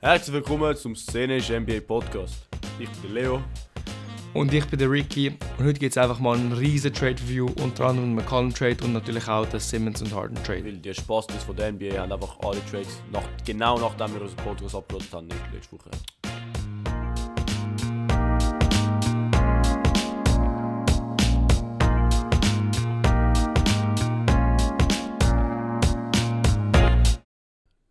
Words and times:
Herzlich 0.00 0.34
willkommen 0.34 0.74
zum 0.76 0.96
Szenisch 0.96 1.50
NBA 1.50 1.80
Podcast. 1.86 2.48
Ich 2.78 2.88
bin 2.88 3.14
der 3.14 3.22
Leo. 3.22 3.42
Und 4.34 4.52
ich 4.52 4.64
bin 4.66 4.78
der 4.78 4.90
Ricky 4.90 5.36
und 5.58 5.66
heute 5.66 5.78
gibt 5.78 5.92
es 5.92 5.98
einfach 5.98 6.18
mal 6.18 6.36
einen 6.36 6.52
riesen 6.52 6.92
Trade-Review, 6.92 7.46
unter 7.62 7.86
anderem 7.86 8.08
einen 8.08 8.14
McCollum 8.16 8.54
Trade 8.54 8.82
und 8.84 8.92
natürlich 8.92 9.28
auch 9.28 9.46
den 9.46 9.60
Simmons 9.60 10.02
und 10.02 10.14
Harden 10.14 10.42
Trade. 10.42 10.64
Weil 10.64 10.76
die 10.78 10.94
Spaß 10.94 11.26
von 11.46 11.56
der 11.56 11.72
NBA 11.72 11.98
haben 11.98 12.12
einfach 12.12 12.38
alle 12.40 12.64
Trades 12.66 13.02
nach, 13.12 13.22
genau 13.44 13.78
nachdem 13.78 14.14
wir 14.14 14.22
unseren 14.22 14.44
Podcast 14.44 14.74
uploadet 14.74 15.12
haben, 15.12 15.26
nicht 15.26 15.52
letzte 15.52 15.72
Woche. 15.72 15.90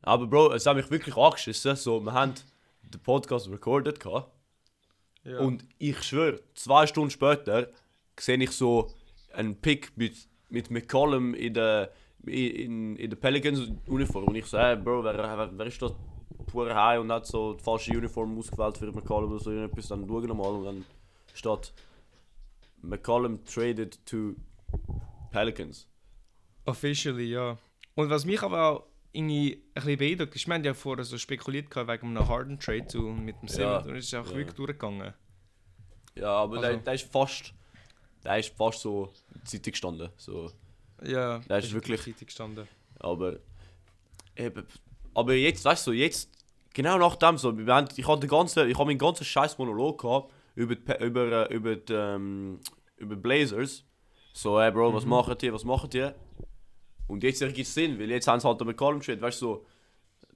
Aber 0.09 0.25
Bro, 0.25 0.53
es 0.53 0.65
hat 0.65 0.75
mich 0.75 0.89
wirklich 0.89 1.15
angeschissen. 1.15 1.75
So, 1.75 1.99
wir 1.99 2.13
haben 2.13 2.33
den 2.81 2.99
Podcast 3.01 3.47
recorded 3.47 3.99
gehabt. 3.99 4.31
Ja. 5.23 5.39
Und 5.39 5.63
ich 5.77 6.01
schwöre, 6.01 6.39
zwei 6.55 6.87
Stunden 6.87 7.11
später 7.11 7.67
sehe 8.19 8.37
ich 8.37 8.49
so 8.51 8.91
einen 9.33 9.55
Pick 9.61 9.95
mit, 9.95 10.15
mit 10.49 10.71
McCollum 10.71 11.35
in 11.35 11.53
der, 11.53 11.91
in, 12.25 12.95
in 12.95 13.09
der 13.11 13.17
Pelicans-Uniform. 13.17 14.23
Und 14.23 14.35
ich 14.35 14.47
so, 14.47 14.57
hey, 14.57 14.75
Bro, 14.75 15.03
wer, 15.03 15.15
wer, 15.15 15.51
wer 15.55 15.65
ist 15.67 15.79
das 15.79 15.93
pure 16.47 16.73
High 16.73 16.99
und 17.01 17.11
hat 17.11 17.27
so 17.27 17.53
die 17.53 17.63
falsche 17.63 17.95
Uniform 17.95 18.35
ausgewählt 18.35 18.79
für 18.79 18.91
McCollum 18.91 19.31
oder 19.31 19.39
so 19.39 19.51
irgendetwas. 19.51 19.89
Dann 19.89 20.07
schaue 20.07 20.21
ich 20.23 20.27
nochmal 20.27 20.53
und 20.53 20.65
dann 20.65 20.85
steht 21.35 21.71
McCollum 22.81 23.45
traded 23.45 24.03
to 24.07 24.33
Pelicans. 25.29 25.87
Officially, 26.65 27.25
ja. 27.25 27.59
Und 27.93 28.09
was 28.09 28.25
mich 28.25 28.41
aber 28.41 28.65
auch 28.65 28.88
irgendwie 29.11 29.53
ein 29.55 29.73
bisschen 29.83 29.97
beeindruckt 29.97 30.35
ist, 30.35 30.47
wir 30.47 30.53
haben 30.53 30.63
ja 30.63 30.73
vorher 30.73 31.03
so 31.03 31.17
spekuliert 31.17 31.69
gehabt 31.71 31.89
wegen 31.89 32.15
einem 32.15 32.27
Harden 32.27 32.59
Trade 32.59 32.85
zu, 32.87 33.01
mit 33.01 33.41
dem 33.41 33.47
Simmons 33.47 33.87
und 33.87 33.95
es 33.95 34.05
ist 34.05 34.15
auch 34.15 34.27
ja. 34.27 34.35
wirklich 34.35 34.55
durchgegangen. 34.55 35.13
Ja, 36.15 36.31
aber 36.31 36.59
der, 36.59 36.69
Also- 36.71 36.81
der 36.83 36.93
ist 36.93 37.11
fast. 37.11 37.53
Der 38.23 38.37
ist 38.37 38.53
fast 38.55 38.81
so 38.81 39.13
zeitig 39.45 39.73
gestanden. 39.73 40.09
So. 40.17 40.51
Ja, 41.03 41.39
Das 41.47 41.63
ist 41.65 41.73
wirklich- 41.73 42.05
richtig 42.05 42.27
gestanden. 42.27 42.67
Aber. 42.99 43.37
Eben, 44.35 44.65
aber 45.13 45.33
jetzt, 45.33 45.63
weißt 45.65 45.87
du, 45.87 45.91
jetzt. 45.93 46.29
Genau 46.73 46.97
nach 46.97 47.15
dem 47.15 47.37
so. 47.37 47.57
Wir 47.57 47.73
haben, 47.73 47.87
ich 47.95 48.07
hatte 48.07 48.27
ganzen, 48.27 48.69
ich 48.69 48.75
habe 48.77 48.85
meinen 48.85 48.99
ganzen 48.99 49.23
scheiß 49.25 49.57
Monolog 49.57 50.01
gehabt 50.01 50.31
über, 50.55 50.75
die 50.75 51.03
über, 51.03 51.49
äh, 51.49 51.53
über, 51.53 51.75
die, 51.75 51.93
ähm, 51.93 52.59
über 52.97 53.15
Blazers. 53.15 53.83
So, 54.33 54.61
hey 54.61 54.71
Bro, 54.71 54.93
was 54.93 55.03
Mhm. 55.03 55.09
machen 55.09 55.37
die, 55.37 55.51
was 55.51 55.63
machen 55.63 55.89
die? 55.89 56.09
Und 57.09 57.23
jetzt 57.23 57.41
ergibt 57.41 57.67
es 57.67 57.73
Sinn, 57.73 57.99
weil 57.99 58.09
jetzt 58.09 58.27
haben 58.27 58.39
sie 58.39 58.47
halt 58.47 58.63
mit 58.63 58.77
Column 58.77 59.01
Trade, 59.01 59.19
weißt 59.21 59.41
du, 59.41 59.45
so. 59.45 59.65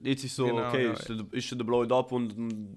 Jetzt 0.02 0.26
ist 0.26 0.36
so, 0.36 0.46
Genau, 0.48 0.68
okay, 0.68 0.86
ja. 0.88 0.92
ist, 0.94 1.08
der, 1.08 1.26
ist 1.32 1.50
der 1.52 1.64
Blow 1.64 1.84
up 1.84 2.12
und 2.12 2.34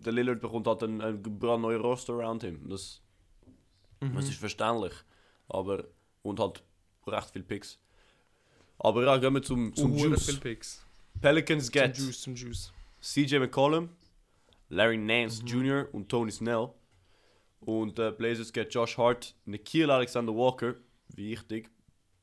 der 0.06 0.12
Lillard 0.12 0.40
bekommt 0.40 0.66
halt 0.68 0.82
einen, 0.84 1.00
einen 1.00 1.20
brandneuen 1.22 1.80
Roster 1.80 2.12
around 2.12 2.42
him. 2.44 2.68
Das, 2.68 3.02
Mhm. 4.00 4.14
das 4.14 4.26
ist 4.28 4.38
verständlich. 4.38 4.92
Aber, 5.48 5.84
und 6.22 6.38
halt 6.38 6.62
recht 7.06 7.30
viel 7.30 7.42
Picks. 7.42 7.78
Aber 8.78 9.02
ja, 9.04 9.16
gehen 9.16 9.32
wir 9.34 9.42
zum, 9.42 9.74
zum 9.74 9.92
Uh, 9.92 9.96
Juice. 9.96 10.38
Pelicans 11.20 11.64
Zum 11.66 11.72
get 11.72 11.96
Juice, 11.96 12.20
zum 12.20 12.34
Juice. 12.36 12.72
CJ 13.00 13.38
McCollum, 13.38 13.88
Larry 14.68 14.98
Nance 14.98 15.42
Mhm. 15.42 15.48
Jr. 15.48 15.88
und 15.92 16.08
Tony 16.10 16.30
Snell. 16.30 16.68
Und 17.60 17.98
äh, 17.98 18.12
Blazers 18.12 18.52
get 18.52 18.72
Josh 18.72 18.98
Hart, 18.98 19.34
Nikhil 19.46 19.90
Alexander 19.90 20.34
Walker, 20.34 20.74
wichtig. 21.14 21.70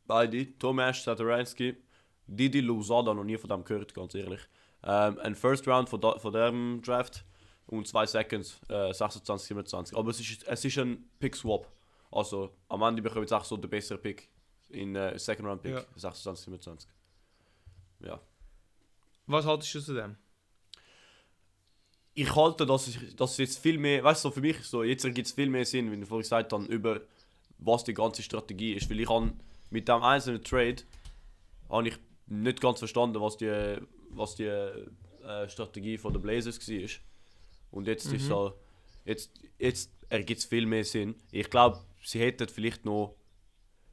Beide, 0.05 0.57
Tomasz 0.59 1.03
Satoransky, 1.03 1.75
Didi 2.27 2.61
Luzada, 2.61 3.13
noch 3.13 3.23
nie 3.23 3.37
von 3.37 3.49
dem 3.49 3.63
gehört, 3.63 3.93
ganz 3.93 4.15
ehrlich. 4.15 4.41
Ähm, 4.83 5.17
ein 5.19 5.35
First 5.35 5.67
Round 5.67 5.89
von, 5.89 6.01
da, 6.01 6.17
von 6.19 6.33
dem 6.33 6.81
Draft 6.81 7.23
und 7.67 7.87
zwei 7.87 8.05
Seconds, 8.05 8.59
äh, 8.69 8.93
26, 8.93 9.47
27. 9.47 9.97
Aber 9.97 10.09
es 10.09 10.19
ist, 10.19 10.43
es 10.45 10.65
ist 10.65 10.77
ein 10.77 11.09
Pick-Swap. 11.19 11.71
Also 12.11 12.53
am 12.69 12.81
Ende 12.83 13.01
bekommen 13.01 13.23
jetzt 13.23 13.33
auch 13.33 13.45
so 13.45 13.57
den 13.57 13.69
besseren 13.69 14.01
Pick 14.01 14.29
in 14.69 14.95
äh, 14.95 15.17
Second 15.17 15.47
Round 15.47 15.61
Pick, 15.61 15.73
Ja. 15.73 15.83
26, 15.95 16.45
27. 16.45 16.89
Ja. 18.01 18.19
Was 19.27 19.45
haltest 19.45 19.73
du 19.75 19.79
zu 19.81 19.93
dem? 19.93 20.17
ich 22.15 22.35
halte, 22.35 22.65
dass, 22.65 22.87
ich, 22.87 23.15
dass 23.15 23.37
jetzt 23.37 23.59
viel 23.59 23.77
mehr, 23.77 24.03
weißt 24.03 24.25
du, 24.25 24.31
für 24.31 24.41
mich 24.41 24.57
so, 24.63 24.83
jetzt 24.83 25.03
ergibt 25.03 25.27
es 25.27 25.33
viel 25.33 25.49
mehr 25.49 25.65
Sinn, 25.65 25.91
wenn 25.91 26.01
ich 26.01 26.07
vorhin 26.07 26.21
gesagt 26.21 26.53
habe, 26.53 26.65
über 26.65 27.01
was 27.57 27.83
die 27.83 27.93
ganze 27.93 28.21
Strategie 28.21 28.73
ist. 28.73 28.89
Weil 28.89 28.99
ich 28.99 29.09
habe 29.09 29.33
mit 29.73 29.87
dem 29.87 30.03
einzelnen 30.03 30.43
Trade 30.43 30.83
habe 31.69 31.87
ich 31.89 31.95
nicht 32.27 32.61
ganz 32.61 32.79
verstanden, 32.79 33.19
was 33.19 33.37
die, 33.37 33.77
was 34.11 34.35
die 34.35 34.45
äh, 34.45 35.49
Strategie 35.49 35.97
von 35.97 36.13
der 36.13 36.19
Blazers 36.19 36.59
war. 36.69 36.89
Und 37.71 37.87
jetzt 37.87 38.05
ist 38.05 38.23
Mhm. 38.23 38.27
so, 38.27 38.53
jetzt, 39.03 39.31
jetzt 39.57 39.91
ergibt 40.09 40.39
es 40.41 40.45
viel 40.45 40.65
mehr 40.67 40.83
Sinn. 40.85 41.15
Ich 41.31 41.49
glaube, 41.49 41.79
sie 42.03 42.19
hätten 42.19 42.47
vielleicht 42.47 42.85
noch, 42.85 43.15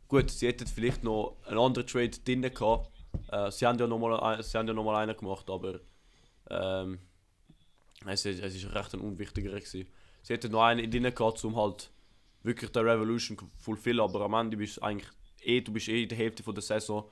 gut, 0.07 0.31
sie 0.31 0.49
hätten 0.49 0.67
vielleicht 0.67 1.03
noch 1.03 1.37
einen 1.47 1.59
anderen 1.59 1.87
Trade 1.87 2.11
drin 2.25 2.43
gehabt. 2.43 2.91
Äh, 3.33 3.51
sie 3.51 3.67
haben 3.67 3.79
ja 3.79 3.87
nochmal 3.87 4.43
ja 4.53 4.63
noch 4.63 4.85
mal 4.85 4.97
einen 5.03 5.17
gemacht, 5.17 5.49
aber 5.49 5.81
ähm, 6.51 6.99
es, 8.07 8.27
ist- 8.27 8.43
es 8.43 8.55
ist 8.55 8.75
recht 8.75 8.93
ein 8.95 9.01
unwichtiger 9.01 9.51
gewesen. 9.51 9.87
Sie 10.23 10.33
hätten 10.35 10.53
noch 10.53 10.63
einen 10.63 10.91
drin 10.91 11.15
gehabt, 11.15 11.43
um 11.45 11.57
halt 11.57 11.91
wirklich 12.43 12.71
der 12.71 12.85
Revolution 12.85 13.39
zu 13.39 13.49
fulfillen, 13.59 14.01
aber 14.01 14.21
am 14.23 14.35
Ende 14.35 14.57
bist 14.59 14.77
du 14.77 14.83
eigentlich 14.83 15.09
eh, 15.43 15.61
du 15.61 15.73
bist 15.73 15.89
eh 15.89 16.03
in 16.03 16.09
der 16.09 16.19
Hälfte 16.19 16.43
von 16.43 16.55
der 16.55 16.63
Saison. 16.63 17.11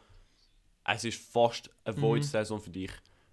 Es 0.85 1.05
ist 1.05 1.21
fast 1.33 1.71
eine 1.85 1.97
Mhm. 1.97 2.03
Void-Saison 2.03 2.61
für 2.61 2.71
dich. 2.71 2.91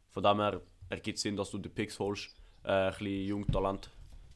Von 0.10 0.24
dem 0.24 0.38
her 0.40 0.62
ergibt 0.90 1.18
es 1.18 1.22
Sinn, 1.24 1.36
dass 1.36 1.52
du 1.52 1.58
die 1.58 1.70
Picks 1.70 1.98
holst. 2.00 2.30
Äh, 2.64 2.72
ein 2.72 2.92
bisschen 2.92 3.26
Jungtalent. 3.28 3.90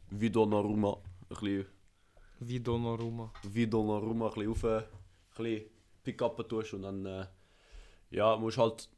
Wie 0.09 0.29
Donnarumma. 0.29 0.93
Ein 0.95 1.27
bisschen 1.29 1.65
Wie 2.39 2.59
Donnarumma. 2.59 3.31
wie 3.43 3.67
Donnarumma 3.67 4.27
ein 4.29 4.33
bisschen 4.33 4.51
auf, 4.51 4.63
ein 4.63 4.83
bisschen 5.37 5.65
pick-up 6.03 6.47
tust 6.49 6.73
und 6.73 6.81
dann 6.83 7.05
äh, 7.05 7.25
ja, 8.11 8.35
musst 8.37 8.57
halt 8.57 8.89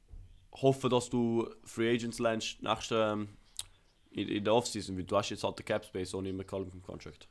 hoffen, 0.53 0.89
dass 0.89 1.09
du 1.09 1.49
Free 1.63 1.93
Agents 1.95 2.19
lernst 2.19 2.61
nächste, 2.61 2.95
ähm, 3.13 3.29
in, 4.11 4.27
in 4.27 4.43
der 4.43 4.53
Offseason, 4.53 4.95
weil 4.97 5.03
du 5.05 5.15
hast 5.17 5.29
jetzt 5.29 5.43
halt 5.43 5.57
den 5.57 5.65
Cap 5.65 5.83
Space 5.85 6.13
ohne 6.13 6.31
McCallum 6.33 6.81
Contract. 6.83 7.27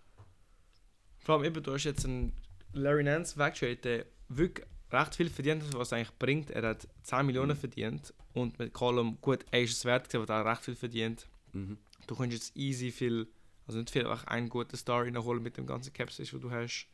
Vor 1.18 1.36
allem 1.36 1.44
eben, 1.44 1.62
du 1.62 1.72
hast 1.72 1.84
jetzt 1.84 2.04
einen 2.04 2.32
Larry 2.72 3.04
Nance 3.04 3.36
weggetradet, 3.38 4.06
wirklich 4.30 4.66
recht 4.90 5.14
viel 5.14 5.30
verdient 5.30 5.62
hat, 5.62 5.74
was 5.74 5.92
er 5.92 5.98
eigentlich 5.98 6.18
bringt. 6.18 6.50
Er 6.50 6.68
hat 6.68 6.88
10 7.02 7.26
Millionen 7.26 7.56
verdient 7.56 8.12
und 8.32 8.58
mit 8.58 8.72
Column, 8.72 9.18
gut, 9.20 9.44
er 9.50 9.62
ist 9.62 9.72
es 9.72 9.84
wert 9.84 10.08
gewesen, 10.08 10.22
aber 10.30 10.34
er 10.34 10.50
recht 10.52 10.64
viel 10.64 10.74
verdient. 10.74 11.28
Mhm. 11.52 11.78
Du 12.06 12.16
kannst 12.16 12.32
jetzt 12.32 12.56
easy 12.56 12.90
viel, 12.90 13.28
also 13.66 13.78
nicht 13.78 13.90
viel, 13.90 14.06
einfach 14.06 14.26
einen 14.26 14.48
guten 14.48 14.76
Star 14.76 15.02
reinholen 15.04 15.42
mit 15.42 15.56
dem 15.56 15.66
ganzen 15.66 15.92
Cap 15.92 16.10
Space, 16.10 16.30
den 16.30 16.40
du 16.40 16.50
hast. 16.50 16.88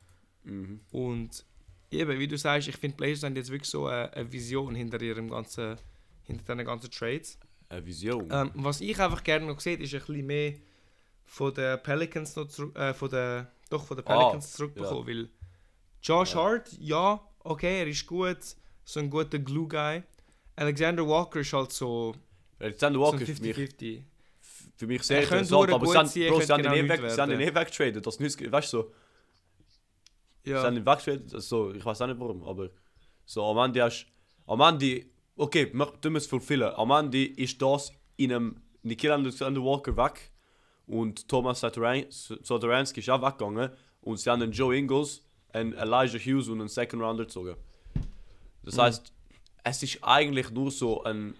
Mhm. 0.45 0.81
Und 0.91 1.45
eben, 1.91 2.19
wie 2.19 2.29
du 2.29 2.37
sagst, 2.37 2.69
ich 2.69 2.77
finde, 2.77 2.97
Blazers 2.97 3.23
haben 3.23 3.37
jetzt 3.37 3.51
wirklich 3.51 3.71
so 3.71 3.87
eine, 3.87 4.13
eine 4.13 4.33
Vision 4.33 4.75
hinter 4.75 5.01
ihrem 5.01 5.31
ganzen, 5.31 5.77
hinter 6.25 6.55
diesen 6.55 6.67
ganzen 6.67 6.91
Trades. 6.91 7.39
Eine 7.69 7.85
Vision. 7.87 8.29
Ähm, 8.31 8.51
was 8.55 8.81
ich 8.81 8.99
einfach 9.01 9.25
gerne 9.25 9.47
noch 9.47 9.61
sehe, 9.61 9.77
ist 9.77 9.95
ein 9.95 10.01
bisschen 10.01 10.27
mehr 10.27 10.55
von 11.25 11.53
den 11.55 11.83
Pelicans 11.83 12.37
noch 12.37 12.47
zurück, 12.49 12.77
äh, 12.77 12.95
von 12.95 13.11
den, 13.11 13.47
doch 13.71 13.85
von 13.85 13.97
den 13.97 14.07
Ah, 14.07 14.17
Pelicans 14.17 14.53
zurückbekommen, 14.53 15.07
weil 15.07 15.29
Josh 16.03 16.35
Ja. 16.35 16.41
Hart, 16.43 16.73
ja, 16.79 17.26
okay, 17.51 17.81
er 17.81 17.87
ist 17.87 18.07
gut, 18.07 18.39
so 18.85 19.01
ein 19.01 19.11
guter 19.11 19.39
Glue-Guy. 19.39 20.03
Alexander 20.57 21.07
Walker 21.07 21.41
ist 21.41 21.53
halt 21.53 21.73
so, 21.73 22.15
Alexander 22.59 22.99
so 22.99 23.05
Walker 23.05 23.17
ein 23.19 23.23
ist 23.23 23.37
für 23.39 23.43
mich, 23.47 23.57
50-50. 23.57 24.03
für 24.77 24.87
mich 24.87 25.03
sehr 25.03 25.17
Er 25.19 25.23
interessant, 25.25 25.71
aber 25.73 25.87
sie 25.87 25.99
haben, 25.99 26.07
sein, 26.07 26.29
Bro, 26.29 26.41
sie 26.41 26.53
haben 26.53 26.61
ihn 26.61 26.71
genau 26.71 26.75
eh 26.77 26.89
weg, 26.89 27.11
sie 27.11 27.21
haben 27.21 27.33
ihn 27.33 27.41
eh 27.41 27.55
weggetradet. 27.55 28.07
Das 28.07 28.19
nützt, 28.21 28.53
weißt 28.53 28.73
du 28.73 28.77
so, 28.79 28.93
sie 30.45 30.51
Ja, 30.51 30.63
haben 30.63 30.77
ihn 30.77 30.87
weggetradet, 30.87 31.35
also, 31.35 31.73
ich 31.73 31.85
weiß 31.85 32.01
auch 32.03 32.07
nicht 32.07 32.19
warum, 32.21 32.43
aber 32.45 32.71
so 33.25 33.45
am 33.45 33.59
Ende 33.59 33.83
hast 33.83 34.07
am 34.47 34.61
Ende, 34.61 35.05
okay, 35.37 35.71
wir 35.75 36.01
tun 36.01 36.17
es 36.17 36.27
fulfillen, 36.27 36.73
am 36.75 36.91
Ende 36.93 37.25
ist 37.27 37.61
das 37.61 37.93
in 38.17 38.33
einem 38.33 38.63
Nikhil 38.83 39.11
Alexander 39.11 39.61
Walker 39.63 39.97
weg 39.97 40.31
und 40.87 41.29
Thomas 41.29 41.61
Satoran- 41.61 42.07
Satoransky 42.11 43.01
ist 43.01 43.11
auch 43.11 43.21
weggegangen 43.21 43.71
und 44.03 44.19
sie 44.19 44.31
haben 44.31 44.41
einen 44.43 44.53
Joe 44.53 44.77
Ingles, 44.77 45.23
einen 45.57 45.73
Elijah 45.73 46.19
Hughes 46.19 46.49
und 46.49 46.61
einen 46.61 46.69
Second 46.69 47.03
Rounder 47.03 47.25
gezogen. 47.25 47.57
Das 48.63 48.77
Mhm. 48.77 48.81
heißt, 48.83 49.13
es 49.65 49.83
ist 49.83 49.99
eigentlich 50.05 50.51
nur 50.51 50.71
so 50.71 51.03
ein 51.05 51.35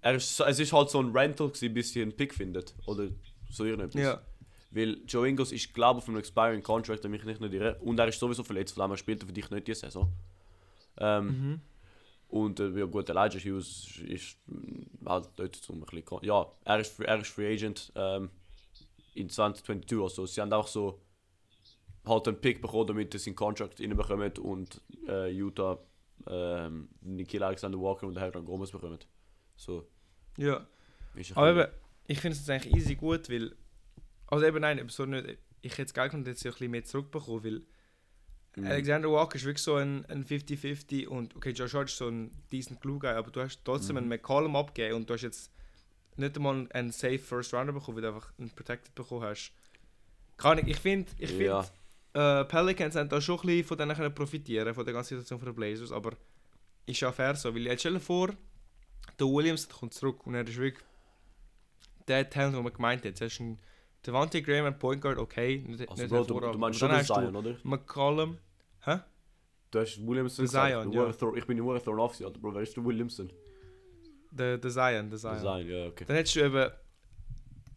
er 0.00 0.16
ist, 0.16 0.36
so- 0.36 0.44
es 0.44 0.58
ist 0.58 0.72
halt 0.72 0.90
so 0.90 1.00
ein 1.00 1.16
Rental 1.16 1.48
gewesen, 1.48 1.72
bis 1.72 1.92
sie 1.92 2.02
einen 2.02 2.14
Pick 2.14 2.34
findet 2.34 2.74
oder 2.86 3.08
so 3.50 3.64
irgendetwas. 3.64 4.02
ja. 4.02 4.20
Weil 4.70 4.98
Joe 5.06 5.26
Ingles 5.28 5.52
ist, 5.52 5.72
glaube 5.72 5.98
ich, 5.98 6.02
auf 6.02 6.08
einem 6.08 6.18
expiring 6.18 6.62
Contract, 6.62 7.04
wenn 7.04 7.12
mich 7.12 7.24
nicht 7.24 7.40
irre. 7.40 7.76
Und 7.80 7.98
er 7.98 8.08
ist 8.08 8.18
sowieso 8.18 8.42
verletzt, 8.42 8.74
von 8.74 8.82
dem 8.82 8.90
her 8.90 8.96
spielt 8.98 9.22
er 9.22 9.26
für 9.28 9.32
dich 9.32 9.48
nicht 9.50 9.66
die 9.68 9.74
Saison. 9.74 10.12
Ähm, 10.98 11.26
Mhm. 11.26 11.60
Und 12.28 12.58
äh, 12.60 12.68
ja, 12.70 12.84
gut, 12.86 13.08
Elijah 13.08 13.38
Hughes 13.38 14.00
ist 14.06 14.36
halt 15.06 15.28
dort 15.36 15.54
zum 15.56 15.76
ein 15.76 15.86
bisschen. 15.86 16.18
Ja, 16.22 16.46
er 16.64 16.80
ist, 16.80 16.98
er 17.00 17.20
ist 17.20 17.28
Free 17.30 17.54
Agent 17.54 17.92
ähm, 17.94 18.28
in 19.14 19.28
2022. 19.30 20.02
Also, 20.02 20.26
sie 20.26 20.40
haben 20.40 20.52
auch 20.52 20.66
so. 20.66 21.00
Halt 22.04 22.28
einen 22.28 22.40
Pick 22.40 22.60
bekommen, 22.60 22.86
damit 22.86 23.12
sie 23.12 23.18
seinen 23.18 23.34
Contract 23.36 23.80
reinbekommen 23.80 24.32
und 24.38 24.80
äh, 25.08 25.30
Utah 25.30 25.78
ähm, 26.26 26.88
Nikhil 27.00 27.42
Alexander 27.42 27.78
Walker 27.80 28.06
und 28.06 28.18
Hernan 28.18 28.44
Gomez 28.44 28.70
bekommen. 28.70 28.98
So, 29.56 29.86
Ja. 30.36 30.66
Aber 31.34 31.50
eben, 31.64 31.72
ich 32.06 32.20
finde 32.20 32.36
es 32.36 32.48
eigentlich 32.48 32.74
easy 32.74 32.94
gut, 32.96 33.30
weil. 33.30 33.54
Also 34.26 34.46
eben 34.46 34.60
nein, 34.60 34.86
so 34.88 35.04
nicht, 35.04 35.38
ich 35.60 35.72
hätte 35.72 35.82
es 35.84 35.94
geil 35.94 36.08
gefunden, 36.08 36.28
jetzt 36.28 36.44
ein 36.44 36.50
bisschen 36.52 36.70
mehr 36.70 36.84
zurückbekommen, 36.84 37.44
weil 37.44 37.62
Mhm. 38.56 38.66
Alexander 38.66 39.10
Walker 39.10 39.34
ist 39.34 39.44
wirklich 39.44 39.64
so 39.64 39.74
ein, 39.74 40.06
ein 40.06 40.24
50-50 40.24 41.08
und 41.08 41.34
okay, 41.34 41.50
Josh 41.50 41.74
Hart 41.74 41.88
ist 41.88 41.96
so 41.96 42.06
ein 42.08 42.30
decent 42.52 42.80
Glue 42.80 43.00
Guy, 43.00 43.10
aber 43.10 43.30
du 43.32 43.40
hast 43.40 43.64
trotzdem 43.64 43.94
Mhm. 43.94 44.02
einen 44.02 44.08
McCollum 44.10 44.54
abgegeben 44.54 44.94
und 44.94 45.10
du 45.10 45.14
hast 45.14 45.22
jetzt 45.22 45.50
nicht 46.16 46.36
einmal 46.36 46.68
einen 46.70 46.92
safe 46.92 47.18
First 47.18 47.52
Rounder 47.52 47.72
bekommen, 47.72 47.96
weil 47.96 48.02
du 48.02 48.14
einfach 48.14 48.32
einen 48.38 48.50
Protected 48.50 48.94
bekommen 48.94 49.22
hast. 49.24 49.52
Kann 50.36 50.58
ich, 50.58 50.68
ich 50.68 50.76
finde, 50.78 51.10
ich 51.18 51.30
finde, 51.30 51.44
ja. 51.44 51.66
Äh, 52.14 52.44
Pelicans 52.44 52.94
haben 52.96 53.08
da 53.08 53.20
schon 53.20 53.38
ein 53.40 53.46
bisschen 53.46 53.64
von 53.64 53.78
denen 53.78 53.94
können 53.96 54.14
profitieren, 54.14 54.72
von 54.74 54.84
der 54.84 54.94
ganzen 54.94 55.10
Situation 55.16 55.38
von 55.40 55.46
den 55.46 55.54
Blazers, 55.54 55.92
aber 55.92 56.12
ist 56.86 57.00
ja 57.00 57.10
fair 57.12 57.34
so, 57.34 57.54
weil 57.54 57.62
jetzt 57.66 57.80
stell 57.80 57.94
dir 57.94 58.00
vor, 58.00 58.28
der 59.18 59.26
Williams 59.26 59.68
kommt 59.68 59.92
zurück 59.94 60.26
und 60.26 60.34
er 60.34 60.46
ist 60.46 60.56
wirklich 60.56 60.82
der 62.08 62.28
Talent, 62.28 62.54
den 62.56 62.62
man 62.62 62.72
gemeint 62.72 63.00
hat. 63.00 63.06
Jetzt 63.06 63.20
hast 63.20 63.38
du 63.38 63.56
Devontae 64.06 64.42
Graham 64.42 64.66
an 64.66 64.78
Point 64.78 65.00
Guard, 65.00 65.18
okay, 65.18 65.64
nicht, 65.66 65.88
Also 65.88 66.02
nicht 66.02 66.10
Bro, 66.10 66.24
du, 66.24 66.40
du 66.40 66.58
meinst 66.58 66.78
schon 66.78 66.90
den 66.90 67.04
Zion, 67.04 67.34
oder? 67.36 67.56
McCollum, 67.62 68.38
hä? 68.84 68.98
Du 69.70 69.80
hast 69.80 69.98
Williamson 70.06 70.44
Der 70.44 70.44
gesagt. 70.44 70.72
Zion, 70.72 70.92
ja. 70.92 71.10
throw- 71.12 71.36
Ich 71.36 71.46
bin 71.46 71.56
nur 71.56 71.82
thrown 71.82 71.98
off, 71.98 72.20
Alter, 72.20 72.38
Bro. 72.38 72.54
Wer 72.54 72.62
ist 72.62 72.76
der 72.76 72.84
Williamson? 72.84 73.32
Der, 74.30 74.58
der 74.58 74.70
Zion, 74.70 75.10
der 75.10 75.18
Der 75.18 75.18
Zion. 75.18 75.38
Zion, 75.40 75.66
ja, 75.68 75.86
okay. 75.86 76.04
Dann 76.06 76.16
hättest 76.16 76.36
du 76.36 76.40
eben 76.40 76.70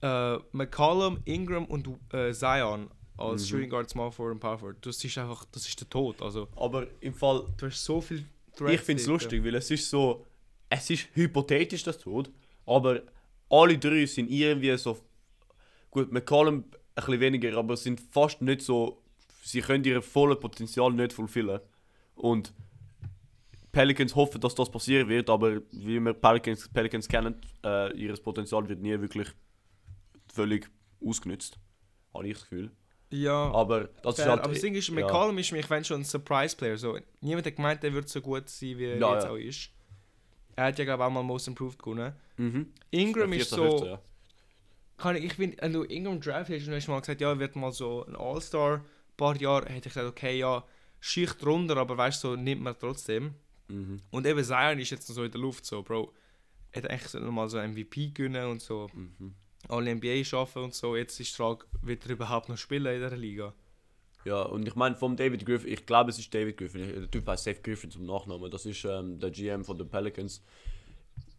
äh, 0.01 0.37
McCollum, 0.51 1.21
Ingram 1.25 1.65
und 1.65 1.87
äh, 2.13 2.33
Zion 2.33 2.91
als 3.17 3.43
Mhm. 3.43 3.47
Shooting 3.47 3.69
Guard, 3.69 3.89
Small 3.89 4.11
Forward 4.11 4.33
und 4.35 4.39
Power 4.39 4.57
Forward. 4.59 4.85
Das 4.85 5.03
ist 5.03 5.17
einfach, 5.17 5.45
das 5.51 5.67
ist 5.67 5.79
der 5.79 5.89
Tod. 5.89 6.21
Also, 6.21 6.47
Aber 6.55 6.87
im 7.01 7.13
Fall, 7.13 7.45
du 7.57 7.65
hast 7.65 7.83
so 7.83 8.01
viel 8.01 8.25
ich 8.69 8.81
finde 8.81 9.01
es 9.01 9.07
lustig, 9.07 9.43
weil 9.43 9.53
es 9.55 9.69
ist 9.69 9.87
so, 9.89 10.25
es 10.69 10.89
ist 10.89 11.07
hypothetisch 11.13 11.83
das 11.83 11.99
Tod, 11.99 12.31
aber 12.65 13.01
alle 13.49 13.77
drei 13.77 14.05
sind 14.05 14.31
irgendwie 14.31 14.75
so, 14.77 14.97
gut, 15.91 16.11
McCollum 16.11 16.55
ein 16.55 16.71
bisschen 16.95 17.19
weniger, 17.19 17.55
aber 17.55 17.77
sind 17.77 17.99
fast 18.01 18.41
nicht 18.41 18.61
so, 18.63 19.03
sie 19.43 19.61
können 19.61 19.83
ihr 19.83 20.01
volles 20.01 20.39
Potenzial 20.39 20.91
nicht 20.91 21.13
fulfillen. 21.13 21.59
Und 22.15 22.51
Pelicans 23.71 24.15
hoffen, 24.15 24.41
dass 24.41 24.55
das 24.55 24.71
passieren 24.71 25.07
wird, 25.07 25.29
aber 25.29 25.61
wie 25.71 25.99
wir 25.99 26.13
Pelicans, 26.13 26.67
Pelicans 26.69 27.07
kennen, 27.07 27.39
äh, 27.63 27.95
ihr 27.95 28.11
Potenzial 28.15 28.67
wird 28.67 28.81
nie 28.81 28.99
wirklich 28.99 29.27
völlig 30.33 30.67
ausgenutzt. 31.05 31.59
Habe 32.11 32.27
ich 32.27 32.33
das 32.33 32.41
Gefühl. 32.41 32.71
Ja, 33.09 33.51
Aber 33.51 33.89
das 34.03 34.15
fair, 34.17 34.25
ist 34.25 34.29
halt. 34.31 34.41
aber 34.41 34.53
das 34.53 34.61
Ding 34.61 34.75
ist, 34.75 34.89
ja. 34.89 34.93
McCollum 34.95 35.37
ist 35.37 35.51
mich 35.51 35.69
wenn 35.69 35.83
schon 35.83 36.01
ein 36.01 36.03
Surprise-Player. 36.03 36.77
So, 36.77 36.99
niemand 37.21 37.45
hat 37.45 37.55
gemeint, 37.55 37.83
er 37.83 37.93
wird 37.93 38.09
so 38.09 38.19
gut 38.21 38.49
sein, 38.49 38.77
wie 38.77 38.85
er 38.85 38.97
Ja, 38.97 39.13
jetzt 39.13 39.23
ja. 39.23 39.29
auch 39.31 39.37
ist. 39.37 39.69
Er 40.55 40.65
hat 40.65 40.79
ja 40.79 40.85
glaube 40.85 41.03
ich, 41.03 41.07
auch 41.07 41.11
mal 41.11 41.23
Most 41.23 41.47
Improved 41.47 41.79
gewonnen. 41.81 42.13
Mhm. 42.37 42.73
Ingram 42.91 43.31
ist 43.33 43.49
14, 43.49 43.57
so... 43.57 43.69
15, 43.69 43.89
ja. 43.89 44.01
Kann 44.97 45.15
ich, 45.15 45.23
ich 45.25 45.33
finde, 45.35 45.57
wenn 45.61 45.73
du 45.73 45.83
Ingram 45.83 46.19
Draft 46.19 46.49
hast 46.49 46.63
und 46.65 46.71
du 46.71 46.75
hast 46.75 46.87
mal 46.87 46.99
gesagt, 46.99 47.21
ja, 47.21 47.29
er 47.29 47.39
wird 47.39 47.55
mal 47.55 47.71
so 47.71 48.03
ein 48.05 48.15
All-Star, 48.15 48.77
ein 48.77 48.83
paar 49.15 49.35
Jahre, 49.37 49.67
hätte 49.67 49.87
ich 49.89 49.93
gesagt, 49.93 50.07
okay, 50.07 50.37
ja, 50.39 50.63
Schicht 50.99 51.45
runter, 51.45 51.77
aber 51.77 51.97
weißt 51.97 52.23
du, 52.23 52.29
so 52.29 52.35
nimmt 52.35 52.63
man 52.63 52.75
trotzdem. 52.77 53.35
Mhm. 53.67 54.01
Und 54.09 54.25
eben 54.25 54.43
Zion 54.43 54.79
ist 54.79 54.89
jetzt 54.89 55.07
noch 55.07 55.15
so 55.15 55.23
in 55.23 55.31
der 55.31 55.39
Luft, 55.39 55.65
so, 55.65 55.83
Bro, 55.83 56.13
er 56.71 56.81
hätte 56.81 56.89
eigentlich 56.89 57.07
so 57.09 57.19
mal 57.19 57.47
so 57.47 57.61
MVP 57.61 58.09
gewinnen 58.09 58.47
und 58.47 58.61
so 58.61 58.89
Mhm. 58.93 59.35
Alle 59.67 59.95
NBA 59.95 60.23
schaffen 60.23 60.63
und 60.63 60.73
so. 60.73 60.95
Jetzt 60.95 61.19
ist 61.19 61.31
die 61.31 61.35
Frage, 61.35 61.65
wird 61.81 62.05
er 62.05 62.11
überhaupt 62.11 62.49
noch 62.49 62.57
spielen 62.57 62.85
in 62.85 63.01
dieser 63.01 63.17
Liga? 63.17 63.53
Ja, 64.25 64.41
und 64.41 64.67
ich 64.67 64.75
meine, 64.75 64.95
vom 64.95 65.15
David 65.15 65.45
Griffin, 65.45 65.71
ich 65.71 65.85
glaube, 65.85 66.09
es 66.09 66.19
ist 66.19 66.33
David 66.33 66.57
Griffin, 66.57 66.81
der 66.81 67.09
Typ 67.09 67.27
heißt 67.27 67.45
Safe 67.45 67.61
Griffin 67.61 67.91
zum 67.91 68.05
Nachnamen, 68.05 68.51
das 68.51 68.65
ist 68.65 68.83
ähm, 68.83 69.19
der 69.19 69.31
GM 69.31 69.63
von 69.63 69.77
den 69.77 69.87
Pelicans. 69.87 70.43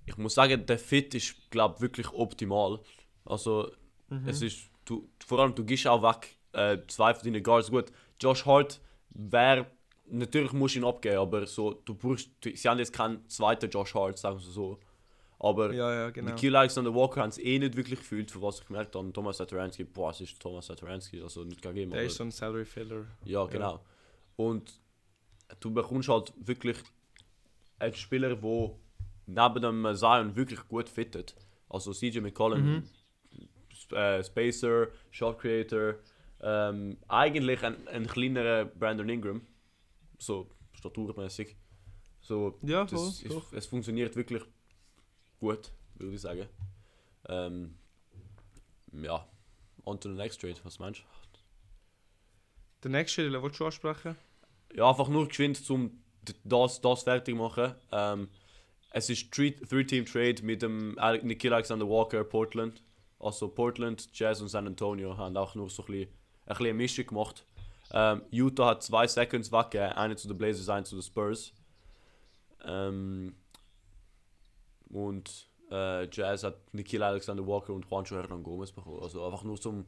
Ich 0.06 0.16
muss 0.16 0.34
sagen, 0.34 0.64
der 0.64 0.78
Fit 0.78 1.14
ist, 1.14 1.50
glaube 1.50 1.80
wirklich 1.82 2.10
optimal. 2.12 2.80
Also, 3.26 3.70
es 4.24 4.40
ist, 4.40 4.70
du, 4.86 5.06
vor 5.26 5.40
allem, 5.40 5.54
du 5.54 5.64
gehst 5.64 5.86
auch 5.86 6.02
weg, 6.02 6.36
äh, 6.52 6.78
zwei 6.86 7.12
von 7.12 7.30
deinen 7.30 7.42
Guards, 7.42 7.70
gut, 7.70 7.92
Josh 8.18 8.46
Hart 8.46 8.80
wäre, 9.10 9.66
natürlich 10.06 10.54
musst 10.54 10.76
du 10.76 10.78
ihn 10.78 10.84
abgeben, 10.86 11.18
aber 11.18 11.46
so, 11.46 11.74
du 11.84 11.94
brauchst, 11.94 12.30
sie 12.42 12.68
haben 12.68 12.78
jetzt 12.78 12.94
keinen 12.94 13.28
zweiten 13.28 13.68
Josh 13.68 13.94
Hart, 13.94 14.18
sagen 14.18 14.38
wir 14.38 14.42
so. 14.42 14.78
Aber 15.40 15.72
Ja, 15.72 15.92
ja, 15.94 16.10
genau. 16.10 16.30
Nikhil 16.32 16.56
Alexander 16.56 16.92
Walker 16.94 17.20
haben 17.22 17.28
es 17.28 17.38
eh 17.38 17.58
nicht 17.58 17.76
wirklich 17.76 18.00
gefühlt, 18.00 18.30
für 18.30 18.42
was 18.42 18.60
ich 18.60 18.66
gemerkt 18.66 18.94
habe. 18.96 19.06
Und 19.06 19.14
Thomas 19.14 19.36
Satoransky, 19.36 19.84
boah, 19.84 20.10
es 20.10 20.20
ist 20.20 20.40
Thomas 20.40 20.66
Satoransky, 20.66 21.22
also 21.22 21.44
nicht 21.44 21.62
gegen 21.62 21.76
ihn, 21.76 21.90
Der 21.90 22.02
ist 22.02 22.16
so 22.16 22.24
ein 22.24 22.30
Salary 22.32 22.64
Filler. 22.64 23.04
ja, 23.24 23.44
genau. 23.46 23.80
Und 24.36 24.80
du 25.60 25.72
bekommst 25.72 26.08
halt 26.08 26.32
wirklich 26.36 26.76
einen 27.78 27.94
Spieler, 27.94 28.34
der 28.34 28.70
neben 29.26 29.62
dem 29.62 29.94
Zion 29.96 30.34
wirklich 30.34 30.66
gut 30.68 30.88
fittet. 30.88 31.34
Also 31.68 31.92
CJ 31.92 32.20
McCollum, 32.20 32.60
Mhm. 32.62 32.82
Sp- 33.70 33.94
äh, 33.94 34.24
Spacer, 34.24 34.88
Shot 35.12 35.38
Creator, 35.38 35.94
ähm, 36.40 36.96
eigentlich 37.06 37.62
ein, 37.62 37.86
ein 37.88 38.06
kleinerer 38.08 38.64
Brandon 38.64 39.08
Ingram, 39.08 39.42
so 40.18 40.48
staturmäßig. 40.72 41.56
So, 42.20 42.58
Ja, 42.62 42.82
das 42.84 42.90
voll, 42.92 43.08
ist, 43.08 43.30
doch. 43.30 43.52
es 43.52 43.66
funktioniert 43.66 44.16
wirklich 44.16 44.42
gut, 45.40 45.70
würde 45.94 46.14
ich 46.14 46.20
sagen. 46.20 46.46
Ähm, 47.28 47.74
ja, 48.92 49.26
on 49.84 50.00
to 50.00 50.08
the 50.08 50.14
next 50.16 50.40
trade, 50.40 50.56
was 50.64 50.78
meinst 50.78 51.00
du? 51.00 51.04
Der 52.82 52.90
nächste, 52.92 53.28
den 53.28 53.42
willst 53.42 53.58
du 53.58 53.66
ansprechen? 53.66 54.16
Ja, 54.74 54.88
einfach 54.88 55.08
nur 55.08 55.26
geschwind 55.28 55.56
zum 55.56 56.02
d- 56.22 56.34
das, 56.44 56.80
das 56.80 57.02
fertig 57.02 57.34
machen. 57.34 57.74
Ähm, 57.90 58.28
es 58.90 59.10
ist 59.10 59.32
Three- 59.32 59.50
Three-Team-Trade 59.68 60.42
mit 60.42 60.62
dem 60.62 60.96
Nikhil 61.22 61.52
Alexander 61.52 61.88
Walker 61.88 62.22
Portland. 62.24 62.82
Also 63.18 63.48
Portland, 63.48 64.08
Jazz 64.14 64.40
und 64.40 64.48
San 64.48 64.66
Antonio 64.66 65.16
haben 65.16 65.36
auch 65.36 65.54
nur 65.56 65.68
so 65.68 65.82
ein 65.82 65.86
bisschen, 65.86 66.08
ein 66.46 66.56
bisschen 66.56 66.76
Mischung 66.76 67.06
gemacht. 67.06 67.44
Ähm, 67.90 68.22
Utah 68.30 68.66
hat 68.66 68.82
zwei 68.84 69.06
Seconds 69.08 69.50
weggegeben, 69.50 69.92
eine 69.92 70.14
zu 70.14 70.28
den 70.28 70.38
Blazers, 70.38 70.68
eine 70.68 70.84
zu 70.84 70.94
den 70.94 71.02
Spurs. 71.02 71.52
Ähm, 72.64 73.34
und 74.90 75.48
äh, 75.70 76.08
Jazz 76.10 76.44
hat 76.44 76.72
Nikhil 76.74 77.02
Alexander 77.02 77.46
Walker 77.46 77.72
und 77.74 77.84
Juancho 77.90 78.16
Hernan 78.16 78.42
Gomez 78.42 78.72
bekommen. 78.72 79.02
Also 79.02 79.24
einfach 79.24 79.44
nur 79.44 79.60
zum 79.60 79.84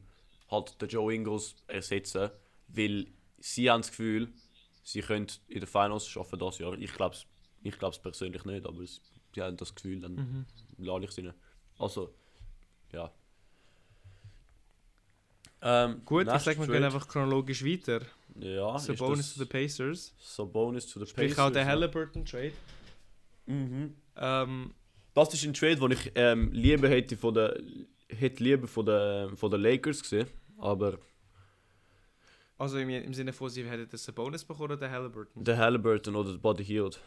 halt 0.49 0.79
den 0.81 0.89
Joe 0.89 1.13
Ingles 1.13 1.55
ersetzen, 1.67 2.29
weil 2.67 3.07
sie 3.39 3.69
haben 3.71 3.81
das 3.81 3.89
Gefühl, 3.91 4.31
sie 4.83 5.01
können 5.01 5.27
in 5.47 5.59
den 5.61 5.67
Finals 5.67 6.07
schaffen 6.07 6.37
das 6.39 6.59
Jahr. 6.59 6.73
Ich 6.77 6.93
glaube 6.93 7.15
es 7.15 7.25
ich 7.63 7.77
glaub's 7.77 7.99
persönlich 7.99 8.43
nicht, 8.45 8.65
aber 8.65 8.83
sie 8.85 9.41
haben 9.41 9.55
das 9.57 9.73
Gefühl, 9.75 10.01
dann 10.01 10.15
Mhm. 10.15 10.45
lade 10.79 11.05
ich 11.05 11.11
sie 11.11 11.21
nicht. 11.21 11.35
Also, 11.77 12.13
ja. 12.91 13.11
Ähm, 15.61 16.01
Gut, 16.05 16.27
ich 16.27 16.41
sag, 16.41 16.57
wir 16.59 16.67
gehen 16.67 16.83
einfach 16.83 17.07
chronologisch 17.07 17.63
weiter. 17.63 18.01
Ja, 18.39 18.79
Sabonis 18.79 19.27
das 19.27 19.33
to 19.35 19.39
the 19.43 19.45
Pacers. 19.45 20.13
Sabonis 20.19 20.87
to 20.87 20.99
the 20.99 21.05
Sprich 21.05 21.31
Pacers. 21.31 21.39
auch 21.45 21.51
der 21.51 21.61
ja. 21.63 21.67
Halliburton 21.67 22.25
Trade. 22.25 22.53
Mhm. 23.45 23.95
Ähm, 24.15 24.73
Das 25.13 25.33
ist 25.33 25.43
ein 25.43 25.53
Trade, 25.53 25.75
den 25.75 25.91
ich 25.91 26.11
ähm, 26.15 26.51
lieber 26.53 26.87
hätte 26.87 27.17
von 27.17 27.33
der 27.33 27.59
hätte 28.09 28.43
lieber 28.43 28.67
von 28.67 28.85
der 28.85 29.29
von 29.35 29.49
der 29.49 29.59
Lakers 29.59 30.01
gesehen, 30.01 30.27
aber 30.57 30.97
also 32.57 32.77
im, 32.77 32.89
im 32.89 33.13
Sinne 33.13 33.33
von, 33.33 33.49
sie 33.49 33.63
hätten 33.67 33.89
den 33.89 33.97
Sabonis 33.97 34.43
bekommen 34.45 34.65
oder 34.71 34.77
den 34.77 34.91
Halliburton? 34.91 35.43
der 35.43 35.57
Halliburton 35.57 36.15
oder 36.15 36.31
der 36.31 36.37
Body 36.37 36.63
Healed. 36.63 36.99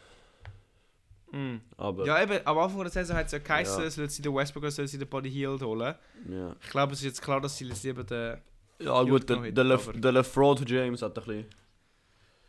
Mhm. 1.31 1.61
Aber 1.77 2.05
Ja, 2.05 2.21
eben, 2.21 2.39
am 2.45 2.57
Anfang 2.57 2.81
der 2.81 2.89
Saison 2.91 3.15
hat 3.15 3.27
es 3.27 3.31
ja 3.31 3.39
geheißen, 3.39 3.83
Ja. 3.83 3.89
sie 4.09 4.21
den 4.21 4.35
Westbrook 4.35 4.63
oder 4.63 4.87
sie 4.87 4.97
den 4.97 5.07
Body 5.07 5.31
Healed 5.31 5.61
holen. 5.61 5.95
ja. 6.29 6.55
Ich 6.61 6.69
glaube, 6.69 6.93
es 6.93 6.99
ist 6.99 7.05
jetzt 7.05 7.21
klar, 7.21 7.39
dass 7.41 7.57
sie 7.57 7.65
jetzt 7.65 7.83
lieber 7.83 8.03
den, 8.03 8.37
Ja 8.79 9.01
gut, 9.03 9.29
der, 9.29 9.37
der, 9.37 9.45
hätte, 9.45 9.63
Le, 9.63 9.73
aber- 9.75 9.93
der 9.93 10.11
LeFraud 10.11 10.69
James 10.69 11.01
hat 11.01 11.17
ein 11.17 11.23
bisschen, 11.23 11.45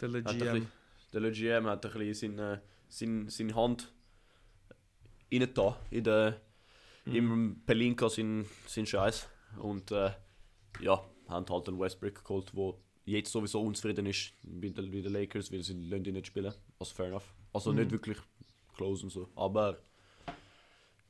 den 0.00 0.14
hat 0.16 0.26
ein 0.26 0.38
GM. 0.38 0.52
bisschen 0.52 0.72
der 1.12 1.20
Le 1.20 1.30
GM 1.32 1.66
hat 1.66 1.86
ein 1.86 1.92
bisschen 1.92 2.36
seine, 2.36 2.60
seine, 2.88 3.30
seine 3.30 3.54
Hand 3.54 3.92
rein 5.32 5.48
da 5.54 5.76
in 5.90 6.04
der 6.04 6.40
Mhm. 7.04 7.14
im 7.14 7.62
Pelinka 7.64 8.08
sein, 8.08 8.46
sein 8.66 8.84
Scheiß 8.84 9.28
und 9.58 9.92
äh, 9.92 10.10
ja, 10.80 11.00
haben 11.28 11.46
halt 11.48 11.68
einen 11.68 11.78
Westbrook 11.78 12.24
geholt, 12.24 12.50
wo 12.52 12.80
jetzt 13.04 13.30
sowieso 13.30 13.60
unzufrieden 13.62 14.06
ist 14.06 14.32
mit 14.42 14.76
den, 14.76 14.90
mit 14.90 15.04
den 15.04 15.12
Lakers, 15.12 15.52
weil 15.52 15.62
sie 15.62 15.74
ihn 15.74 15.88
nicht 15.88 16.26
spielen. 16.26 16.52
Also 16.80 16.94
fair 16.96 17.06
enough. 17.06 17.32
Also 17.52 17.70
Mhm. 17.70 17.78
nicht 17.78 17.90
wirklich 17.92 18.18
close 18.76 19.04
und 19.04 19.10
so. 19.10 19.28
Aber 19.36 19.78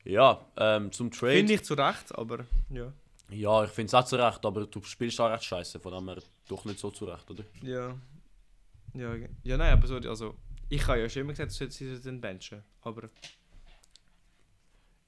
ja, 0.04 0.46
ähm, 0.56 0.92
zum 0.92 1.10
Trade. 1.10 1.32
Finde 1.38 1.54
ich 1.54 1.62
zu 1.64 1.74
Recht, 1.74 2.14
aber 2.14 2.44
ja. 2.70 2.92
Ja, 3.30 3.64
ich 3.64 3.70
finde 3.70 3.86
es 3.88 3.94
auch 3.94 4.04
zu 4.04 4.16
Recht, 4.16 4.44
aber 4.44 4.66
du 4.66 4.82
spielst 4.82 5.20
auch 5.20 5.30
recht 5.30 5.44
scheiße, 5.44 5.80
von 5.80 5.92
dem 5.94 6.08
her 6.08 6.22
doch 6.46 6.64
nicht 6.64 6.78
so 6.78 6.90
zu 6.90 7.06
Recht, 7.06 7.28
oder? 7.30 7.44
Ja. 7.62 7.98
Ja, 8.94 9.14
ja 9.42 9.56
nein, 9.56 9.72
aber 9.72 9.86
so, 9.86 9.96
also, 9.96 10.34
ich 10.68 10.86
habe 10.86 11.00
ja 11.00 11.08
schon 11.08 11.22
immer 11.22 11.32
gesagt, 11.32 11.50
sie 11.52 11.66
sollten 11.88 12.02
den 12.02 12.20
benchen. 12.20 12.62
Aber, 12.82 13.08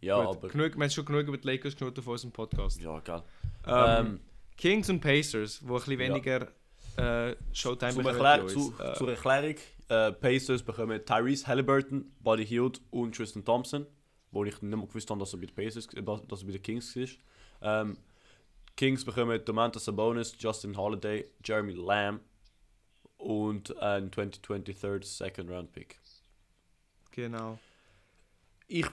Ja, 0.00 0.24
gut, 0.24 0.36
aber. 0.36 0.48
genug, 0.48 0.76
wir 0.76 0.82
haben 0.84 0.90
schon 0.90 1.04
genug 1.04 1.26
über 1.28 1.38
die 1.38 1.46
Lakers 1.46 1.76
genug 1.76 1.98
auf 1.98 2.06
unserem 2.06 2.32
Podcast. 2.32 2.80
Ja, 2.80 2.98
geil. 3.00 3.22
Ähm, 3.66 3.74
Ähm, 4.06 4.20
Kings 4.56 4.88
und 4.90 5.00
Pacers, 5.00 5.60
wo 5.66 5.74
ein 5.74 5.80
bisschen 5.80 6.00
Ja. 6.00 6.08
weniger 6.08 6.48
äh, 6.96 7.36
Showtime 7.52 8.02
Erklär 8.04 8.38
die 8.38 8.46
zu. 8.48 8.74
Äh, 8.80 8.94
zur 8.94 9.10
Erklärung, 9.10 9.54
äh, 9.88 10.12
Pacers 10.12 10.62
bekommen 10.62 11.00
Tyrese 11.04 11.46
Halliburton, 11.46 12.10
Buddy 12.20 12.44
Hield 12.46 12.80
und 12.90 13.14
Tristan 13.14 13.44
Thompson, 13.44 13.86
wo 14.32 14.44
ich 14.44 14.60
nicht 14.60 14.76
mehr 14.76 14.86
gewusst 14.86 15.08
habe, 15.10 15.20
dass 15.20 15.32
er 15.32 15.38
bei 15.38 15.46
den 15.46 15.54
Pacers, 15.54 15.86
dass 15.86 16.40
er 16.42 16.46
bei 16.46 16.52
den 16.52 16.62
Kings 16.62 16.94
ist. 16.96 17.18
Ähm, 17.62 17.96
Kings 18.76 19.04
bekommen 19.04 19.40
Domantas 19.44 19.84
Sabonis, 19.84 20.34
Justin 20.38 20.76
Holiday, 20.76 21.24
Jeremy 21.44 21.72
Lamb 21.72 22.20
und 23.16 23.76
ein 23.78 24.12
2023 24.12 25.08
Second 25.10 25.50
Round 25.50 25.72
Pick. 25.72 25.98
genau. 27.10 27.58
Ich 28.68 28.86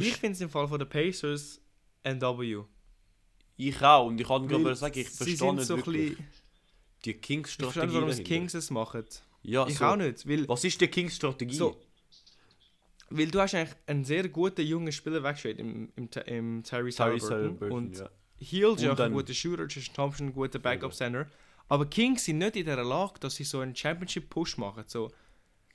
Ich 0.00 0.16
finde 0.16 0.32
es 0.34 0.40
im 0.40 0.50
Fall 0.50 0.66
von 0.68 0.78
den 0.78 0.88
Pacers 0.88 1.60
NW. 2.02 2.62
ich 3.56 3.82
auch 3.82 4.06
und 4.06 4.20
ich 4.20 4.26
kann 4.26 4.46
gerade 4.48 4.74
sagen, 4.74 4.98
ich 4.98 5.08
verstehe 5.08 5.36
sind 5.36 5.56
nicht 5.56 5.66
so 5.66 5.74
ein 5.74 5.78
wirklich 5.86 6.10
bisschen- 6.16 6.26
die 7.04 7.10
Ich 7.10 7.20
Kings-Strategie 7.20 7.72
verstehe, 7.78 8.00
warum 8.02 8.16
die. 8.16 8.24
Kings 8.24 8.54
es 8.54 8.70
machen. 8.70 9.04
Ja, 9.42 9.66
ich 9.68 9.78
so, 9.78 9.84
auch 9.84 9.96
nicht, 9.96 10.28
weil, 10.28 10.48
Was 10.48 10.64
ist 10.64 10.80
die 10.80 10.88
Kings-Strategie? 10.88 11.54
so, 11.54 11.76
weil 13.10 13.30
du 13.30 13.40
hast 13.40 13.54
eigentlich 13.54 13.76
einen 13.86 14.04
sehr 14.04 14.28
guten 14.28 14.62
jungen 14.66 14.92
Spieler 14.92 15.22
weggeschickt 15.22 15.60
im, 15.60 15.92
im, 15.96 16.08
im 16.26 16.62
Tyrese 16.64 16.98
Halliburton. 17.04 17.56
Und 17.72 17.98
ja. 17.98 18.10
Hield 18.36 18.80
ist 18.80 18.88
auch 18.88 18.98
ein 18.98 19.12
guter 19.12 19.32
Shooter, 19.34 19.66
Tristan 19.68 19.94
Thompson 19.94 20.26
ein 20.28 20.34
guter 20.34 20.58
Backup-Center. 20.58 21.26
Aber 21.68 21.86
Kings 21.86 22.24
sind 22.24 22.38
nicht 22.38 22.56
in 22.56 22.66
der 22.66 22.82
Lage, 22.84 23.14
dass 23.20 23.36
sie 23.36 23.44
so 23.44 23.60
einen 23.60 23.74
Championship-Push 23.74 24.56
machen. 24.58 24.84
So, 24.86 25.10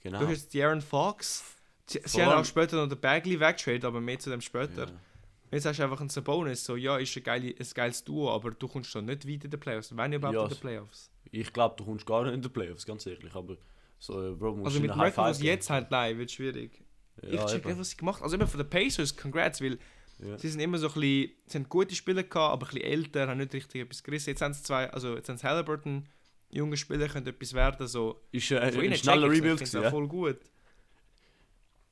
Genau. 0.01 0.19
Du 0.19 0.27
hast 0.27 0.53
jetzt 0.53 0.55
Aaron 0.62 0.81
Fox. 0.81 1.43
Sie, 1.85 1.99
sie 2.05 2.23
haben 2.23 2.39
auch 2.39 2.45
später 2.45 2.77
noch 2.77 2.87
den 2.87 2.99
Bagley 2.99 3.39
weggetradet, 3.39 3.85
aber 3.85 3.99
mehr 4.01 4.19
zu 4.19 4.29
dem 4.29 4.41
später. 4.41 4.87
Ja. 4.87 4.93
Jetzt 5.51 5.65
hast 5.65 5.77
du 5.77 5.83
einfach 5.83 5.99
einen 5.99 6.09
Sabonis, 6.09 6.63
so 6.65 6.75
ja, 6.75 6.97
ist 6.97 7.15
ein, 7.15 7.23
geile, 7.23 7.47
ein 7.49 7.67
geiles 7.75 8.03
Duo, 8.03 8.31
aber 8.33 8.51
du 8.51 8.67
kommst 8.67 8.89
schon 8.89 9.05
nicht 9.05 9.27
weit 9.27 9.43
in 9.43 9.51
den 9.51 9.59
Playoffs. 9.59 9.95
Wenn 9.95 10.13
überhaupt 10.13 10.35
Ja, 10.35 10.43
in 10.43 10.49
den 10.49 10.57
Playoffs. 10.59 11.11
Ich 11.31 11.53
glaube, 11.53 11.75
du 11.77 11.85
kommst 11.85 12.05
gar 12.05 12.23
nicht 12.23 12.33
in 12.33 12.41
die 12.41 12.49
Playoffs, 12.49 12.85
ganz 12.85 13.05
ehrlich. 13.05 13.35
Aber 13.35 13.57
so, 13.99 14.13
äh, 14.31 14.31
Bro, 14.33 14.55
musst 14.55 14.67
Also 14.67 14.79
mit 14.79 14.89
dem 14.89 14.99
Record, 14.99 15.17
was 15.29 15.41
jetzt 15.41 15.69
halt 15.69 15.91
nein, 15.91 16.17
wird 16.17 16.31
schwierig. 16.31 16.71
geben. 16.73 16.85
ich 17.27 17.33
Ja, 17.33 17.45
check 17.45 17.65
nicht, 17.65 17.77
was 17.77 17.89
sie 17.91 17.97
gemacht 17.97 18.15
haben. 18.17 18.23
Also 18.23 18.35
eben 18.37 18.47
von 18.47 18.57
den 18.59 18.69
Pacers, 18.69 19.15
congrats, 19.15 19.61
weil 19.61 19.77
Ja. 20.19 20.37
sie 20.39 20.49
sind 20.49 20.59
immer 20.59 20.77
so 20.79 20.87
ein 20.87 20.93
bisschen, 20.93 21.31
sie 21.45 21.57
haben 21.59 21.69
gute 21.69 21.93
Spieler 21.95 22.23
gehabt, 22.23 22.35
aber 22.53 22.65
ein 22.65 22.73
bisschen 22.73 22.81
älter, 22.89 23.27
haben 23.27 23.37
nicht 23.37 23.53
richtig 23.53 23.81
etwas 23.81 24.01
gerissen. 24.03 24.29
Jetzt 24.31 24.41
haben 24.41 24.53
sie 24.55 24.63
zwei, 24.63 24.89
also 24.89 25.15
jetzt 25.15 25.29
haben 25.29 25.37
sie 25.37 25.47
Halliburton, 25.47 26.07
junge 26.49 26.77
Spieler, 26.77 27.07
können 27.09 27.27
etwas 27.27 27.53
werden, 27.53 27.87
so 27.87 28.21
Ist 28.31 28.49
äh, 28.51 28.57
ein 28.59 28.95
schneller 28.95 29.29
Rebuild 29.29 29.59
gewesen, 29.59 29.83
ja? 29.83 29.91
voll 29.91 30.07
gut. 30.07 30.37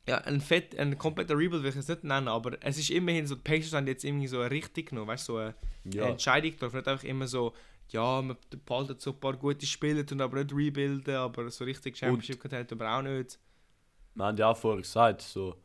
Ja, 0.08 0.18
ein, 0.20 0.42
fett, 0.42 0.76
ein 0.78 0.98
kompletter 0.98 1.38
Rebuild 1.38 1.62
will 1.64 1.70
ich 1.70 1.76
es 1.76 1.88
nicht 1.88 2.04
nennen, 2.04 2.28
aber 2.28 2.58
es 2.62 2.78
ist 2.80 2.90
immerhin 2.90 3.28
so, 3.28 3.36
die 3.36 3.42
Pacers 3.42 3.74
haben 3.74 3.86
jetzt 3.88 4.04
irgendwie 4.04 4.28
so 4.28 4.40
eine 4.40 4.50
Richtung 4.50 4.86
genommen, 4.86 5.08
weißt 5.08 5.26
so 5.26 5.38
eine, 5.38 5.56
eine 5.86 5.96
Ja. 5.96 6.08
Entscheidung 6.10 6.52
getroffen. 6.52 6.78
Nicht 6.78 6.88
einfach 6.88 7.04
immer 7.04 7.28
so, 7.28 7.54
ja, 7.90 8.22
man 8.22 8.36
behaltet 8.66 9.00
so 9.02 9.12
ein 9.12 9.20
paar 9.20 9.38
gute 9.38 9.66
Spieler, 9.66 10.04
tun 10.06 10.20
aber 10.22 10.44
nicht 10.44 10.54
rebuilden, 10.56 11.16
aber 11.16 11.50
so 11.52 11.64
richtig 11.66 11.98
Championship 11.98 12.40
Content 12.40 12.72
aber 12.72 12.98
auch 12.98 13.02
nicht. 13.04 13.38
Wir 14.16 14.26
haben 14.26 14.38
ja 14.38 14.50
auch 14.50 14.58
vorher 14.58 14.82
gesagt, 14.82 15.22
so, 15.22 15.56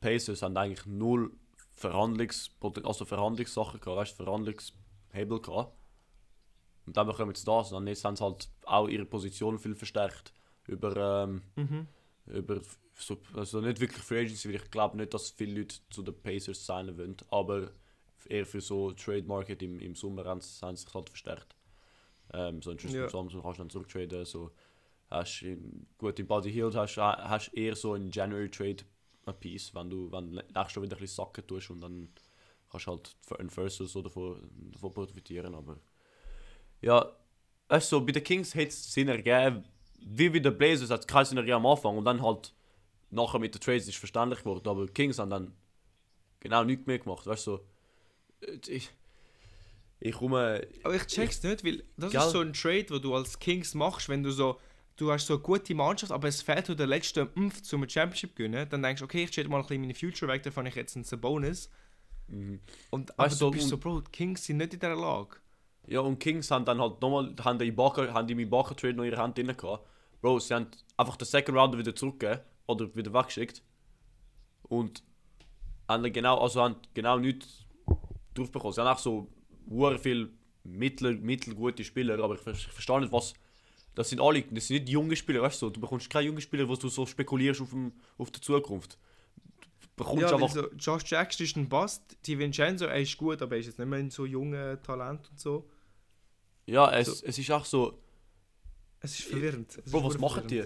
Pacers 0.00 0.42
haben 0.42 0.56
eigentlich 0.56 0.86
null 0.86 1.32
Verhandlungs 1.74 2.50
also 2.82 3.04
Verhandlungssachen 3.04 3.78
gehabt, 3.80 3.98
weißt 3.98 4.18
du, 4.18 4.24
Verhandlungshebel 4.24 5.40
gehabt. 5.42 5.76
Und 6.86 6.96
dann 6.96 7.06
bekommen 7.06 7.32
jetzt 7.32 7.46
das 7.46 7.72
und 7.72 7.74
dann 7.80 7.86
jetzt 7.88 8.04
haben 8.04 8.16
sie 8.16 8.24
halt 8.24 8.48
auch 8.64 8.88
ihre 8.88 9.04
Position 9.04 9.58
viel 9.58 9.74
verstärkt. 9.74 10.32
Über, 10.66 11.24
ähm, 11.24 11.42
Mhm. 11.56 11.86
über 12.26 12.60
so, 12.98 13.18
also 13.34 13.60
nicht 13.60 13.80
wirklich 13.80 14.02
Free 14.02 14.20
Agency, 14.20 14.48
weil 14.48 14.56
ich 14.56 14.70
glaube 14.70 14.96
nicht, 14.96 15.12
dass 15.12 15.30
viele 15.30 15.60
Leute 15.60 15.76
zu 15.90 16.02
den 16.02 16.14
Pacers 16.22 16.64
signen 16.64 16.96
wollen, 16.96 17.16
aber 17.30 17.70
eher 18.28 18.46
für 18.46 18.60
so 18.60 18.92
Trade 18.92 19.24
Market 19.24 19.62
im, 19.62 19.78
im 19.80 19.94
Sommer 19.94 20.24
haben 20.24 20.40
sie 20.40 20.50
sich 20.76 20.94
halt 20.94 21.08
verstärkt. 21.08 21.54
Ähm, 22.32 22.62
so 22.62 22.70
ein 22.70 22.78
Tristan 22.78 23.02
Ja. 23.02 23.06
Thompson 23.06 23.42
kannst 23.42 23.58
du 23.58 23.62
dann 23.62 23.70
zurücktraden, 23.70 24.24
so 24.24 24.50
hast 25.10 25.42
in, 25.42 25.86
gut 25.98 26.18
in 26.18 26.26
Buddy 26.26 26.50
Hield 26.50 26.74
hast 26.74 26.96
hast 26.96 27.54
eher 27.54 27.76
so 27.76 27.92
einen 27.92 28.10
January 28.10 28.50
Trade 28.50 28.84
ein 29.26 29.38
Piece, 29.38 29.74
wenn 29.74 29.90
du 29.90 30.10
wenn 30.10 30.32
du 30.32 30.36
nächstes 30.36 30.74
Jahr 30.74 30.82
wieder 30.82 30.96
ein 30.96 31.00
bisschen 31.00 31.24
sacken 31.24 31.46
tust 31.46 31.70
und 31.70 31.80
dann 31.80 32.08
kannst 32.70 32.86
du 32.86 32.90
halt 32.90 33.16
einen 33.38 33.50
First 33.50 33.80
oder 33.80 33.88
so 33.88 34.02
davon, 34.02 34.50
davon 34.72 34.92
profitieren, 34.92 35.54
aber 35.54 35.78
ja, 36.80 37.12
weißt 37.68 37.92
du, 37.92 37.96
so, 37.96 38.04
bei 38.04 38.12
den 38.12 38.24
Kings 38.24 38.54
hätte 38.54 38.68
es 38.68 38.92
Sinn 38.92 39.08
ergeben, 39.08 39.64
wie 40.00 40.28
bei 40.28 40.40
den 40.40 40.56
Blazers 40.56 40.90
hat 40.90 41.00
es 41.00 41.06
keinen 41.06 41.24
Sinn 41.24 41.38
ergeben 41.38 41.56
am 41.56 41.66
Anfang 41.66 41.96
und 41.96 42.04
dann 42.04 42.20
halt 42.22 42.52
nachher 43.10 43.38
mit 43.38 43.54
den 43.54 43.60
Trades 43.60 43.88
ist 43.88 43.96
verständlich 43.96 44.40
geworden, 44.40 44.68
aber 44.68 44.86
die 44.86 44.92
Kings 44.92 45.18
haben 45.18 45.30
dann 45.30 45.52
genau 46.40 46.64
nichts 46.64 46.86
mehr 46.86 46.98
gemacht, 46.98 47.26
weißt 47.26 47.46
du, 47.46 47.50
so, 47.52 47.66
ich, 48.68 48.90
ich 50.00 50.14
komme, 50.14 50.66
Aber 50.82 50.94
ich 50.94 51.06
check's 51.06 51.42
nicht, 51.42 51.64
weil 51.64 51.82
das 51.96 52.12
Gell? 52.12 52.20
ist 52.20 52.30
so 52.30 52.40
ein 52.40 52.52
Trade, 52.52 52.86
wo 52.90 52.98
du 52.98 53.14
als 53.14 53.38
Kings 53.38 53.74
machst, 53.74 54.08
wenn 54.08 54.22
du 54.22 54.30
so, 54.30 54.58
du 54.96 55.10
hast 55.10 55.26
so 55.26 55.34
eine 55.34 55.42
gute 55.42 55.74
Mannschaft, 55.74 56.12
aber 56.12 56.28
es 56.28 56.42
fehlt 56.42 56.68
dir 56.68 56.76
der 56.76 56.86
letzte 56.86 57.30
Impf 57.34 57.62
zum 57.62 57.88
Championship 57.88 58.36
gewinnen, 58.36 58.68
dann 58.68 58.82
denkst 58.82 59.00
du, 59.00 59.04
okay, 59.04 59.24
ich 59.24 59.30
trade 59.30 59.48
mal 59.48 59.58
ein 59.58 59.62
bisschen 59.62 59.80
meine 59.80 59.94
Future 59.94 60.30
weg, 60.30 60.42
dann 60.42 60.66
ich 60.66 60.74
jetzt 60.74 60.96
einen 60.96 61.20
Bonus. 61.20 61.70
mhm. 62.28 62.60
Und 62.90 63.18
aber 63.18 63.30
Weißt 63.30 63.40
du 63.40 63.46
du, 63.46 63.50
bist 63.52 63.68
so, 63.68 63.78
Bro, 63.78 64.02
die 64.02 64.10
Kings 64.10 64.44
sind 64.44 64.58
nicht 64.58 64.74
in 64.74 64.80
dieser 64.80 64.96
Lage. 64.96 65.36
Ja, 65.86 66.00
und 66.00 66.18
Kings 66.18 66.50
haben 66.50 66.64
dann 66.64 66.80
halt 66.80 67.00
nochmal, 67.00 67.34
haben 67.44 67.58
die 67.58 67.66
Ibaka, 67.66 68.12
haben 68.12 68.26
die 68.26 68.32
im 68.32 68.40
Ibaka-Trade 68.40 68.94
noch 68.94 69.04
ihre 69.04 69.18
Hand 69.18 69.38
drin 69.38 69.56
gehabt. 69.56 69.86
Bro, 70.20 70.40
sie 70.40 70.52
haben 70.54 70.66
einfach 70.96 71.16
den 71.16 71.26
Second 71.26 71.56
Rounder 71.56 71.78
wieder 71.78 71.94
zurückgegeben 71.94 72.40
oder 72.66 72.94
wieder 72.94 73.12
weggeschickt. 73.12 73.62
Und 74.64 75.02
haben 75.88 76.12
genau, 76.12 76.38
also 76.40 76.62
haben 76.62 76.76
genau 76.94 77.18
nichts 77.18 77.64
drauf 78.34 78.50
bekommen. 78.50 78.72
Sie 78.72 78.80
haben 78.80 78.88
auch 78.94 78.98
so 78.98 79.28
sehr 79.68 79.98
viel 79.98 80.30
mittel, 80.64 81.16
mittelgute 81.18 81.84
Spieler, 81.84 82.18
aber 82.22 82.34
ich, 82.34 82.46
ich 82.46 82.66
verstehe 82.68 83.00
nicht, 83.00 83.12
was. 83.12 83.34
Das 83.94 84.10
sind 84.10 84.20
alle, 84.20 84.42
das 84.42 84.66
sind 84.66 84.80
nicht 84.80 84.88
junge 84.90 85.16
Spieler, 85.16 85.40
weißt 85.42 85.62
du, 85.62 85.70
du 85.70 85.80
bekommst 85.80 86.10
keine 86.10 86.26
jungen 86.26 86.40
Spieler, 86.40 86.68
wo 86.68 86.74
du 86.76 86.88
so 86.88 87.06
spekulierst 87.06 87.62
auf, 87.62 87.70
dem, 87.70 87.92
auf 88.18 88.30
die 88.30 88.40
Zukunft. 88.40 88.98
Du 89.80 89.88
bekommst 90.04 90.22
Ja, 90.22 90.34
einfach. 90.34 90.50
so, 90.50 90.70
Josh 90.72 91.04
Jackson 91.10 91.46
ist 91.46 91.56
ein 91.56 91.68
Bast, 91.68 92.02
Di 92.26 92.38
Vincenzo, 92.38 92.84
er 92.84 93.00
ist 93.00 93.16
gut, 93.16 93.40
aber 93.40 93.54
er 93.54 93.60
ist 93.60 93.66
jetzt 93.66 93.78
nicht 93.78 93.88
mehr 93.88 93.98
ein 93.98 94.10
so 94.10 94.26
junge 94.26 94.80
Talent 94.82 95.30
und 95.30 95.40
so. 95.40 95.70
Ja, 96.66 96.92
es, 96.92 97.20
so- 97.20 97.26
es 97.26 97.38
ist 97.38 97.50
auch 97.50 97.64
so. 97.64 97.98
Es 99.00 99.18
ist 99.18 99.28
verwirrend. 99.28 99.78
Es 99.82 99.90
Bro, 99.90 100.00
ist 100.00 100.04
was 100.14 100.18
machen 100.18 100.46
die? 100.48 100.64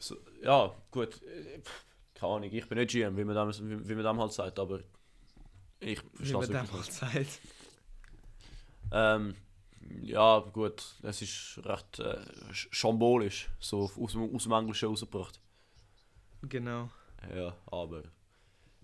So, 0.00 0.16
ja, 0.42 0.74
gut. 0.90 1.20
Keine 2.14 2.32
Ahnung, 2.32 2.50
ich 2.52 2.68
bin 2.68 2.78
nicht 2.78 2.90
GM, 2.90 3.16
wie 3.16 3.24
man 3.24 3.34
dem, 3.34 3.70
wie, 3.70 3.88
wie 3.88 3.94
man 3.94 4.04
dem 4.04 4.20
halt 4.20 4.32
sagt, 4.32 4.58
aber 4.58 4.80
ich 5.80 6.00
Wie 6.18 6.34
verstehe 6.34 6.38
es 6.40 6.48
wirklich 6.48 6.72
halt 6.72 6.72
nicht. 6.72 6.92
sagt. 6.92 7.40
Ähm, 8.90 9.34
ja, 10.02 10.40
gut, 10.40 10.82
es 11.02 11.22
ist 11.22 11.60
recht 11.64 11.98
äh, 12.00 12.18
sch- 12.52 12.68
schambolisch, 12.70 13.48
so 13.60 13.90
aus, 13.96 14.12
dem- 14.12 14.34
aus 14.34 14.42
dem 14.44 14.52
Englischen 14.52 14.88
rausgebracht. 14.88 15.40
Genau. 16.42 16.90
Ja, 17.34 17.56
aber. 17.66 18.04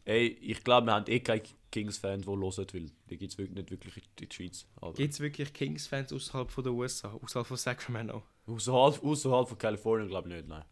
Ey, 0.05 0.29
ich 0.29 0.65
glaube, 0.65 0.87
wir 0.89 0.95
haben 0.95 1.07
eh 1.09 1.21
keine 1.21 1.43
Kings-Fans, 1.73 2.25
die 2.27 2.31
hören, 2.31 2.43
weil 2.43 2.91
die 3.11 3.19
gibt 3.19 3.33
es 3.33 3.39
wirklich 3.39 3.57
nicht 3.57 3.71
wirklich 3.71 3.97
in 3.97 4.29
der 4.29 4.35
Schweiz. 4.35 4.67
Gibt 4.97 5.15
es 5.15 5.21
wirklich 5.21 5.53
Kings-Fans 5.53 6.13
außerhalb 6.13 6.51
von 6.51 6.65
der 6.65 6.73
USA, 6.75 7.13
außerhalb 7.13 7.47
von 7.47 7.57
Sacramento? 7.57 8.23
außerhalb, 8.47 9.03
außerhalb 9.05 9.49
von 9.49 9.59
Kalifornien 9.59 10.09
glaube 10.09 10.29
ich 10.29 10.35
nicht, 10.37 10.49
nein. 10.49 10.65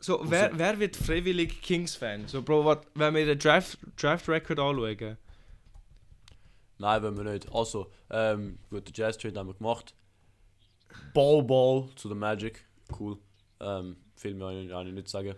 So, 0.00 0.20
wer, 0.24 0.56
wer 0.58 0.78
wird 0.78 0.96
freiwillig 0.96 1.62
Kings-Fan? 1.62 2.28
So, 2.28 2.42
Bro, 2.42 2.64
wat, 2.64 2.86
wenn 2.94 3.14
wir 3.14 3.24
den 3.26 3.38
Draft, 3.38 3.78
Draft 3.96 4.28
Record 4.28 4.58
anschauen, 4.58 5.16
Nein, 6.78 7.02
wenn 7.02 7.16
wir 7.16 7.24
nicht. 7.24 7.52
Also, 7.54 7.90
ähm, 8.10 8.58
gut, 8.70 8.86
den 8.86 8.92
Jazz 8.94 9.16
Trade 9.16 9.38
haben 9.38 9.48
wir 9.48 9.54
gemacht. 9.54 9.94
Ball 11.14 11.42
Ball 11.42 11.88
zu 11.96 12.08
der 12.08 12.16
Magic. 12.16 12.64
Cool. 12.98 13.18
Ähm, 13.60 13.96
viel 14.14 14.34
mehr 14.34 14.68
kann 14.68 14.86
ich 14.86 14.92
nicht 14.92 15.08
sagen. 15.08 15.34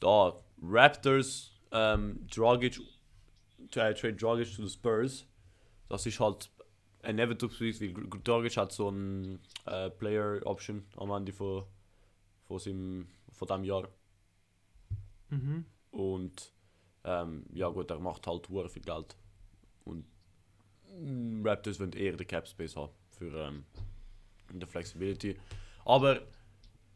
Da, 0.00 0.34
Raptors, 0.62 1.52
ähm, 1.72 2.26
Dragic, 2.28 2.80
äh, 3.74 3.94
Trade 3.94 4.14
Dragic 4.14 4.52
zu 4.52 4.62
den 4.62 4.70
Spurs. 4.70 5.26
Das 5.88 6.04
ist 6.04 6.20
halt 6.20 6.50
Nevertheless, 7.02 7.80
weil 7.80 7.94
Dragic 8.24 8.56
hat 8.56 8.72
so 8.72 8.90
ein 8.90 9.40
äh, 9.64 9.90
Player 9.90 10.40
Option 10.44 10.84
am 10.96 11.10
Ende 11.10 11.32
von, 11.32 11.64
von, 12.46 12.58
seinem, 12.58 13.08
von 13.32 13.48
diesem 13.48 13.64
Jahr. 13.64 13.88
mhm. 15.30 15.64
Und 15.90 16.52
ähm, 17.04 17.44
ja 17.52 17.68
gut, 17.68 17.90
er 17.90 17.98
macht 17.98 18.26
halt 18.26 18.48
sehr 18.48 18.68
viel 18.68 18.82
Geld. 18.82 19.16
Und 19.84 20.04
mm, 21.00 21.46
Raptors 21.46 21.80
wollen 21.80 21.92
eher 21.92 22.16
den 22.16 22.26
Cap 22.26 22.46
Space 22.46 22.76
haben 22.76 22.92
für 23.10 23.32
ähm, 23.34 23.64
die 24.52 24.66
Flexibility. 24.66 25.38
Aber 25.84 26.20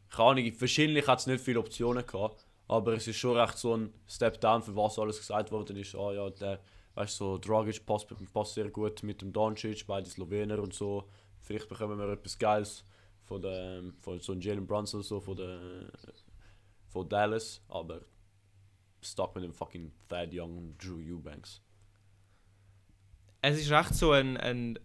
keine 0.09 0.29
Ahnung, 0.29 0.51
wahrscheinlich 0.59 1.07
hat 1.07 1.19
es 1.19 1.27
nicht 1.27 1.43
viele 1.43 1.59
Optionen 1.59 2.05
gehabt. 2.05 2.45
Aber 2.67 2.93
es 2.93 3.07
ist 3.07 3.17
schon 3.17 3.37
recht 3.37 3.57
so 3.57 3.75
ein 3.75 3.93
Step 4.07 4.39
down, 4.39 4.61
für 4.61 4.75
was 4.75 4.99
alles 4.99 5.17
gesagt 5.17 5.51
worden 5.51 5.75
ist. 5.77 5.95
Ah 5.95 6.13
ja, 6.13 6.29
der, 6.29 6.59
weißt 6.95 7.19
du, 7.19 7.25
so 7.25 7.37
Dragic 7.37 7.85
passt, 7.85 8.07
passt 8.33 8.53
sehr 8.53 8.69
gut 8.69 9.03
mit 9.03 9.21
dem 9.21 9.33
Doncic, 9.33 9.85
beide 9.87 10.09
Slowener 10.09 10.59
und 10.59 10.73
so. 10.73 11.09
Vielleicht 11.39 11.67
bekommen 11.67 11.97
wir 11.97 12.09
etwas 12.09 12.37
Geiles 12.37 12.85
von, 13.31 13.41
der, 13.41 13.81
von 14.01 14.19
so 14.19 14.33
Jalen 14.33 14.67
Brunson 14.67 15.01
so 15.03 15.21
von, 15.21 15.37
der, 15.37 15.89
von 16.89 17.07
Dallas. 17.07 17.61
Aber 17.69 18.01
stuck 19.01 19.33
mit 19.35 19.45
dem 19.45 19.53
fucking 19.53 19.89
Thad 20.09 20.33
Young 20.33 20.57
und 20.57 20.77
Drew 20.77 20.99
Eubanks. 20.99 21.61
Es 23.41 23.57
ist 23.57 23.71
recht 23.71 23.95
so 23.95 24.11
ein, 24.11 24.35
ein 24.35 24.77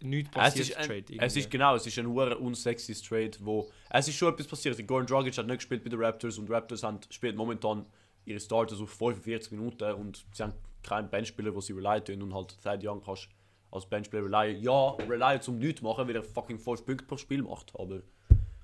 nichts 0.00 0.30
Es 0.36 0.54
passiert. 0.54 0.86
Trade 0.86 0.98
es 1.00 1.10
irgendwie. 1.10 1.40
ist 1.40 1.50
genau, 1.50 1.74
es 1.74 1.84
ist 1.84 1.98
ein 1.98 2.06
hure 2.06 2.38
unsexy 2.38 2.94
Trade, 2.94 3.32
wo 3.40 3.68
es 3.90 4.06
ist 4.06 4.14
schon 4.14 4.32
etwas 4.32 4.46
passiert. 4.46 4.86
Gordon 4.86 5.06
Dragic 5.06 5.36
hat 5.36 5.46
nicht 5.46 5.56
gespielt 5.56 5.82
bei 5.82 5.90
den 5.90 6.00
Raptors 6.00 6.38
und 6.38 6.48
Raptors 6.48 6.84
haben 6.84 7.00
spielt 7.10 7.34
momentan 7.34 7.86
ihre 8.24 8.38
Starters 8.38 8.80
auf 8.80 8.90
45 8.90 9.50
Minuten 9.50 9.92
und 9.94 10.24
sie 10.32 10.44
haben 10.44 10.54
keinen 10.84 11.10
Benchspieler, 11.10 11.52
wo 11.52 11.60
sie 11.60 11.72
tun 11.72 12.22
und 12.22 12.34
halt 12.34 12.56
Thad 12.62 12.84
Young 12.84 13.02
kannst 13.02 13.28
als 13.74 13.86
Benchspieler 13.86 14.24
relyen. 14.24 14.62
Ja, 14.62 14.90
relyen 14.92 15.42
zum 15.42 15.58
nichts 15.58 15.82
machen, 15.82 16.06
weil 16.08 16.16
er 16.16 16.22
fucking 16.22 16.58
5 16.58 16.84
Punkte 16.86 17.04
pro 17.06 17.16
Spiel 17.16 17.42
macht, 17.42 17.72
aber 17.78 18.00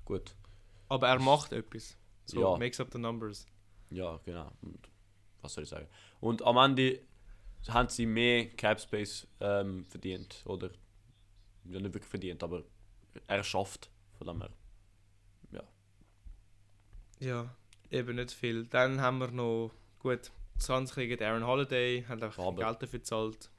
gut. 0.05 0.35
Aber 0.87 1.07
er 1.07 1.19
macht 1.19 1.51
etwas. 1.53 1.97
So, 2.25 2.41
Ja. 2.41 2.57
makes 2.57 2.79
up 2.79 2.89
the 2.91 2.97
numbers. 2.97 3.45
Ja, 3.89 4.19
genau. 4.25 4.51
Und 4.61 4.89
was 5.41 5.53
soll 5.53 5.63
ich 5.63 5.69
sagen? 5.69 5.87
Und 6.19 6.41
am 6.43 6.57
Ende 6.57 7.01
haben 7.67 7.89
sie 7.89 8.05
mehr 8.05 8.49
Cap 8.51 8.79
Space 8.79 9.27
ähm, 9.39 9.85
verdient. 9.85 10.41
Oder 10.45 10.69
ja, 11.65 11.79
nicht 11.79 11.93
wirklich 11.93 12.05
verdient, 12.09 12.41
aber 12.43 12.63
er 13.27 13.43
schafft. 13.43 13.89
Von 14.17 14.27
dem 14.27 14.41
her. 14.41 14.49
Ja, 17.19 17.55
eben 17.91 18.15
nicht 18.15 18.31
viel. 18.31 18.65
Dann 18.65 18.99
haben 18.99 19.19
wir 19.19 19.27
noch, 19.29 19.71
gut, 19.99 20.31
Suns 20.57 20.93
kriegen 20.93 21.21
Aaron 21.23 21.45
Holiday, 21.45 22.03
haben 22.07 22.21
Aber- 22.23 22.55
Geld 22.63 22.81
dafür 22.81 22.99
gezahlt. 22.99 23.51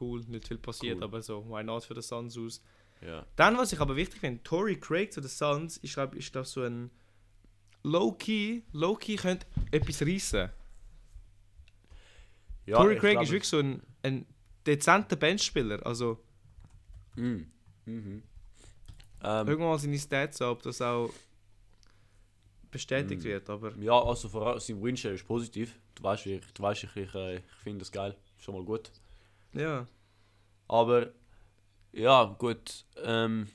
Cool, 0.00 0.20
nicht 0.28 0.48
viel 0.48 0.58
passiert, 0.58 0.96
Cool. 0.98 1.04
aber 1.04 1.22
so, 1.22 1.44
why 1.48 1.62
not 1.64 1.84
für 1.84 1.94
die 1.94 2.02
Suns 2.02 2.36
aus. 2.38 2.62
Ja. 3.00 3.26
Dann, 3.36 3.56
was 3.58 3.72
ich 3.72 3.80
aber 3.80 3.94
wichtig 3.96 4.20
finde, 4.20 4.42
Tory 4.42 4.76
Craig 4.78 5.12
zu 5.12 5.20
den 5.20 5.28
Suns, 5.28 5.78
ich 5.82 5.92
glaube, 5.94 6.16
ist 6.16 6.34
das 6.34 6.52
so 6.52 6.62
ein 6.62 6.90
Low-Key, 7.82 8.62
Low-Key 8.72 9.16
könnte 9.16 9.46
etwas 9.70 10.02
reissen. 10.02 10.50
ja 12.66 12.76
Tory 12.78 12.96
Craig 12.96 13.12
glaube- 13.12 13.24
ist 13.24 13.30
wirklich 13.32 13.48
so 13.48 13.58
ein, 13.58 13.82
ein 14.02 14.26
dezenter 14.66 15.16
Benchspieler, 15.16 15.84
also 15.86 16.18
Mm. 17.16 17.46
Mhm. 17.86 18.22
Ähm, 19.22 19.48
irgendwann 19.48 19.78
seine 19.78 19.98
Stats 19.98 20.42
an, 20.42 20.48
ob 20.50 20.62
das 20.62 20.82
auch 20.82 21.10
bestätigt 22.70 23.22
Mm. 23.22 23.24
wird, 23.24 23.48
aber 23.50 23.74
ja, 23.78 23.98
also 23.98 24.28
vor 24.28 24.46
allem 24.46 24.60
sein 24.60 24.82
Windshare 24.82 25.14
ist 25.14 25.26
positiv. 25.26 25.78
Du 25.94 26.02
weißt, 26.02 26.26
ich, 26.26 26.44
du 26.52 26.62
weißt, 26.62 26.84
ich, 26.84 26.96
ich, 26.96 27.14
äh, 27.14 27.36
ich 27.36 27.42
finde 27.62 27.78
das 27.78 27.90
geil. 27.92 28.14
Schon 28.38 28.54
mal 28.54 28.64
gut. 28.64 28.90
Ja. 29.56 29.86
Aber 30.68 31.08
ja, 31.92 32.24
gut. 32.38 32.84
Ähm, 33.02 33.48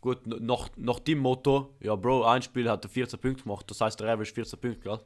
gut, 0.00 0.26
nach, 0.26 0.68
nach 0.76 0.98
dem 1.00 1.18
Motto, 1.18 1.74
ja, 1.80 1.94
Bro, 1.96 2.24
ein 2.24 2.42
Spiel 2.42 2.68
hat 2.70 2.84
er 2.84 2.88
14 2.90 3.18
Punkte 3.18 3.42
gemacht, 3.44 3.70
das 3.70 3.80
heißt, 3.80 3.98
der 4.00 4.08
Average 4.12 4.32
14 4.34 4.58
Punkte, 4.60 4.80
gell? 4.80 5.00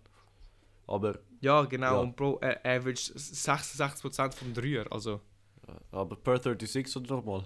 Aber, 0.87 1.19
Ja, 1.41 1.63
genau, 1.65 1.95
Ja. 1.95 2.01
und 2.01 2.17
Bro, 2.17 2.39
er 2.41 2.59
average 2.65 3.13
66% 3.15 4.35
vom 4.35 4.53
Dreier, 4.53 4.87
also 4.91 5.21
aber 5.93 6.17
per 6.17 6.43
36 6.43 6.97
oder 6.97 7.17
nochmal. 7.17 7.45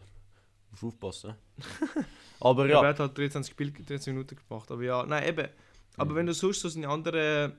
Muss 0.70 0.82
aufpassen. 0.82 1.30
ne? 1.30 1.36
aber 2.40 2.66
ja. 2.66 2.82
er 2.82 2.88
hat 2.88 2.98
halt 2.98 3.16
23, 3.16 3.52
Spiel, 3.52 3.70
23 3.70 4.12
Minuten 4.12 4.36
gemacht, 4.36 4.70
aber 4.70 4.82
ja, 4.82 5.04
nein, 5.06 5.28
eben. 5.28 5.48
Aber 5.96 6.10
Mhm. 6.12 6.16
wenn 6.16 6.26
du 6.26 6.34
sonst 6.34 6.60
so 6.60 6.68
seine 6.68 6.88
anderen 6.88 7.52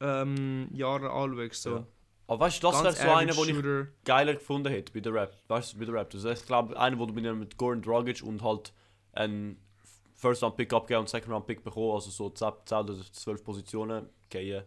ähm, 0.00 0.68
Jahre 0.72 1.10
anschaust, 1.10 1.62
so 1.62 1.70
Ja. 1.70 1.86
Aber 2.26 2.46
weißt 2.46 2.62
du, 2.62 2.68
das 2.68 2.82
wäre 2.82 2.94
so 2.94 3.10
einer, 3.10 3.32
den 3.34 3.88
ich 3.88 4.04
geiler 4.04 4.34
gefunden 4.34 4.72
hätte 4.72 4.92
bei 4.92 5.00
der 5.00 5.12
Rap. 5.12 5.36
Weißt 5.48 5.74
du, 5.74 5.78
bei 5.78 5.84
der 5.84 5.94
Raptors. 5.94 6.24
Ich 6.24 6.46
glaube, 6.46 6.78
einer, 6.78 6.98
wo 6.98 7.06
du 7.06 7.12
mit, 7.12 7.56
Gordon 7.58 7.82
Dragic 7.82 8.22
und 8.22 8.42
halt 8.42 8.72
einen 9.12 9.58
First 10.14 10.42
Round 10.42 10.56
Pick 10.56 10.72
abgeben 10.72 11.00
und 11.00 11.08
Second 11.08 11.32
Round 11.32 11.46
Pick 11.46 11.62
bekommen, 11.62 11.92
also 11.92 12.10
so 12.10 12.30
10 12.30 12.52
10 12.64 12.78
oder 12.78 12.94
12 13.12 13.44
Positionen 13.44 14.08
gehen. 14.30 14.64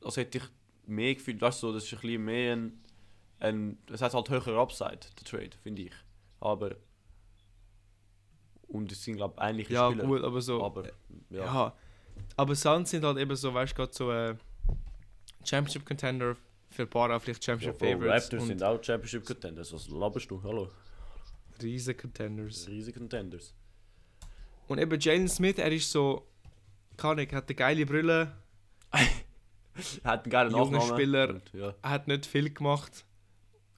Das 0.00 0.16
hätte 0.16 0.38
ich 0.38 0.44
mehr 0.86 1.14
gefühlt, 1.14 1.40
weißt 1.40 1.62
du, 1.62 1.68
so, 1.68 1.72
das 1.72 1.84
ist 1.84 1.92
ein 1.92 2.00
bisschen 2.00 2.24
mehr 2.24 2.52
ein. 2.56 2.84
ein 3.38 3.78
es 3.92 4.02
hat 4.02 4.12
halt 4.12 4.28
höher 4.28 4.58
Upside, 4.58 4.98
der 4.98 5.24
Trade, 5.24 5.50
finde 5.62 5.82
ich. 5.82 5.92
Aber. 6.40 6.74
Und 8.66 8.90
es 8.90 9.04
sind, 9.04 9.16
glaube 9.16 9.34
ich, 9.38 9.44
ähnliche 9.44 9.74
ja 9.74 9.88
Spieler. 9.90 10.04
gut, 10.04 10.24
aber 10.24 10.40
so, 10.40 10.64
Aber, 10.64 10.84
ja. 11.30 11.44
ja. 11.44 11.74
Aber 12.36 12.54
Suns 12.56 12.90
sind 12.90 13.04
halt 13.04 13.18
eben 13.18 13.36
so, 13.36 13.54
weißt 13.54 13.72
du, 13.72 13.76
gerade 13.76 13.92
so 13.92 14.10
äh, 14.10 14.34
Championship 15.44 15.86
Contender, 15.86 16.36
für 16.74 16.82
ein 16.82 16.90
paar 16.90 17.14
auch 17.14 17.20
vielleicht 17.22 17.46
Ja, 17.46 17.52
Championship 17.52 17.78
Bro, 17.78 17.86
Favorites 17.92 18.24
Raptors 18.24 18.46
sind 18.46 18.62
auch 18.62 18.82
Championship 18.82 19.24
Contenders. 19.24 19.72
Was 19.72 19.88
laberst 19.88 20.30
du? 20.30 20.42
Hallo. 20.42 20.68
riesen 21.62 21.96
Contenders. 21.96 22.66
Riesige 22.68 22.98
Contenders. 22.98 23.54
Und 24.66 24.78
eben 24.78 24.98
Jalen 24.98 25.28
Smith, 25.28 25.58
er 25.58 25.70
ist 25.70 25.90
so, 25.90 26.26
kann 26.96 27.18
ich, 27.18 27.32
hat 27.32 27.48
eine 27.48 27.54
geile 27.54 27.86
Brille, 27.86 28.32
Er 28.90 29.00
hat 30.04 30.24
einen 30.24 30.30
geilen 30.30 30.50
Junger 30.50 30.78
Nachnamen. 30.78 30.96
Spieler. 30.96 31.40
Ja. 31.52 31.74
er 31.82 31.90
hat 31.90 32.08
nicht 32.08 32.26
viel 32.26 32.50
gemacht. 32.52 33.04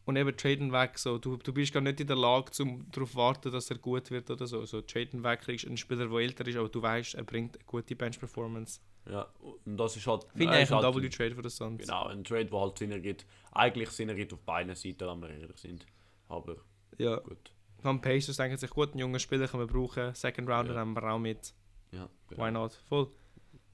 Und 0.06 0.14
eben 0.16 0.36
traden 0.36 0.72
weg, 0.72 0.98
so, 0.98 1.18
du, 1.18 1.36
du 1.36 1.52
bist 1.52 1.72
gar 1.72 1.80
nicht 1.80 2.00
in 2.00 2.06
der 2.06 2.16
Lage, 2.16 2.50
um 2.62 2.86
darauf 2.92 3.10
zu 3.10 3.16
warten, 3.16 3.50
dass 3.50 3.68
er 3.70 3.76
gut 3.78 4.10
wird 4.12 4.30
oder 4.30 4.46
so. 4.46 4.64
So 4.64 4.80
traden 4.80 5.22
weg 5.24 5.40
kriegst 5.40 5.66
einen 5.66 5.76
Spieler, 5.76 6.06
der 6.06 6.18
älter 6.20 6.46
ist, 6.46 6.56
aber 6.56 6.68
du 6.68 6.80
weißt, 6.80 7.16
er 7.16 7.24
bringt 7.24 7.56
eine 7.56 7.64
gute 7.64 7.96
Bench-Performance. 7.96 8.80
Ja, 9.10 9.26
und 9.40 9.76
das 9.76 9.96
ist 9.96 10.06
halt. 10.06 10.24
Finde 10.34 10.44
ich 10.62 10.70
ein 10.72 10.82
halt 10.82 10.94
W-Trade 10.96 11.34
für 11.34 11.42
die 11.42 11.50
Suns. 11.50 11.80
Genau, 11.82 12.06
ein 12.06 12.22
Trade, 12.24 12.46
der 12.46 12.60
halt 12.60 12.78
Sinn 12.78 12.92
ergibt. 12.92 13.26
Eigentlich 13.52 13.90
Sinn 13.90 14.08
ergibt 14.08 14.32
auf 14.32 14.40
beiden 14.42 14.74
Seiten, 14.76 15.06
wenn 15.08 15.20
wir 15.22 15.30
ehrlich 15.30 15.56
sind. 15.58 15.84
Aber 16.28 16.56
Ja. 16.98 17.16
gut. 17.16 17.52
Dann 17.82 18.00
Pacers 18.00 18.36
denken 18.36 18.56
sich, 18.56 18.70
gut, 18.70 18.90
einen 18.92 19.00
jungen 19.00 19.20
Spieler 19.20 19.46
können 19.48 19.62
wir 19.68 19.72
brauchen. 19.72 20.14
Second 20.14 20.48
Rounder 20.48 20.74
Ja. 20.74 20.80
haben 20.80 20.94
wir 20.94 21.02
auch 21.04 21.18
mit. 21.18 21.52
Ja, 21.92 22.08
Why 22.30 22.50
not? 22.50 22.72
Voll. 22.88 23.08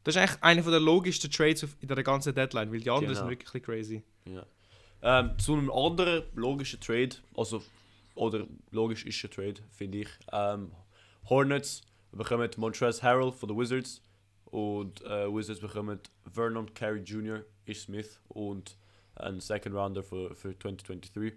Das 0.05 0.17
ist 0.17 0.21
eigentlich 0.23 0.43
einer 0.43 0.63
der 0.71 0.81
logischsten 0.81 1.31
Trades 1.31 1.67
in 1.81 1.89
der 1.89 2.03
ganzen 2.03 2.35
Deadline, 2.35 2.73
weil 2.73 2.81
die 2.81 2.91
anderen 2.91 3.09
Genau. 3.15 3.21
sind 3.21 3.31
wirklich 3.31 3.63
crazy. 3.63 4.03
Ja. 4.25 4.45
Ähm, 5.03 5.39
zu 5.39 5.55
einem 5.55 5.71
anderen 5.71 6.25
logischen 6.35 6.81
Trade, 6.81 7.17
also, 7.37 7.63
oder 8.15 8.47
logisch 8.71 9.05
ist 9.05 9.23
ein 9.25 9.31
Trade, 9.31 9.55
finde 9.71 9.99
ich. 9.99 10.09
Ähm, 10.33 10.71
Hornets 11.29 11.83
bekommen 12.13 12.49
Montrezl 12.57 13.03
Harrell 13.03 13.33
von 13.33 13.49
den 13.49 13.59
Wizards 13.59 14.03
und 14.47 15.03
äh, 15.03 15.27
Wizards 15.33 15.61
bekommen 15.61 15.99
Vernon 16.31 16.73
Carey 16.75 17.01
Jr., 17.01 17.45
Ish 17.65 17.81
Smith 17.81 18.21
und 18.29 18.77
einen 19.17 19.41
Second 19.41 19.75
Rounder 19.75 20.03
für, 20.03 20.35
für 20.35 20.59
2023. 20.59 21.35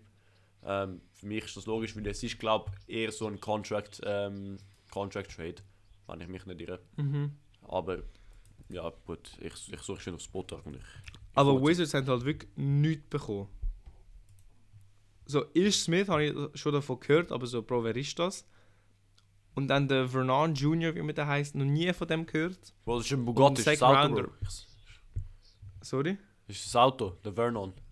Ähm, 0.64 1.02
für 1.14 1.26
mich 1.28 1.46
ist 1.46 1.58
das 1.58 1.66
logisch, 1.66 1.96
weil 1.96 2.06
es 2.08 2.24
ist, 2.24 2.40
glaube 2.40 2.72
ich, 2.88 2.96
eher 2.96 3.12
so 3.12 3.28
ein 3.28 3.40
Contract, 3.40 4.02
ähm, 4.04 4.58
Contract 4.92 5.36
Trade, 5.36 5.56
wenn 6.08 6.22
ich 6.22 6.28
mich 6.28 6.46
nicht 6.46 6.62
irre. 6.62 6.80
Mhm. 6.98 7.32
Aber 7.68 8.00
ja, 8.70 8.92
gut, 9.06 9.32
ich, 9.40 9.54
ich 9.72 9.80
suche 9.82 10.02
schon 10.02 10.16
auf 10.16 10.22
Spotter 10.22 10.60
und 10.66 10.76
ich. 10.76 10.82
ich 10.82 11.20
Aber 11.36 11.62
Wizards 11.62 11.94
haben 11.94 12.08
halt 12.08 12.26
wirklich 12.26 12.52
nichts 12.56 13.08
bekommen. 13.10 13.48
So, 15.26 15.46
Ish 15.54 15.78
Smith 15.84 16.08
habe 16.10 16.24
ich 16.26 16.60
schon 16.60 16.74
davon 16.74 17.00
gehört, 17.00 17.32
aber 17.32 17.48
so, 17.48 17.62
Bro, 17.64 17.84
wer 17.84 17.96
ist 17.96 18.18
das? 18.20 18.46
Und 19.56 19.68
dann 19.70 19.88
der 19.88 20.08
Vernon 20.10 20.54
Jr., 20.54 20.94
wie 20.96 21.02
man 21.02 21.16
der 21.16 21.28
heißt, 21.28 21.56
noch 21.56 21.66
nie 21.66 21.92
von 21.94 22.08
dem 22.08 22.26
gehört. 22.26 22.74
Bro, 22.84 22.98
das 22.98 23.06
ist 23.08 23.14
ein 23.14 23.26
Bugatti, 23.26 23.48
Und 23.48 23.60
ist 23.60 23.68
das 23.68 23.80
Second 23.80 23.98
Auto. 23.98 24.14
Bro. 24.24 24.32
Ich- 24.42 24.68
Sorry? 25.82 26.18
Das 26.48 26.58
ist 26.58 26.66
das 26.68 26.76
Auto, 26.76 27.18
der 27.24 27.34
Vernon. 27.34 27.74
Das 27.74 27.84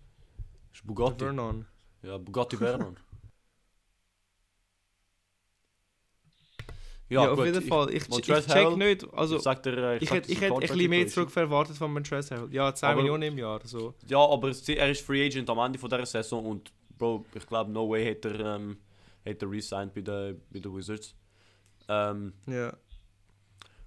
ist 0.74 0.82
Der 0.82 0.86
Bugatti. 0.88 1.24
Vernon. 1.24 1.66
Ja, 2.02 2.18
Bugatti 2.18 2.56
Vernon. 2.56 2.96
Ja, 7.10 7.24
ja, 7.24 7.30
auf 7.30 7.36
gut, 7.36 7.46
jeden 7.46 7.62
ich- 7.62 7.68
Fall. 7.68 7.90
Ich, 7.90 7.96
ich, 8.02 8.08
Montrezl 8.08 8.50
check 8.50 8.76
nicht. 8.76 9.06
Also, 9.14 9.36
ich 9.36 9.42
sag 9.42 9.62
dir, 9.62 9.76
äh, 9.76 9.98
ich 9.98 10.10
hätte 10.10 10.32
ich 10.32 10.40
hätte 10.40 10.54
ein 10.54 10.60
bisschen 10.60 10.76
mehr 10.90 11.00
Situation. 11.00 11.28
zurück 11.28 11.36
erwartet 11.36 11.76
von 11.76 11.92
Montrezl 11.92 12.34
Harrell. 12.34 12.52
Ja, 12.52 12.74
10 12.74 12.88
Aber- 12.88 12.96
Millionen 12.96 13.22
im 13.24 13.38
Jahr. 13.38 13.60
So. 13.64 13.94
Ja, 14.06 14.18
aber 14.26 14.48
er 14.66 14.90
ist 14.90 15.04
Free 15.04 15.26
Agent 15.26 15.48
am 15.50 15.58
Ende 15.58 15.78
von 15.78 15.90
dieser 15.90 16.06
Saison 16.06 16.44
und 16.46 16.72
Bro, 16.98 17.26
ich 17.34 17.46
glaube, 17.46 17.70
no 17.70 17.88
way 17.88 18.04
hätte 18.04 18.30
er, 18.30 18.56
ähm, 18.56 18.78
hätte 19.24 19.46
er 19.46 19.50
resigned 19.50 19.94
bei 19.94 20.00
den 20.02 20.40
bei 20.50 20.60
den 20.60 20.74
Wizards. 20.74 21.14
Ähm, 21.88 22.32
Ja. 22.46 22.76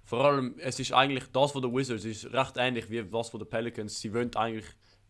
vor 0.04 0.24
allem, 0.24 0.54
es 0.58 0.78
ist 0.78 0.92
eigentlich 0.92 1.24
das 1.32 1.52
von 1.52 1.62
den 1.62 1.74
Wizards 1.74 2.04
ist 2.04 2.32
recht 2.32 2.56
ähnlich 2.56 2.88
wie 2.90 3.02
das 3.04 3.28
von 3.30 3.40
den 3.40 3.48
Pelicans. 3.48 4.00
Sie 4.00 4.12
wollen 4.14 4.34
eigentlich, 4.36 4.66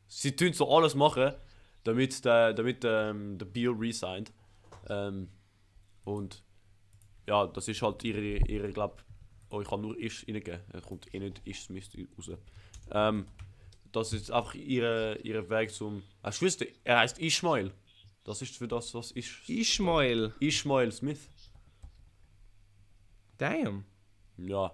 sie 0.06 0.34
tun 0.34 0.52
so 0.52 0.68
alles 0.74 0.94
machen, 0.94 1.32
damit 1.84 2.24
der, 2.24 2.52
damit 2.54 2.84
ähm, 2.84 3.38
der 3.38 3.46
Beal 3.46 3.74
resigned. 3.74 4.32
Ähm, 4.88 5.28
und 6.04 6.42
ja, 7.26 7.46
das 7.46 7.68
ist 7.68 7.82
halt 7.82 8.02
ihre, 8.04 8.38
ihre 8.48 8.72
glaube 8.72 8.96
oh, 9.50 9.60
ich 9.60 9.68
kann 9.68 9.80
nur 9.80 9.98
Ish 9.98 10.26
reingeben, 10.26 10.60
es 10.72 10.82
kommt 10.82 11.12
eh 11.14 11.18
nicht 11.18 11.42
Ish 11.46 11.62
Smith 11.64 11.90
raus. 12.16 12.30
Ähm, 12.90 13.26
das 13.92 14.12
ist 14.12 14.30
einfach 14.30 14.54
ihre, 14.54 15.16
ihre 15.22 15.48
Weg 15.50 15.70
zum. 15.70 16.02
Ah, 16.22 16.30
ich 16.30 16.40
wusste, 16.42 16.68
er 16.84 16.98
heißt 17.00 17.18
Ishmael. 17.20 17.72
Das 18.28 18.42
ist 18.42 18.56
für 18.58 18.68
das, 18.68 18.94
was 18.94 19.10
ist. 19.12 19.48
Ishmael. 19.48 20.34
Ishmael 20.38 20.92
Smith. 20.92 21.30
Damn. 23.38 23.84
Ja. 24.36 24.72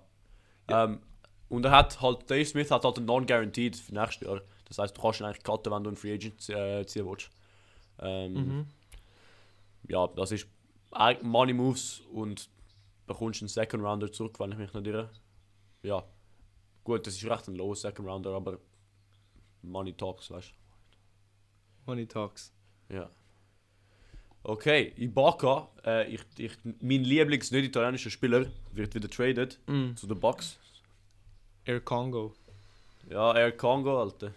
Ähm, 0.69 1.01
und 1.49 1.65
er 1.65 1.71
hat 1.71 2.01
halt, 2.01 2.29
Dave 2.29 2.45
Smith 2.45 2.71
hat 2.73 2.85
halt 2.85 2.97
einen 2.97 3.07
Non-Guaranteed 3.07 3.77
für 3.77 3.95
nächstes 3.95 4.27
Jahr. 4.27 4.41
Das 4.65 4.79
heißt, 4.79 4.97
du 4.97 5.01
kannst 5.01 5.21
ihn 5.21 5.27
eigentlich 5.27 5.45
cutten, 5.45 5.73
wenn 5.73 5.85
du 5.85 5.91
einen 5.91 5.97
Free 5.97 6.15
Agent 6.15 6.49
äh, 6.49 6.85
ziehen 6.87 7.07
willst. 7.07 7.31
Ähm, 8.01 8.33
Mhm. 8.35 8.67
Ja, 9.89 10.07
das 10.09 10.33
ist 10.33 10.49
Money 11.23 11.53
Moves 11.53 12.01
und 12.13 12.49
bekommst 13.07 13.43
einen 13.43 13.49
Second 13.49 13.85
Rounder 13.85 14.11
zurück, 14.11 14.41
wenn 14.41 14.51
ich 14.53 14.59
mich 14.59 14.73
nicht 14.73 14.87
irre. 14.87 15.11
Ja. 15.83 16.03
Gut, 16.83 17.07
das 17.07 17.15
ist 17.15 17.25
recht 17.25 17.47
ein 17.49 17.55
low 17.55 17.75
Second 17.75 18.09
Rounder, 18.09 18.31
aber 18.33 18.59
Money 19.63 19.93
Talks, 19.93 20.31
weißt 20.31 20.53
Money 21.87 22.07
Talks. 22.07 22.53
du. 22.89 22.95
Ja. 22.97 23.11
Okay, 24.47 24.93
Ibaka, 24.99 25.69
äh, 25.87 26.07
ich, 26.15 26.21
ich, 26.37 26.53
mein 26.81 27.03
Lieblings-nicht-italienischer 27.03 28.11
Spieler, 28.11 28.47
wird 28.73 28.95
wieder 28.95 29.09
traded 29.09 29.59
Mm. 29.67 29.95
zu 29.97 30.07
den 30.07 30.21
Bucks. 30.21 30.59
Air 31.65 31.81
Congo. 31.81 32.35
Ja, 33.09 33.35
Air 33.35 33.53
Congo, 33.53 34.01
Alter. 34.03 34.33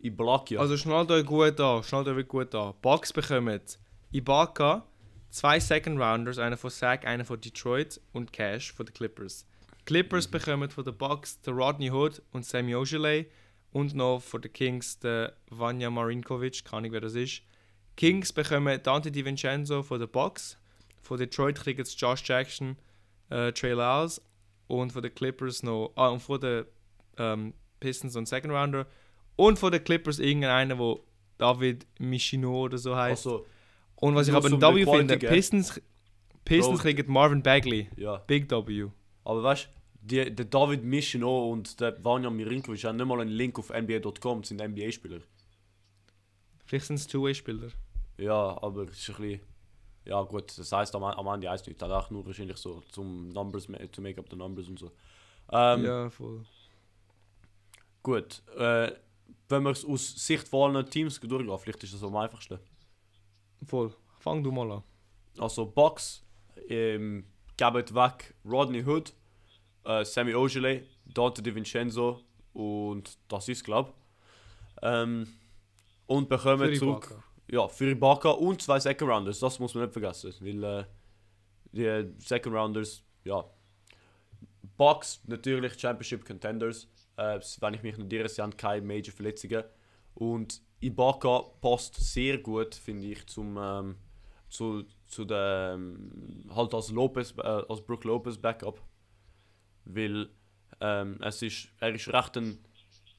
Ibaka. 0.00 0.58
Also 0.58 0.76
schnallt 0.76 1.10
euch 1.10 1.26
gut 1.26 1.60
an, 1.60 1.82
schnallt 1.82 2.06
euch 2.08 2.28
gut 2.28 2.54
an. 2.54 2.74
Bucks 2.82 3.12
bekommen 3.12 3.60
Ibaka, 4.12 4.84
zwei 5.30 5.58
Second 5.58 5.98
Rounders, 6.00 6.38
einer 6.38 6.56
von 6.56 6.70
Sac, 6.70 7.04
einer 7.06 7.24
von 7.24 7.40
Detroit 7.40 8.00
und 8.12 8.32
Cash 8.32 8.72
von 8.72 8.86
den 8.86 8.94
Clippers. 8.94 9.46
Clippers 9.86 10.28
bekommen 10.28 10.70
von 10.70 10.84
den 10.84 10.96
Bucks 10.96 11.40
den 11.40 11.54
Rodney 11.54 11.90
Hood 11.90 12.22
und 12.32 12.44
Sammy 12.44 12.76
Ojeley 12.76 13.26
und 13.72 13.94
noch 13.94 14.20
von 14.20 14.40
den 14.40 14.52
Kings 14.52 14.98
den 15.00 15.30
Vanya 15.50 15.90
Marinkovic, 15.90 16.64
keine 16.64 16.78
Ahnung 16.78 16.92
wer 16.92 17.00
das 17.00 17.14
ist. 17.14 17.42
Kings 17.96 18.32
bekommen 18.32 18.80
Dante 18.82 19.10
DiVincenzo 19.10 19.82
von 19.82 20.00
den 20.00 20.08
Bucks, 20.08 20.58
von 21.02 21.18
Detroit 21.18 21.56
kriegen 21.56 21.84
sie 21.84 21.96
Josh 21.96 22.22
Jackson, 22.24 22.76
äh, 23.30 23.52
Trey 23.52 23.72
Lyles 23.72 24.20
und 24.66 24.92
von 24.92 25.02
den 25.02 25.14
Clippers 25.14 25.62
noch, 25.62 25.92
ah 25.96 26.08
und 26.08 26.20
von 26.20 26.40
den 26.40 26.64
ähm, 27.18 27.54
Pistons 27.80 28.16
und 28.16 28.26
Second 28.26 28.52
Rounder 28.52 28.86
und 29.36 29.58
von 29.58 29.72
den 29.72 29.82
Clippers 29.82 30.18
irgendeiner, 30.18 30.78
wo 30.78 31.04
David 31.38 31.86
Michino 31.98 32.64
oder 32.64 32.78
so 32.78 32.96
heißt. 32.96 33.26
also, 33.26 33.46
und 33.96 34.14
was 34.14 34.28
ich 34.28 34.34
aber 34.34 34.48
ein 34.48 34.60
W 34.60 34.84
finde? 34.84 35.18
Pistons, 35.18 35.80
Pistons 36.44 36.80
Bro. 36.80 36.82
kriegen 36.82 37.12
Marvin 37.12 37.42
Bagley. 37.42 37.88
ja. 37.96 38.16
Big 38.26 38.50
W. 38.50 38.88
Aber 39.24 39.42
weißt 39.42 39.68
du, 40.02 40.30
der 40.30 40.44
David 40.44 40.82
Michino 40.82 41.50
und 41.50 41.80
der 41.80 42.02
Vanya 42.04 42.30
Mirinkovic 42.30 42.84
haben 42.84 42.96
nicht 42.96 43.06
mal 43.06 43.20
einen 43.20 43.30
Link 43.30 43.58
auf 43.58 43.70
NBA.com, 43.70 44.42
sind 44.42 44.60
NBA-Spieler. 44.60 45.20
Vielleicht 46.72 46.86
sind 46.86 46.96
es 46.96 47.06
Two-Way-Spieler. 47.06 47.68
Ja, 48.16 48.56
aber 48.62 48.84
es 48.84 48.98
ist 48.98 49.10
ein 49.10 49.16
bisschen. 49.16 49.40
Ja, 50.06 50.22
gut, 50.22 50.56
das 50.56 50.72
heißt 50.72 50.94
am, 50.94 51.04
am 51.04 51.26
Ende 51.26 51.50
heißt 51.50 51.66
nicht. 51.66 51.82
Das 51.82 51.90
auch 51.90 52.08
nur 52.08 52.24
wahrscheinlich 52.24 52.56
so 52.56 52.80
zum 52.92 53.28
Numbers, 53.28 53.68
to 53.92 54.00
make 54.00 54.18
up 54.18 54.24
the 54.30 54.36
numbers 54.36 54.68
und 54.68 54.78
so. 54.78 54.90
Ähm, 55.50 55.84
ja, 55.84 56.08
voll. 56.08 56.46
Gut, 58.02 58.42
äh, 58.56 58.90
wenn 59.50 59.62
man 59.62 59.74
es 59.74 59.84
aus 59.84 60.14
Sicht 60.16 60.48
von 60.48 60.74
allen 60.74 60.88
Teams 60.88 61.20
durchgehen, 61.20 61.58
vielleicht 61.58 61.84
ist 61.84 61.92
das 61.92 62.02
am 62.02 62.16
einfachsten. 62.16 62.58
Voll. 63.66 63.94
Fang 64.20 64.42
du 64.42 64.50
mal 64.50 64.72
an. 64.72 64.82
Also, 65.36 65.66
Bucks 65.66 66.24
ähm, 66.70 67.26
geben 67.58 67.94
weg 67.94 68.34
Rodney 68.46 68.82
Hood, 68.82 69.12
äh, 69.84 70.06
Sammy 70.06 70.34
Ojeley, 70.34 70.88
Dante 71.04 71.42
DiVincenzo 71.42 72.22
und 72.54 73.18
das 73.28 73.46
ist, 73.50 73.62
glaube 73.62 73.92
ähm, 74.80 75.26
Und 76.06 76.28
bekommen 76.28 76.70
Für 76.70 76.78
zurück. 76.78 77.06
Ibaka. 77.10 77.24
Ja, 77.48 77.68
für 77.68 77.90
Ibaka 77.90 78.30
und 78.30 78.62
zwei 78.62 78.80
Second 78.80 79.10
Rounders, 79.10 79.38
das 79.38 79.58
muss 79.58 79.74
man 79.74 79.84
nicht 79.84 79.92
vergessen. 79.92 80.32
Weil 80.40 80.64
äh, 80.64 80.84
die 81.72 82.14
Second 82.18 82.54
Rounders, 82.54 83.02
ja. 83.24 83.44
Bucks 84.76 85.20
natürlich 85.26 85.78
Championship 85.78 86.24
Contenders. 86.24 86.88
Äh, 87.16 87.40
wenn 87.60 87.74
ich 87.74 87.82
mich 87.82 87.98
nicht 87.98 88.12
irre, 88.12 88.28
sie 88.28 88.42
haben 88.42 88.56
keine 88.56 88.84
Major 88.86 89.14
Verletzungen. 89.14 89.64
Und 90.14 90.62
Ibaka 90.80 91.40
passt 91.60 91.94
sehr 91.96 92.38
gut, 92.38 92.74
finde 92.74 93.08
ich, 93.08 93.26
zum, 93.26 93.56
ähm, 93.56 93.96
zu, 94.48 94.84
zu 95.06 95.24
der, 95.24 95.72
ähm, 95.74 96.50
halt 96.54 96.74
als 96.74 96.90
Lopez, 96.90 97.34
äh, 97.38 97.42
als 97.42 97.82
Brook 97.82 98.04
Lopez 98.04 98.36
Backup. 98.36 98.82
Weil 99.84 100.30
ähm, 100.80 101.18
es 101.22 101.42
ist, 101.42 101.68
er 101.78 101.94
ist 101.94 102.08
recht 102.08 102.36
ein, 102.36 102.58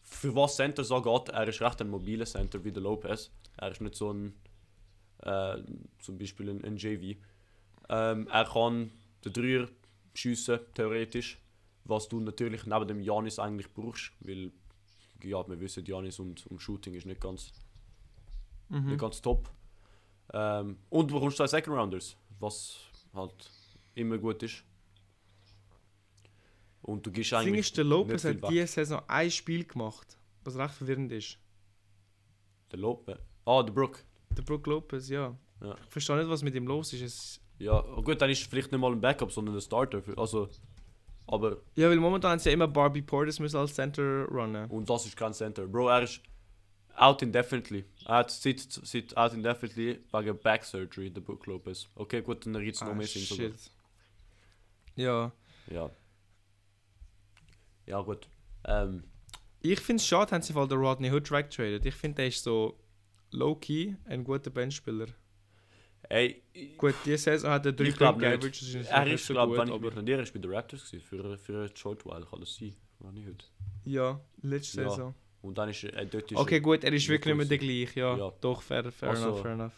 für 0.03 0.35
was 0.35 0.55
Center 0.55 0.83
so 0.83 1.01
geht, 1.01 1.29
er 1.29 1.47
ist 1.47 1.61
recht 1.61 1.81
ein 1.81 1.89
mobiler 1.89 2.25
Center 2.25 2.63
wie 2.63 2.71
der 2.71 2.83
Lopez. 2.83 3.31
Er 3.57 3.71
ist 3.71 3.81
nicht 3.81 3.95
so 3.95 4.11
ein, 4.13 4.33
äh, 5.23 5.57
zum 5.99 6.17
Beispiel 6.17 6.49
ein, 6.49 6.63
ein 6.63 6.77
JV. 6.77 7.17
Ähm, 7.89 8.27
er 8.27 8.45
kann 8.45 8.91
den 9.25 9.33
Dreier 9.33 9.67
schiessen, 10.13 10.59
theoretisch. 10.73 11.39
Was 11.85 12.07
du 12.07 12.19
natürlich 12.19 12.65
neben 12.65 12.87
dem 12.87 13.01
Janis 13.01 13.39
eigentlich 13.39 13.73
brauchst, 13.73 14.11
weil 14.21 14.51
ja, 15.23 15.45
wir 15.47 15.59
wissen, 15.59 15.85
Janis 15.85 16.19
und, 16.19 16.45
und 16.47 16.59
Shooting 16.61 16.93
ist 16.93 17.05
nicht 17.05 17.21
ganz, 17.21 17.51
Mhm. 18.69 18.87
nicht 18.87 18.99
ganz 18.99 19.21
top. 19.21 19.49
Ähm, 20.33 20.77
und 20.89 21.11
du 21.11 21.15
bekommst 21.15 21.37
zwei 21.37 21.47
Second 21.47 21.75
Rounders, 21.77 22.15
was 22.39 22.77
halt 23.13 23.49
immer 23.95 24.17
gut 24.17 24.41
ist. 24.43 24.63
Und 26.83 27.05
du 27.05 27.11
gibst 27.11 27.31
Das 27.31 27.41
eigentlich. 27.41 27.61
ist, 27.61 27.77
der 27.77 27.85
Lopez 27.85 28.23
hat 28.25 28.37
diese 28.49 28.67
Saison 28.67 29.01
ein 29.07 29.31
Spiel 29.31 29.63
gemacht, 29.65 30.17
was 30.43 30.55
recht 30.57 30.73
verwirrend 30.75 31.11
ist. 31.11 31.37
Der 32.71 32.79
Lope. 32.79 33.17
Ah, 33.45 33.63
der 33.63 33.71
Brook. 33.73 34.03
Der 34.37 34.41
Brook 34.43 34.67
Lopez, 34.67 35.09
ja. 35.09 35.35
Ja. 35.61 35.75
Ich 35.85 35.89
verstehe 35.91 36.17
nicht, 36.17 36.29
was 36.29 36.43
mit 36.43 36.53
ihm 36.55 36.67
los 36.67 36.91
ist. 36.93 37.01
Es 37.01 37.41
Ja, 37.59 37.79
gut, 37.81 38.21
dann 38.21 38.29
ist 38.29 38.41
es 38.41 38.47
vielleicht 38.47 38.71
nicht 38.71 38.81
mal 38.81 38.91
ein 38.91 38.99
Backup, 38.99 39.31
sondern 39.31 39.55
ein 39.55 39.61
Starter. 39.61 40.01
Für, 40.01 40.17
also, 40.17 40.49
aber, 41.27 41.57
ja, 41.75 41.89
weil 41.89 41.95
momentan 41.97 42.31
haben 42.31 42.39
sie 42.39 42.49
ja 42.49 42.53
immer 42.53 42.67
Barbie 42.67 43.01
Portis 43.01 43.39
müssen 43.39 43.55
als 43.57 43.73
Center 43.73 44.25
runnen. 44.25 44.69
und 44.69 44.89
das 44.89 45.05
ist 45.05 45.15
kein 45.15 45.33
Center. 45.33 45.65
Bro, 45.67 45.87
er 45.87 46.03
ist 46.03 46.21
out 46.95 47.21
indefinitely. 47.21 47.85
Er 48.05 48.15
hat 48.17 48.31
seit, 48.31 48.59
seit 48.59 49.15
out 49.15 49.33
indefinitely 49.33 49.99
wegen 50.11 50.37
Back 50.39 50.65
Surgery, 50.65 51.09
der 51.11 51.21
Brook 51.21 51.45
Lopez. 51.45 51.87
Okay, 51.95 52.21
gut, 52.21 52.45
dann 52.45 52.61
gibt 52.61 52.75
es 52.75 52.81
noch 52.81 52.89
Ah, 52.89 52.93
mehr 52.93 53.07
Sinn. 53.07 53.53
Ja. 54.95 55.31
Ja. 55.71 55.89
Ja, 57.85 58.01
gut. 58.01 58.27
Ähm, 58.65 59.03
Ich 59.61 59.79
finde 59.79 60.01
es 60.01 60.07
schade, 60.07 60.31
haben 60.31 60.41
sie 60.41 60.53
voll 60.53 60.67
den 60.67 60.77
Rodney 60.79 61.09
Hood 61.11 61.29
weggetradet. 61.31 61.85
Ich 61.85 61.95
finde, 61.95 62.15
der 62.17 62.27
ist 62.27 62.43
so 62.43 62.77
low-key 63.31 63.95
ein 64.05 64.23
guter 64.23 64.49
Benchspieler. 64.49 65.07
ey, 66.09 66.43
Gut, 66.77 66.95
diese 67.05 67.17
Saison 67.17 67.51
hat 67.51 67.65
er 67.65 67.71
3 67.73 67.83
Ich 67.85 67.95
glaub 67.95 68.19
Point 68.19 68.21
nicht. 68.27 68.37
Average, 68.37 68.59
das 68.59 68.61
ist 68.75 68.89
er 68.89 69.07
ist, 69.07 69.25
so 69.25 69.33
glaube 69.33 69.51
gut, 69.55 69.57
wenn 69.95 70.07
ich 70.07 70.17
mich 70.17 70.33
bei 70.33 70.39
den 70.39 70.51
Raptors 70.53 70.85
gewesen, 70.91 71.03
für, 71.05 71.37
für 71.37 71.53
eine 71.59 71.75
Short 71.75 72.05
While, 72.05 72.25
kann 72.29 72.39
das 72.41 72.55
sein. 72.55 72.75
Nicht 73.13 73.27
heute. 73.27 73.45
ja, 73.85 74.19
letzte 74.41 74.81
Ja. 74.81 74.89
Saison. 74.89 75.15
Und 75.41 75.57
dann 75.57 75.67
ist 75.69 75.83
er, 75.83 75.93
äh, 75.97 76.05
dort 76.05 76.31
ist 76.31 76.37
Okay, 76.37 76.59
gut, 76.61 76.83
er 76.85 76.93
ist 76.93 77.07
wirklich 77.09 77.35
nicht 77.35 77.49
mehr 77.49 77.57
der 77.57 77.57
gleiche, 77.57 77.99
ja. 77.99 78.17
Ja. 78.17 78.33
Doch, 78.39 78.61
fair, 78.61 78.89
fair 78.91 79.09
Also- 79.09 79.27
enough, 79.29 79.41
fair 79.41 79.51
enough. 79.51 79.73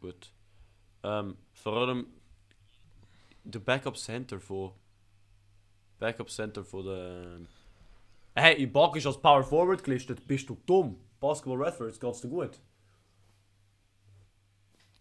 Gut. 0.00 0.30
Ähm, 1.02 1.36
vor 1.52 1.72
allem 1.76 2.06
der 3.42 3.58
Backup 3.60 3.96
Center 3.96 4.38
von 4.40 4.72
Backup 6.04 6.28
Center 6.28 6.62
von 6.62 6.84
der 6.84 7.40
Hey, 8.34 8.62
Ibaka 8.62 8.98
ist 8.98 9.06
als 9.06 9.16
Power 9.16 9.42
Forward 9.42 9.82
gelistet. 9.82 10.26
Bist 10.26 10.48
du 10.50 10.58
dumm? 10.66 10.96
Basketball 11.18 11.62
Reference, 11.62 11.98
geht's 11.98 12.20
dir 12.20 12.28
gut? 12.28 12.60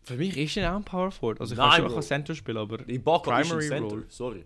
Für 0.04 0.16
mich 0.16 0.38
ist 0.38 0.56
er 0.56 0.72
auch 0.72 0.78
ein 0.78 0.84
Power 0.86 1.12
Forward. 1.12 1.42
Also 1.42 1.54
ich 1.54 1.58
Nein, 1.58 1.82
kann 1.82 1.89
schon 1.89 2.00
auch 2.00 2.04
Center 2.04 2.36
spielen, 2.36 2.58
aber... 2.58 2.88
Ibaka 2.88 3.42
ist 3.42 3.52
ein 3.52 3.58
Primary 3.58 3.68
Center, 3.68 3.96
role. 3.96 4.06
sorry. 4.08 4.46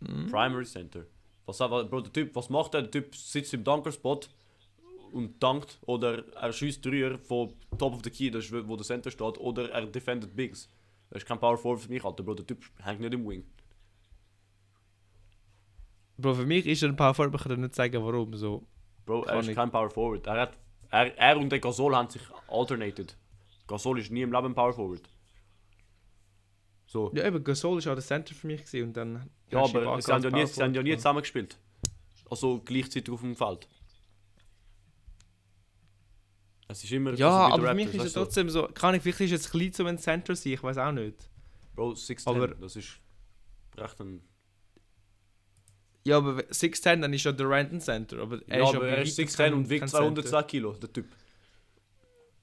Mhm. 0.00 0.30
Primary 0.30 0.66
Center. 0.66 1.06
Was, 1.46 1.58
Bro, 1.58 2.00
der 2.02 2.12
typ, 2.12 2.36
was 2.36 2.50
macht 2.50 2.74
er? 2.74 2.82
Der 2.82 2.90
Typ 2.90 3.14
sitzt 3.16 3.54
im 3.54 3.64
Dunker-Spot 3.64 4.20
und 5.12 5.42
dankt 5.42 5.78
oder 5.86 6.24
er 6.36 6.52
schießt 6.52 6.84
Dreier 6.84 7.18
von 7.18 7.54
Top 7.78 7.94
of 7.94 8.00
the 8.04 8.10
Key, 8.10 8.30
das 8.30 8.44
ist 8.44 8.68
wo 8.68 8.76
der 8.76 8.84
Center 8.84 9.10
steht, 9.10 9.38
oder 9.38 9.70
er 9.70 9.86
defendet 9.86 10.36
Bigs. 10.36 10.68
Das 11.08 11.22
ist 11.22 11.28
kein 11.28 11.38
Power 11.38 11.56
Forward 11.56 11.80
für 11.80 11.88
mich, 11.88 12.04
Alter, 12.04 12.22
Bro. 12.22 12.34
Der 12.34 12.46
Typ 12.46 12.62
hängt 12.82 13.00
nicht 13.00 13.14
im 13.14 13.26
Wing. 13.26 13.44
Bro, 16.18 16.34
für 16.34 16.46
mich 16.46 16.66
ist 16.66 16.82
er 16.82 16.90
ein 16.90 16.96
Power 16.96 17.14
Forward, 17.14 17.28
aber 17.34 17.36
ich 17.38 17.42
kann 17.42 17.56
dir 17.56 17.62
nicht 17.62 17.74
sagen, 17.74 18.04
warum. 18.04 18.34
So. 18.34 18.66
Bro, 19.06 19.24
er 19.24 19.40
ist 19.40 19.48
ich. 19.48 19.54
kein 19.54 19.70
Power 19.70 19.90
Forward. 19.90 20.26
Er, 20.26 20.40
hat, 20.42 20.58
er, 20.90 21.18
er 21.18 21.36
und 21.38 21.50
der 21.50 21.58
Gasol 21.58 21.94
haben 21.96 22.08
sich 22.08 22.22
alternated. 22.48 23.16
Gasol 23.66 23.98
ist 23.98 24.10
nie 24.10 24.22
im 24.22 24.32
Leben 24.32 24.46
ein 24.46 24.54
Power 24.54 24.72
Forward. 24.72 25.08
So. 26.86 27.10
Ja, 27.14 27.26
eben, 27.26 27.42
Gasol 27.42 27.78
ist 27.78 27.88
auch 27.88 27.94
der 27.94 28.04
Center 28.04 28.34
für 28.34 28.46
mich 28.46 28.64
gewesen 28.64 28.88
und 28.88 28.96
dann... 28.96 29.30
Ja, 29.50 29.64
aber 29.64 30.00
sie 30.00 30.12
haben 30.12 30.22
ja 30.22 30.30
nie, 30.30 30.46
sie 30.46 30.62
haben 30.62 30.74
ja 30.74 30.82
nie 30.82 30.90
Forward 30.90 31.00
zusammen 31.00 31.20
gespielt. 31.22 31.58
Also 32.30 32.60
gleichzeitig 32.64 33.12
auf 33.12 33.20
dem 33.20 33.34
Feld. 33.34 33.66
Es 36.68 36.84
ist 36.84 36.92
immer. 36.92 37.12
Ja, 37.14 37.46
also 37.46 37.56
aber 37.56 37.68
für 37.68 37.74
mich 37.74 37.94
ist 37.94 38.16
du, 38.16 38.20
trotzdem 38.20 38.48
so... 38.48 38.66
Kann 38.68 38.94
ich, 38.94 39.02
vielleicht 39.02 39.20
ist 39.20 39.32
es 39.32 39.50
klein 39.50 39.72
zu 39.72 39.84
ein 39.86 39.98
Center 39.98 40.36
sein, 40.36 40.52
ich 40.52 40.62
weiß 40.62 40.78
auch 40.78 40.92
nicht. 40.92 41.16
Bro, 41.74 41.92
6'10, 41.92 42.28
aber- 42.28 42.48
das 42.48 42.76
ist 42.76 43.00
recht 43.76 44.00
ein. 44.00 44.22
Ja, 46.04 46.16
aber 46.18 46.40
6'10, 46.40 47.00
dann 47.00 47.12
ist 47.12 47.24
ja 47.24 47.32
der 47.32 47.48
Random 47.48 47.80
Center. 47.80 48.18
Aber 48.18 48.40
er 48.48 48.58
ja, 48.58 48.64
ist 48.68 48.74
aber 48.74 48.88
er 48.88 49.02
ist 49.02 49.18
weitem 49.18 49.28
6'10 49.28 49.36
kein- 49.36 49.54
und 49.54 49.70
wiegt 49.70 49.80
kein 49.80 49.88
202 49.88 50.22
Center. 50.30 50.42
Kilo, 50.44 50.72
der 50.72 50.92
Typ. 50.92 51.06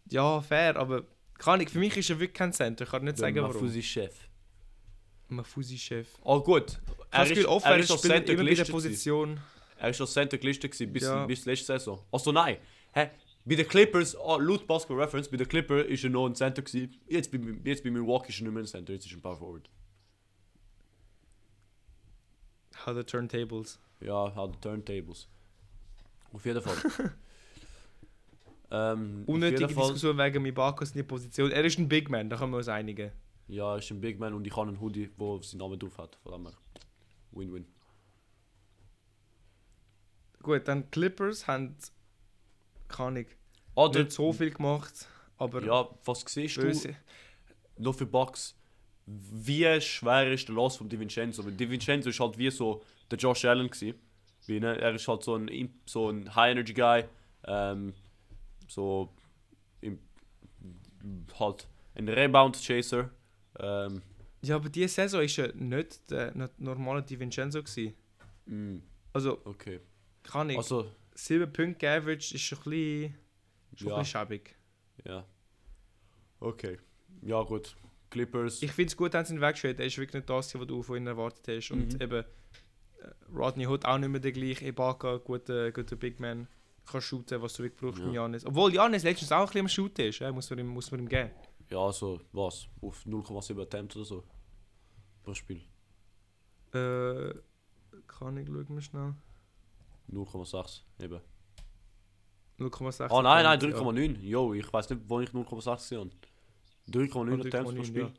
Ja, 0.09 0.41
fair, 0.41 0.75
aber... 0.77 1.03
Kann 1.37 1.61
ich, 1.61 1.69
für 1.69 1.79
mich 1.79 1.95
ist 1.95 2.09
er 2.09 2.19
wirklich 2.19 2.33
kein 2.37 2.51
Center, 2.51 2.83
ich 2.83 2.91
kann 2.91 3.03
nicht 3.03 3.17
sagen, 3.17 3.37
warum. 3.41 3.81
Chef. 3.81 4.13
Mafusi-Chef. 5.29 6.07
Oh 6.23 6.41
gut. 6.41 6.71
Ich 6.71 6.77
habe 6.77 7.07
das 7.11 7.29
Gefühl, 7.29 7.45
oft 7.45 7.65
er 7.65 7.71
er 7.73 7.79
ist 7.79 7.85
spielt 7.87 8.01
Center 8.01 8.15
immer 8.15 8.25
bei 8.25 8.33
der 8.35 8.55
gelistet. 8.55 8.71
Position... 8.71 9.39
Er 9.77 9.89
ist 9.91 10.01
als 10.01 10.11
Center 10.11 10.37
gelistet 10.37 10.71
gewesen, 10.71 10.91
bis, 10.91 11.03
Ja. 11.03 11.25
bis 11.25 11.45
letzte 11.45 11.67
Saison. 11.67 12.03
Also 12.11 12.33
nein. 12.33 12.57
Hä? 12.93 13.09
Bei 13.45 13.55
den 13.55 13.65
Clippers, 13.67 14.15
ah, 14.17 14.35
laut 14.37 14.67
Basketball 14.67 15.03
Reference, 15.03 15.29
bei 15.29 15.37
den 15.37 15.47
Clippers 15.47 15.85
ist 15.87 16.03
er 16.03 16.09
noch 16.09 16.25
ein 16.25 16.35
Center 16.35 16.61
gewesen. 16.61 16.93
Jetzt 17.07 17.31
bei, 17.31 17.39
jetzt 17.63 17.83
bei 17.83 17.89
Milwaukee 17.89 18.29
ist 18.29 18.39
er 18.39 18.43
nicht 18.43 18.53
mehr 18.53 18.63
ein 18.63 18.67
Center, 18.67 18.91
jetzt 18.91 19.05
ist 19.05 19.13
er 19.13 19.17
ein 19.17 19.21
Power 19.21 19.37
Forward. 19.37 19.69
How 22.85 22.95
the 22.95 23.03
turntables. 23.03 23.79
Ja, 24.01 24.33
halt 24.35 24.61
Turntables. 24.61 25.27
Auf 26.33 26.45
jeden 26.45 26.61
Fall. 26.61 26.75
Ähm, 28.71 29.23
Unnötige 29.25 29.61
jeden 29.61 29.73
Fall- 29.73 29.83
Diskussion 29.93 30.17
wegen 30.17 30.45
in 30.45 30.93
die 30.93 31.03
Position. 31.03 31.51
Er 31.51 31.65
ist 31.65 31.79
ein 31.79 31.89
Big 31.89 32.09
Man, 32.09 32.29
da 32.29 32.37
können 32.37 32.51
wir 32.51 32.57
uns 32.57 32.67
einigen. 32.67 33.11
Ja, 33.47 33.73
er 33.73 33.79
ist 33.79 33.89
ein 33.89 33.99
Big 33.99 34.19
Man 34.19 34.33
und 34.35 34.45
ich 34.45 34.55
habe 34.55 34.67
einen 34.67 34.79
Hoodie, 34.79 35.09
wo 35.17 35.41
sein 35.41 35.57
Name 35.57 35.75
drauf 35.75 35.97
hat. 35.97 36.15
Von 36.21 36.33
dem 36.33 36.45
her. 36.45 36.53
Win-win. 37.31 37.65
Gut, 40.43 40.67
dann 40.67 40.89
Clippers 40.91 41.47
haben, 41.47 41.75
keine 42.87 43.07
Ahnung, 43.07 43.25
Oder, 43.75 43.99
nicht 44.03 44.11
so 44.11 44.31
viel 44.31 44.51
gemacht, 44.51 45.07
aber 45.37 45.63
ja, 45.63 45.89
was 46.05 46.21
siehst 46.27 46.57
du 46.57 46.71
noch 47.77 47.95
für 47.95 48.05
Bucks? 48.05 48.55
Wie 49.11 49.81
schwer 49.81 50.31
ist 50.31 50.47
der 50.47 50.55
Loss 50.55 50.77
von 50.77 50.87
DiVincenzo? 50.89 51.43
Weil 51.43 51.53
DiVincenzo 51.53 52.09
ist 52.09 52.19
halt 52.19 52.37
wie 52.37 52.51
so 52.51 52.83
der 53.09 53.17
Josh 53.17 53.45
Allen 53.45 53.69
gewesen. 53.69 53.97
Wie, 54.45 54.59
ne? 54.59 54.77
Er 54.79 54.93
ist 54.93 55.07
halt 55.07 55.23
so 55.23 55.35
ein, 55.35 55.73
so 55.85 56.09
ein 56.09 56.33
High-Energy-Guy. 56.35 57.05
Ähm, 57.45 57.93
so 58.67 59.09
im, 59.81 59.99
halt 61.39 61.67
ein 61.95 62.07
Rebound-Chaser. 62.07 63.09
Ähm, 63.59 64.01
Ja, 64.41 64.55
aber 64.57 64.69
diese 64.69 64.87
Saison 64.89 65.21
ist 65.21 65.35
ja 65.37 65.47
nicht 65.53 66.09
der 66.11 66.33
nicht 66.35 66.59
normale 66.59 67.01
DiVincenzo 67.01 67.63
gewesen. 67.63 67.93
mm, 68.45 68.77
Also, 69.13 69.41
okay. 69.45 69.79
kann 70.23 70.49
ich. 70.49 70.57
Also, 70.57 70.91
7 71.15 71.51
Punkte 71.51 71.89
Average 71.89 72.35
ist 72.35 72.41
schon 72.41 72.59
ein 72.59 72.63
bisschen, 72.63 73.15
schon 73.75 73.87
ein 73.87 73.91
ja, 73.91 73.99
bisschen 73.99 74.05
schäbig. 74.21 74.55
ja. 75.03 75.25
Okay. 76.39 76.77
Ja, 77.21 77.41
gut. 77.43 77.75
Clippers. 78.09 78.61
Ich 78.61 78.71
finde 78.71 78.89
es 78.89 78.97
gut, 78.97 79.13
dass 79.13 79.27
sie 79.29 79.35
ihn 79.35 79.41
weggeschickt 79.41 79.79
Er 79.79 79.85
ist 79.85 79.97
wirklich 79.97 80.15
nicht 80.15 80.29
das, 80.29 80.53
was 80.55 80.67
du 80.67 80.81
von 80.83 80.97
ihm 80.97 81.07
erwartet 81.07 81.47
hast. 81.47 81.71
Und 81.71 81.93
Mhm. 81.93 82.01
eben, 82.01 82.23
äh, 82.23 83.35
Rodney 83.35 83.67
Hood 83.67 83.85
auch 83.85 83.97
nicht 83.97 84.09
mehr 84.09 84.19
der 84.19 84.31
gleiche. 84.31 84.65
Ibaka, 84.67 85.17
guter, 85.17 85.71
guter 85.71 85.95
Big 85.95 86.19
Man. 86.19 86.47
Kann 86.85 87.01
shooten, 87.01 87.39
was 87.41 87.53
du 87.53 87.63
wirklich 87.63 87.79
brauchst 87.79 87.99
Ja. 87.99 88.11
Janis. 88.23 88.45
Obwohl 88.45 88.73
Janis 88.73 89.03
letztens 89.03 89.31
auch 89.31 89.41
ein 89.41 89.45
bisschen 89.45 89.61
am 89.61 89.67
Shooten 89.69 90.05
ist. 90.07 90.19
Ja, 90.19 90.31
muss, 90.31 90.49
man 90.49 90.59
ihm, 90.59 90.67
muss 90.67 90.89
man 90.91 91.01
ihm 91.01 91.07
geben. 91.09 91.29
Ja, 91.69 91.77
also, 91.77 92.19
was? 92.31 92.67
Auf 92.81 93.05
0,7 93.05 93.61
Attempts 93.61 93.95
oder 93.95 94.05
so. 94.05 94.23
Pro 95.23 95.33
Spiel. 95.35 95.61
Äh, 96.73 97.33
kann 98.07 98.37
ich, 98.37 98.47
schauen 98.47 98.65
wir 98.69 98.81
schnell. 98.81 99.13
0,6 100.11 100.81
eben. 100.99 101.21
0,6. 102.57 103.07
Oh 103.11 103.21
nein, 103.21 103.43
nein, 103.43 103.59
ja. 103.59 103.67
3,9. 103.67 104.19
Jo, 104.21 104.53
ich 104.53 104.71
weiß 104.73 104.89
nicht, 104.89 105.01
wo 105.07 105.19
ich 105.21 105.29
0,6 105.31 105.75
gesehen 105.77 105.99
habe. 105.99 106.11
3,9 106.91 107.15
Oh, 107.15 107.33
Attempts 107.35 107.71
pro 107.73 107.81
3,9, 107.81 107.85
Spiel. 107.85 108.01
ja. 108.03 108.11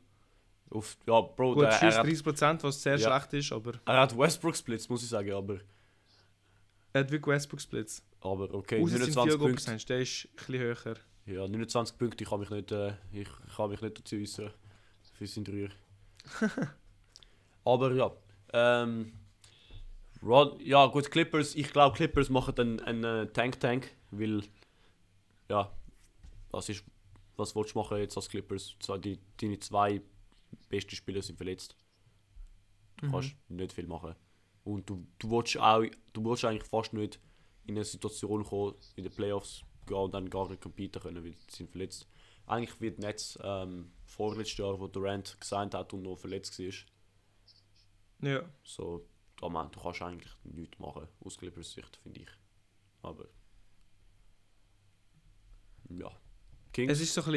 Auf, 0.69 0.97
ja, 1.05 1.19
Bro, 1.21 1.53
Gut, 1.55 1.63
der, 1.63 1.69
er, 1.81 1.97
hat, 1.97 2.05
30%, 2.05 2.63
was 2.63 2.81
sehr 2.81 2.97
Ja. 2.97 3.09
schlecht 3.19 3.33
ist, 3.33 3.51
aber 3.51 3.73
er 3.85 3.99
hat 4.01 4.17
Westbrook 4.17 4.55
Splits, 4.55 4.87
muss 4.87 5.03
ich 5.03 5.09
sagen, 5.09 5.31
aber, 5.33 5.59
er 6.93 7.01
hat 7.01 7.11
wirklich 7.11 7.35
Westbrook 7.35 7.59
Splits. 7.61 8.03
aber 8.21 8.53
okay, 8.53 8.81
Außer 8.81 8.97
sein 8.97 8.99
29 9.01 9.13
Field 9.23 9.39
Goal 9.39 9.49
Punkte. 9.51 9.65
Percentage, 9.65 9.87
der 9.89 10.01
ist 10.01 10.25
ein 10.25 10.35
bisschen 10.37 10.61
höher. 10.61 10.95
Ja, 11.25 11.47
29 11.47 11.97
Punkte, 11.97 12.23
ich 12.23 12.29
kann 12.29 12.39
mich 12.39 12.49
nicht, 12.49 12.71
äh, 12.71 12.93
ich 13.11 13.27
kann 13.55 13.69
mich 13.69 13.81
nicht 13.81 13.99
dazu 13.99 14.15
äußern. 14.15 14.51
Für 15.13 15.27
seinen 15.27 15.43
Dreier. 15.43 15.69
aber 17.65 17.91
ja, 17.93 18.11
ähm, 18.53 19.13
Rod, 20.23 20.61
ja 20.61 20.85
gut, 20.87 21.09
Clippers, 21.11 21.55
ich 21.55 21.71
glaube 21.71 21.95
Clippers 21.95 22.29
machen 22.29 22.57
einen, 22.57 22.79
einen 22.81 23.03
äh, 23.03 23.27
Tank-Tank, 23.27 23.91
weil, 24.11 24.43
ja, 25.49 25.71
was 26.51 26.69
ist, 26.69 26.83
was 27.41 27.55
willst 27.55 27.73
du 27.75 27.79
machen 27.79 27.97
jetzt 27.97 28.15
als 28.15 28.29
Clippers? 28.29 28.75
Zwei, 28.79 28.97
die, 28.97 29.19
deine 29.37 29.59
zwei 29.59 30.01
besten 30.69 30.95
Spieler 30.95 31.21
sind 31.21 31.37
verletzt. 31.37 31.75
Du 32.97 33.07
Mhm. 33.07 33.11
kannst 33.11 33.35
nicht 33.49 33.73
viel 33.73 33.87
machen. 33.87 34.15
Und 34.63 34.89
du, 34.89 35.07
du 35.19 35.29
willst 35.31 35.57
auch, 35.57 35.83
du 36.13 36.23
willst 36.23 36.45
eigentlich 36.45 36.69
fast 36.69 36.93
nicht 36.93 37.19
in 37.65 37.75
eine 37.75 37.83
Situation 37.85 38.43
kommen, 38.43 38.75
in 38.95 39.03
den 39.03 39.13
Playoffs 39.13 39.63
gehen 39.87 39.97
und 39.97 40.13
dann 40.13 40.29
gar 40.29 40.47
nicht 40.49 40.61
competen 40.61 41.01
können, 41.01 41.23
weil 41.23 41.33
sie 41.49 41.57
sind 41.57 41.71
verletzt. 41.71 42.07
Eigentlich 42.45 42.79
wird 42.81 42.99
Netz 42.99 43.37
ähm, 43.43 43.91
vorletztes 44.03 44.57
Jahr, 44.57 44.79
wo 44.79 44.87
Durant 44.87 45.37
gesigned 45.39 45.73
hat 45.73 45.93
und 45.93 46.03
noch 46.03 46.17
verletzt 46.17 46.59
war. 46.59 46.73
Ja. 48.29 48.43
So, 48.63 49.07
da 49.39 49.49
man, 49.49 49.71
du 49.71 49.79
kannst 49.79 50.01
eigentlich 50.01 50.31
nichts 50.43 50.77
machen, 50.79 51.07
aus 51.21 51.37
Clippers 51.37 51.71
Sicht, 51.71 51.97
finde 52.03 52.21
ich. 52.21 52.29
Aber. 53.01 53.25
Ja. 55.89 56.11
Kings? 56.73 56.91
Es 56.93 57.01
ist 57.01 57.13
so 57.13 57.21
ein 57.23 57.31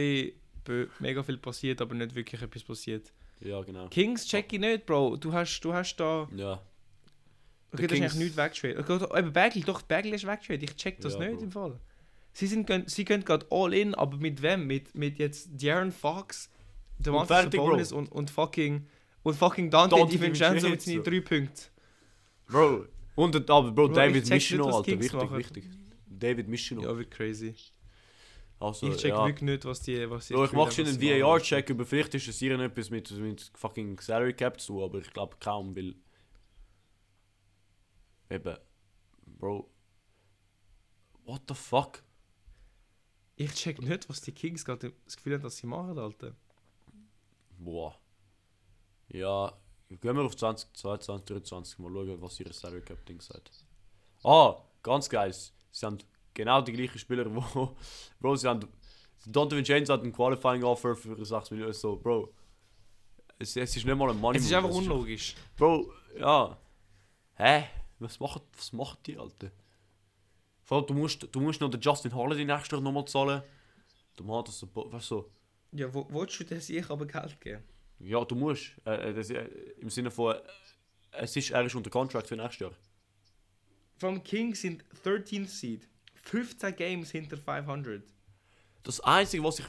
bisschen 0.65 0.91
mega 1.01 1.23
viel 1.23 1.37
passiert, 1.39 1.81
aber 1.81 1.95
nicht 1.95 2.15
wirklich 2.15 2.41
etwas 2.43 2.63
passiert. 2.63 3.13
ja, 3.41 3.61
genau. 3.63 3.89
Kings 3.89 4.27
check 4.27 4.53
ich 4.53 4.61
nicht, 4.61 4.87
Bro. 4.87 5.17
Du 5.17 5.33
hast, 5.33 5.61
du 5.61 5.73
hast 5.75 5.97
da. 5.97 6.29
Ja. 6.35 6.61
Okay, 7.73 7.89
das 7.89 7.99
ist 7.99 8.03
eigentlich 8.05 8.15
nichts 8.15 8.37
weggeschwächt. 8.37 8.79
Okay, 8.79 9.19
eben 9.19 9.33
Bagley, 9.33 9.63
doch, 9.63 9.83
Bagley 9.83 10.15
ist 10.15 10.27
weggeschwächt. 10.27 10.63
Ich 10.63 10.77
check 10.77 11.01
das 11.01 11.15
Ja, 11.15 11.21
nicht 11.21 11.37
Bro. 11.39 11.43
im 11.45 11.51
Fall. 11.51 11.81
Sie, 12.33 12.47
sind, 12.47 12.69
gön- 12.69 12.89
sie 12.89 13.05
können 13.05 13.25
gerade 13.25 13.47
all 13.51 13.75
in, 13.75 13.95
aber 13.95 14.17
mit 14.17 14.43
wem? 14.43 14.67
Mit, 14.67 14.95
mit 14.95 15.19
jetzt 15.19 15.51
De'Aaron 15.57 15.91
Fox, 15.93 16.51
Bro. 16.99 17.25
Sabonis 17.27 17.93
und, 17.93 18.11
und 18.11 18.31
fucking 18.31 18.87
und 19.25 19.35
fucking 19.35 19.71
Dante 19.71 19.97
Dante 19.97 20.13
DiVincenzo 20.17 20.69
mit 20.69 20.83
seinen 20.83 21.03
drei 21.03 21.21
Punkten. 21.21 21.63
Bro. 22.49 22.87
Und 23.17 23.37
aber 23.51 23.71
Bro, 23.73 23.89
Bro, 23.89 23.95
David 23.95 24.23
was 24.25 24.31
Alter, 24.53 24.87
wichtig, 25.01 25.13
machen. 25.13 25.39
wichtig. 25.39 25.65
David 26.07 26.49
Michino. 26.49 26.83
Ja, 26.83 26.97
wird 26.97 27.11
crazy. 27.11 27.55
Also, 28.61 28.89
ich 28.89 28.97
check 28.97 29.11
ja. 29.11 29.27
wirklich 29.27 29.43
nicht, 29.43 29.65
was 29.65 29.81
die 29.83 30.09
was 30.09 30.29
die 30.29 30.35
Bro, 30.35 30.45
ich 30.47 30.53
mache 30.53 30.73
schon 30.73 30.87
einen 30.87 31.01
VAR-Check 31.01 31.71
über, 31.71 31.85
vielleicht 31.85 32.15
ist 32.15 32.29
es 32.29 32.39
hier 32.39 32.59
etwas 32.59 32.91
mit, 32.91 33.11
mit 33.11 33.51
fucking 33.55 33.99
Salary 34.01 34.35
Cap 34.35 34.61
zu, 34.61 34.83
aber 34.83 34.99
ich 34.99 35.13
glaube 35.13 35.37
kaum, 35.41 35.75
weil. 35.77 35.95
Eben. 38.31 38.57
Bro. 39.27 39.71
What 41.25 41.43
the 41.49 41.55
fuck? 41.55 42.03
Ich 43.37 43.53
check 43.55 43.83
nicht, 43.83 44.09
was 44.09 44.21
die 44.21 44.33
Kings 44.33 44.65
gerade 44.65 44.93
das 45.05 45.17
Gefühl 45.17 45.35
haben, 45.35 45.43
dass 45.43 45.57
sie 45.57 45.67
machen, 45.67 45.99
Alter. 45.99 46.35
Boah. 47.59 47.99
Ja, 49.09 49.53
gehen 49.89 50.17
wir 50.17 50.23
auf 50.25 50.37
2022, 50.37 51.27
23 51.27 51.79
mal 51.79 51.93
schauen, 51.93 52.23
was 52.23 52.41
ihre 52.41 52.53
Salary 52.53 52.83
Cap 52.83 53.05
Ding 53.07 53.21
sagt. 53.21 53.51
Ah, 54.23 54.57
ganz 54.83 55.09
geil. 55.09 55.33
Sie 55.33 55.87
haben 55.87 55.99
genau 56.35 56.61
die 56.61 56.73
gleichen 56.73 56.99
Spieler, 56.99 57.27
wo. 57.35 57.77
Bro, 58.21 58.37
sie 58.37 58.49
haben. 58.49 58.69
Donovan 59.27 59.65
James 59.65 59.89
hat 59.89 60.03
ein 60.03 60.13
Qualifying 60.13 60.63
Offer 60.65 60.95
für 60.95 61.25
6 61.25 61.51
Millionen. 61.53 61.73
So, 61.73 61.97
Bro. 61.97 62.35
Es, 63.39 63.57
es 63.57 63.77
ist 63.77 63.87
nicht 63.87 63.97
mal 63.97 64.11
ein 64.11 64.21
Money 64.21 64.39
Es 64.39 64.45
ist 64.45 64.53
einfach 64.53 64.71
unlogisch. 64.71 65.35
Bro, 65.57 65.91
ja. 66.19 66.57
Hä? 67.37 67.65
Was 67.99 68.21
machen, 68.21 68.43
was 68.57 68.73
machen 68.73 68.99
die, 69.07 69.17
Alter? 69.17 69.51
Vor 70.63 70.79
allem, 70.79 70.87
du 70.87 70.95
musst, 70.95 71.27
du 71.31 71.41
musst 71.41 71.61
noch 71.61 71.71
den 71.71 71.81
Justin 71.81 72.15
Holiday 72.15 72.45
nächstes 72.45 72.71
Jahr 72.73 72.81
nochmal 72.81 73.05
zahlen. 73.07 73.43
Du 74.17 74.25
machst 74.25 74.49
das 74.49 74.59
so, 74.59 74.69
weißt 74.75 74.93
du, 75.11 75.17
so. 75.17 75.31
Ja, 75.73 75.93
wo 75.93 76.07
willst 76.11 76.39
du 76.39 76.45
das 76.45 76.69
ich 76.69 76.89
aber 76.89 77.07
Geld 77.07 77.41
geben? 77.41 77.63
Ja, 77.99 78.25
du 78.25 78.35
musst. 78.35 78.73
Äh, 78.85 79.11
äh, 79.11 79.15
das, 79.15 79.31
äh, 79.31 79.45
Im 79.79 79.91
Sinne 79.91 80.11
von, 80.11 80.35
äh, 80.35 80.41
es 81.13 81.35
ist, 81.37 81.51
er 81.51 81.65
ist 81.65 81.75
unter 81.75 81.91
Contract 81.91 82.29
für 82.29 82.37
nächstes 82.37 82.61
Jahr. 82.61 82.73
Vom 83.99 84.23
Kings 84.23 84.61
sind 84.61 84.85
13th 85.05 85.49
Seed. 85.49 85.89
15 86.25 86.75
Games 86.77 87.11
hinter 87.11 87.37
500. 87.37 88.03
Das 88.83 89.01
Einzige, 89.01 89.43
was 89.45 89.59
ich 89.61 89.67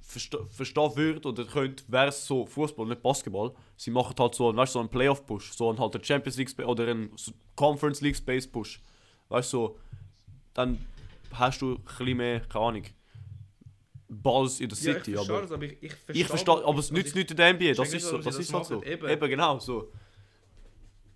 verste 0.00 0.44
verstehen 0.48 0.96
würde 0.96 1.28
oder 1.28 1.44
könnte, 1.44 1.84
wäre 1.88 2.10
so 2.10 2.44
Fußball, 2.46 2.86
nicht 2.86 3.02
Basketball. 3.02 3.52
Sie 3.76 3.90
machen 3.90 4.14
halt 4.18 4.34
so, 4.34 4.54
weißt, 4.54 4.72
so 4.72 4.80
einen 4.80 4.88
Playoff-Push, 4.88 5.52
so 5.52 5.68
einen 5.70 5.78
halt 5.78 6.04
Champions 6.06 6.36
League 6.36 6.58
oder 6.66 6.88
einen 6.88 7.10
Conference 7.54 8.00
League 8.00 8.16
Space 8.16 8.46
Push. 8.46 8.80
Weißt 9.28 9.52
du, 9.52 9.56
so, 9.58 9.78
dann 10.54 10.84
hast 11.32 11.60
du 11.62 11.74
ein 11.76 11.82
bisschen 11.84 12.16
mehr, 12.16 12.40
keine 12.40 12.64
Ahnung, 12.64 12.82
Balls 14.08 14.58
in 14.60 14.68
der 14.68 14.78
Ja, 14.78 14.90
ich 14.90 15.04
City. 15.04 15.12
verstehe 15.12 15.34
aber 15.34 15.42
das, 15.42 15.52
aber 15.52 15.62
ich, 15.64 15.76
ich 15.82 15.92
verstehe... 15.94 16.22
ich 16.22 16.26
verstehe, 16.26 16.64
aber 16.64 16.78
es 16.80 16.90
nützt 16.90 17.08
ich- 17.10 17.14
nichts 17.14 17.30
in 17.30 17.36
der 17.36 17.54
NBA, 17.54 17.72
das 17.74 17.92
ist 17.94 18.08
so, 18.08 18.16
das 18.16 18.24
das 18.24 18.38
ist 18.38 18.52
halt 18.52 18.64
so. 18.66 18.82
eben. 18.82 19.08
Eben. 19.08 19.28
genau, 19.30 19.58
so. 19.60 19.92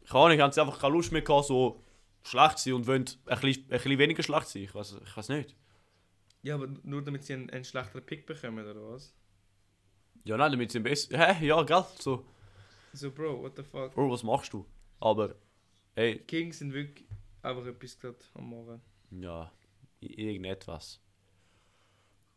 Keine 0.08 0.24
Ahnung, 0.26 0.40
haben 0.40 0.52
sie 0.52 0.60
einfach 0.60 0.78
keine 0.78 0.92
Lust 0.94 1.10
mehr 1.10 1.22
gehabt, 1.22 1.46
so 1.46 1.80
schlecht 2.24 2.58
sein 2.58 2.74
und 2.74 2.86
wollen 2.86 3.04
ein 3.26 3.40
bisschen, 3.40 3.64
ein 3.64 3.68
bisschen 3.68 3.98
weniger 3.98 4.22
schlecht 4.22 4.48
sein, 4.48 4.62
ich 4.62 4.74
weiß 4.74 4.96
ich 5.04 5.16
weiß 5.16 5.28
nicht. 5.30 5.54
Ja, 6.42 6.54
aber 6.56 6.68
nur 6.82 7.02
damit 7.02 7.24
sie 7.24 7.34
einen, 7.34 7.50
einen 7.50 7.64
schlechteren 7.64 8.04
Pick 8.04 8.26
bekommen, 8.26 8.66
oder 8.68 8.80
was? 8.90 9.14
Ja, 10.24 10.36
nein, 10.36 10.52
damit 10.52 10.70
sie 10.72 10.80
besser. 10.80 11.16
Hä? 11.18 11.46
Ja, 11.46 11.62
gell? 11.62 11.84
So, 11.98 12.24
So, 12.92 13.10
Bro, 13.10 13.42
what 13.42 13.56
the 13.56 13.62
fuck? 13.62 13.94
Bro, 13.94 14.10
was 14.10 14.22
machst 14.22 14.52
du? 14.52 14.64
Aber, 15.00 15.34
ey, 15.96 16.18
Kings 16.18 16.58
sind 16.58 16.72
wirklich 16.72 17.06
einfach 17.42 17.66
etwas 17.66 17.98
gerade 17.98 18.16
am 18.34 18.44
Morgen. 18.48 18.80
ja, 19.10 19.50
irgendetwas. 20.00 21.00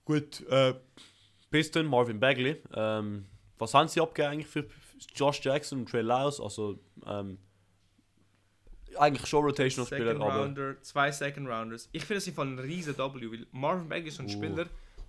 Gut, 0.06 0.42
äh, 0.48 0.74
Piston, 1.50 1.86
Marvin 1.86 2.20
Bagley. 2.20 2.62
Ähm, 2.74 3.26
was 3.58 3.74
haben 3.74 3.88
sie 3.90 4.00
abgegeben 4.02 4.34
eigentlich 4.34 4.48
für 4.48 4.68
Josh 5.16 5.44
Jackson 5.44 5.80
und 5.80 5.90
Trey 5.90 6.02
Lyles? 6.02 6.40
Also, 6.40 6.80
ähm, 7.06 7.38
eigentlich 9.00 9.28
schon 9.28 9.44
Rotational-Spieler, 9.46 10.14
Second. 10.14 10.22
Rounder, 10.24 10.82
zwei 10.82 11.12
Second 11.12 11.48
Rounders. 11.48 11.90
Ich 11.92 12.04
finde 12.04 12.24
das 12.24 12.34
Fall 12.34 12.48
ein 12.48 12.60
riesen 12.60 12.98
W, 12.98 13.02
weil 13.32 13.46
Marvin 13.52 13.88
Bagley 13.90 14.10
ist 14.10 14.18
so 14.18 14.24
ein 14.24 14.28
Uh. 14.30 14.32
Spieler, 14.32 14.66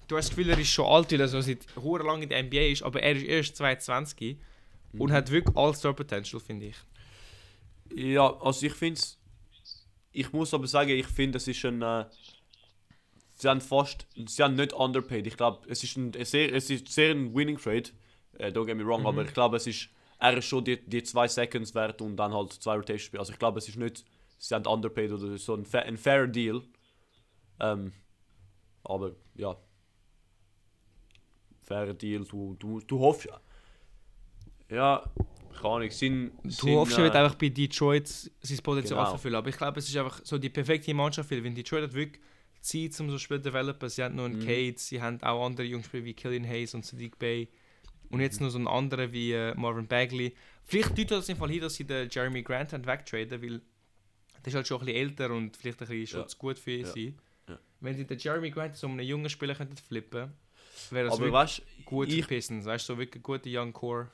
du 0.07 0.17
hast 0.17 0.29
das 0.29 0.37
Gefühl, 0.37 0.51
er 0.51 0.59
ist 0.59 0.69
schon 0.71 0.87
alt, 0.87 1.11
weil 1.13 1.21
er 1.21 1.29
so 1.29 1.41
seit 1.41 1.67
hure 1.77 2.03
lang 2.05 2.23
in 2.23 2.29
der 2.29 2.43
NBA 2.43 2.69
ist, 2.73 2.83
aber 2.83 3.03
er 3.03 3.15
ist 3.17 3.25
erst 3.25 3.57
22 3.57 4.37
und 4.99 5.11
Mhm. 5.11 5.13
hat 5.13 5.31
wirklich 5.31 5.57
All-Star-Potential, 5.57 6.41
finde 6.41 6.67
ich. 6.67 6.77
Ja, 7.95 8.35
also 8.41 8.67
ich 8.67 8.73
finde 8.75 8.99
es. 9.01 9.19
Ich 10.13 10.33
muss 10.33 10.53
aber 10.55 10.67
sagen, 10.67 10.91
ich 10.91 11.07
finde, 11.07 11.37
es 11.39 11.47
ist 11.49 11.65
ein. 11.65 11.81
Äh, 11.83 12.07
sie 13.35 13.49
haben 13.49 13.61
fast, 13.61 14.07
sie 14.27 14.43
haben 14.43 14.55
nicht 14.57 14.73
underpaid. 14.73 15.27
Ich 15.27 15.37
glaube, 15.37 15.67
es 15.69 15.85
ist 15.85 15.97
ein 15.97 16.13
sehr, 16.25 16.53
es 16.55 16.71
ist 16.71 16.89
sehr 16.89 17.13
ein 17.13 17.35
Winning 17.35 17.57
Trade. 17.59 17.91
Äh, 18.39 18.49
don't 18.49 18.67
get 18.67 18.77
me 18.77 18.85
wrong, 18.85 19.03
Mhm. 19.03 19.07
aber 19.07 19.25
ich 19.25 19.33
glaube, 19.33 19.57
es 19.57 19.67
ist, 19.67 19.89
er 20.19 20.37
ist 20.37 20.47
schon 20.47 20.65
die, 20.65 20.77
die 20.85 21.03
zwei 21.03 21.29
Seconds 21.29 21.75
wert 21.75 22.01
und 22.03 22.17
dann 22.17 22.33
halt 22.35 22.53
zwei 22.53 22.75
Rotation 22.77 22.99
Spiele. 23.07 23.21
Also 23.21 23.33
ich 23.33 23.39
glaube, 23.39 23.59
es 23.59 23.69
ist 23.69 23.77
nicht, 23.77 24.05
sie 24.39 24.55
haben 24.55 24.67
underpaid 24.67 25.13
oder 25.13 25.37
so 25.39 25.55
ein, 25.55 25.65
fa 25.65 25.79
ein 25.81 25.97
fairer 25.97 26.27
Deal. 26.27 26.63
Ähm, 27.61 27.93
aber 28.85 29.15
ja, 29.35 29.57
fairer 31.63 31.95
Deal. 31.95 32.25
Du, 32.25 32.55
du, 32.59 32.81
du 32.81 32.99
hoffst, 32.99 33.29
ja, 34.71 35.03
keine 35.61 35.75
Ahnung, 35.75 35.91
sind, 35.91 36.33
Du 36.43 36.51
sind, 36.51 36.75
hoffst, 36.77 36.99
er 36.99 37.05
wird 37.05 37.15
äh, 37.15 37.19
einfach 37.19 37.35
bei 37.37 37.49
Detroit 37.49 38.09
sein 38.09 38.59
Potenzial 38.63 38.99
Genau. 38.99 39.11
verfüllen. 39.11 39.37
Aber 39.37 39.49
ich 39.49 39.57
glaube, 39.57 39.79
es 39.79 39.89
ist 39.89 39.97
einfach 39.97 40.21
so 40.25 40.39
die 40.39 40.51
perfekte 40.51 40.93
Mannschaft, 40.95 41.31
weil 41.31 41.43
wenn 41.43 41.55
Detroit 41.55 41.85
hat 41.85 41.95
wirklich 41.95 42.23
Zeit, 42.61 42.99
um 43.01 43.11
so 43.11 43.19
Spiel 43.19 43.39
zu 43.39 43.45
developen, 43.51 43.89
sie 43.89 44.03
haben 44.03 44.17
noch 44.17 44.25
einen 44.25 44.39
Mhm. 44.39 44.45
Cade, 44.45 44.75
sie 44.77 45.01
haben 45.01 45.23
auch 45.23 45.45
andere 45.47 45.67
Jungspieler 45.67 46.05
wie 46.05 46.15
Killian 46.15 46.47
Hayes 46.47 46.75
und 46.75 46.85
Sadiq 46.85 47.19
Bey 47.19 47.49
und 48.11 48.21
jetzt 48.21 48.41
noch 48.41 48.51
so 48.51 48.59
einen 48.59 48.69
anderen 48.69 49.13
wie 49.13 49.33
äh, 49.33 49.55
Marvin 49.55 49.87
Bagley. 49.87 50.35
Vielleicht 50.65 50.91
deutet 50.91 51.11
das 51.13 51.29
im 51.29 51.37
Fall 51.37 51.51
hin, 51.51 51.61
dass 51.61 51.75
sie 51.75 51.85
den 51.85 52.09
Jeremy 52.11 52.43
Grant 52.43 52.73
wegtraden, 52.73 53.41
weil 53.43 53.61
der 53.61 54.47
ist 54.47 54.55
halt 54.55 54.67
schon 54.67 54.81
ein 54.81 54.87
bisschen 54.87 55.01
älter 55.01 55.31
und 55.31 55.57
vielleicht 55.57 55.81
ein 55.83 55.89
bisschen 55.89 56.07
schon 56.07 56.21
Ja. 56.21 56.27
zu 56.27 56.37
gut 56.39 56.59
für 56.59 56.71
ihn 56.73 56.81
Ja. 56.87 56.93
sein. 56.93 57.19
Ja. 57.49 57.59
Wenn 57.81 57.97
sie 57.97 58.07
den 58.07 58.19
Jeremy 58.19 58.51
Grant 58.51 58.77
so 58.77 58.87
einen 58.87 59.01
jungen 59.01 59.29
Spieler 59.29 59.55
könnten 59.55 59.77
flippen, 59.77 60.33
wäre 60.91 61.09
das 61.09 61.21
weißt 61.21 61.63
gut 61.85 62.09
ich- 62.09 62.27
Pistons. 62.27 62.65
Weißt 62.67 62.89
du, 62.89 62.93
so 62.95 62.99
wirklich 62.99 63.23
gute 63.23 63.49
Young 63.53 63.73
Core. 63.73 64.09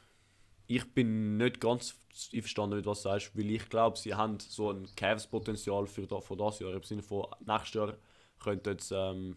ich 0.66 0.84
bin 0.94 1.36
nicht 1.36 1.60
ganz 1.60 1.94
einverstanden 2.32 2.76
mit 2.76 2.86
was 2.86 3.02
du 3.02 3.08
sagst, 3.10 3.36
weil 3.36 3.50
ich 3.50 3.68
glaube, 3.68 3.98
sie 3.98 4.14
haben 4.14 4.38
so 4.40 4.70
ein 4.70 4.86
Cavs-Potenzial 4.96 5.86
für, 5.86 6.06
da, 6.06 6.20
für 6.20 6.36
das 6.36 6.58
Jahr. 6.60 6.72
Im 6.72 6.82
Sinne 6.82 7.02
von 7.02 7.26
nächstes 7.46 7.74
Jahr 7.74 7.94
könnten 8.38 8.78
sie, 8.78 8.94
ähm, 8.96 9.36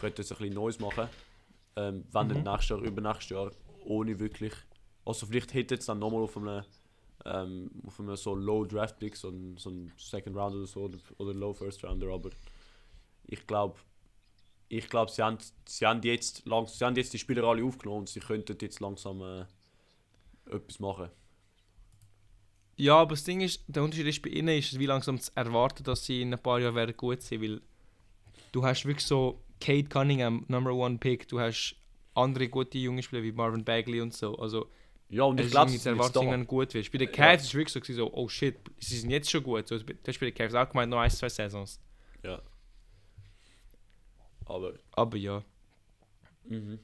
könnten 0.00 0.22
sie 0.22 0.32
ein 0.34 0.38
bisschen 0.38 0.54
Neues 0.54 0.78
machen. 0.78 1.08
Ähm, 1.76 2.04
wenn 2.12 2.26
Mhm. 2.28 2.32
nicht 2.34 2.44
nächstes 2.46 2.68
Jahr, 2.70 2.78
übernächstes 2.80 3.30
Jahr, 3.30 3.50
ohne 3.84 4.18
wirklich. 4.18 4.52
Also 5.04 5.26
vielleicht 5.26 5.54
hätten 5.54 5.80
sie 5.80 5.86
dann 5.86 5.98
nochmal 5.98 6.22
auf 6.22 6.36
einem, 6.36 6.64
ähm, 7.24 7.70
auf 7.86 8.00
einem 8.00 8.16
so 8.16 8.34
Low 8.34 8.64
Draft 8.64 8.98
Pick, 8.98 9.16
so 9.16 9.28
ein, 9.28 9.56
so 9.56 9.70
ein 9.70 9.92
Second 9.96 10.36
Round 10.36 10.56
oder 10.56 10.66
so, 10.66 10.82
oder, 10.82 10.98
oder 11.18 11.34
Low 11.34 11.52
First 11.52 11.84
Rounder, 11.84 12.08
aber 12.08 12.30
ich 13.26 13.46
glaube, 13.46 13.78
ich 14.68 14.88
glaube, 14.88 15.10
sie 15.10 15.22
haben, 15.22 15.38
sie 15.66 15.86
haben 15.86 16.02
jetzt 16.02 16.46
lang, 16.46 16.66
sie 16.66 16.84
haben 16.84 16.96
jetzt 16.96 17.12
die 17.12 17.18
Spieler 17.18 17.44
alle 17.44 17.64
aufgenommen 17.64 18.00
und 18.00 18.08
sie 18.08 18.20
könnten 18.20 18.56
jetzt 18.60 18.80
langsam 18.80 19.20
äh, 19.22 19.44
etwas 20.50 20.80
machen. 20.80 21.10
Ja, 22.76 22.96
aber 22.96 23.10
das 23.10 23.24
Ding 23.24 23.40
ist, 23.40 23.62
der 23.68 23.84
Unterschied 23.84 24.06
ist 24.06 24.22
bei 24.22 24.30
ihnen, 24.30 24.58
ist 24.58 24.78
wie 24.78 24.86
langsam 24.86 25.20
zu 25.20 25.30
erwarten, 25.34 25.84
dass 25.84 26.04
sie 26.04 26.22
in 26.22 26.32
ein 26.32 26.42
paar 26.42 26.58
Jahren 26.58 26.74
werden 26.74 26.96
gut 26.96 27.22
sein 27.22 27.40
weil 27.40 27.60
du 28.50 28.64
hast 28.64 28.84
wirklich 28.84 29.06
so 29.06 29.40
Kate 29.60 29.88
Cunningham, 29.88 30.44
Number 30.48 30.74
One 30.74 30.98
Pick, 30.98 31.28
du 31.28 31.38
hast 31.38 31.76
andere 32.14 32.48
gute 32.48 32.78
junge 32.78 33.02
Spieler 33.02 33.22
wie 33.22 33.32
Marvin 33.32 33.64
Bagley 33.64 34.00
und 34.00 34.14
so. 34.14 34.36
Also 34.38 34.68
Ja, 35.08 35.24
und 35.24 35.38
es 35.38 35.46
ich 35.46 35.52
glaube, 35.52 35.70
dass 35.72 35.86
irgendwann 35.86 36.46
gut 36.46 36.74
wird. 36.74 36.90
Bei 36.92 36.98
den 36.98 37.08
Ja. 37.08 37.14
Cavs 37.14 37.42
ist 37.44 37.48
es 37.50 37.74
wirklich 37.74 37.96
so, 37.96 38.12
oh 38.12 38.28
shit, 38.28 38.56
sie 38.78 38.96
sind 38.98 39.10
jetzt 39.10 39.30
schon 39.30 39.42
gut. 39.42 39.68
So, 39.68 39.76
das 39.78 39.84
ist 40.06 40.20
bei 40.20 40.26
den 40.26 40.34
Cavs 40.34 40.54
auch 40.54 40.68
gemeint, 40.68 40.90
noch 40.90 40.98
ein, 40.98 41.10
zwei 41.10 41.28
Saisons. 41.28 41.78
Ja. 42.22 42.40
Aber, 44.46 44.74
Aber 44.92 45.16
ja. 45.16 45.42
mhm. 46.44 46.78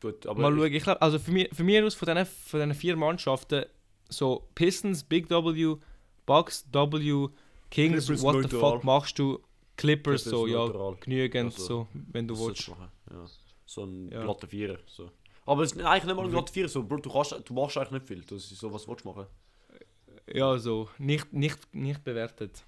Gut, 0.00 0.26
aber 0.26 0.42
Mal 0.42 0.54
schauen, 0.54 0.72
ich 0.72 0.82
glaube, 0.82 1.00
also 1.00 1.18
für 1.18 1.30
mich, 1.32 1.48
für 1.52 1.64
mich 1.64 1.82
aus 1.82 1.94
von 1.94 2.06
diesen, 2.06 2.26
von 2.26 2.60
diesen 2.60 2.74
vier 2.74 2.96
Mannschaften, 2.96 3.64
so 4.10 4.46
Pistons, 4.54 5.02
Big 5.02 5.30
W, 5.30 5.76
Bucks, 6.26 6.66
W, 6.72 7.28
Kings, 7.70 8.06
Clippers 8.06 8.22
what 8.22 8.42
the 8.42 8.56
fuck 8.56 8.84
machst 8.84 9.18
du? 9.18 9.38
Clippers, 9.76 10.22
Clippers 10.22 10.24
so, 10.24 10.46
ja, 10.46 10.58
neutral. 10.58 10.96
genügend, 11.00 11.54
Also, 11.54 11.66
so, 11.66 11.88
wenn 12.12 12.28
du 12.28 12.38
willst. 12.38 12.68
Ja. 12.68 12.90
So 13.66 13.84
ein 13.84 14.10
Ja. 14.10 14.22
glatter 14.22 14.46
Vierer. 14.46 14.78
So. 14.86 15.10
Aber 15.46 15.62
es 15.62 15.72
ist 15.72 15.80
eigentlich 15.82 16.04
nicht 16.04 16.16
mal 16.16 16.24
ein 16.24 16.30
glatter 16.30 16.52
Vierer. 16.52 16.68
So, 16.68 16.82
Bro, 16.82 16.98
du, 16.98 17.10
kannst, 17.10 17.32
du 17.44 17.54
machst 17.54 17.76
eigentlich 17.76 17.90
nicht 17.92 18.06
viel. 18.06 18.20
Das 18.22 18.50
ist 18.50 18.58
so, 18.58 18.72
was 18.72 18.86
willst 18.88 19.04
du 19.04 19.08
machen? 19.10 19.26
Ja, 20.32 20.56
so, 20.58 20.88
nicht, 20.98 21.32
nicht, 21.32 21.74
nicht 21.74 22.02
bewertet. 22.02 22.64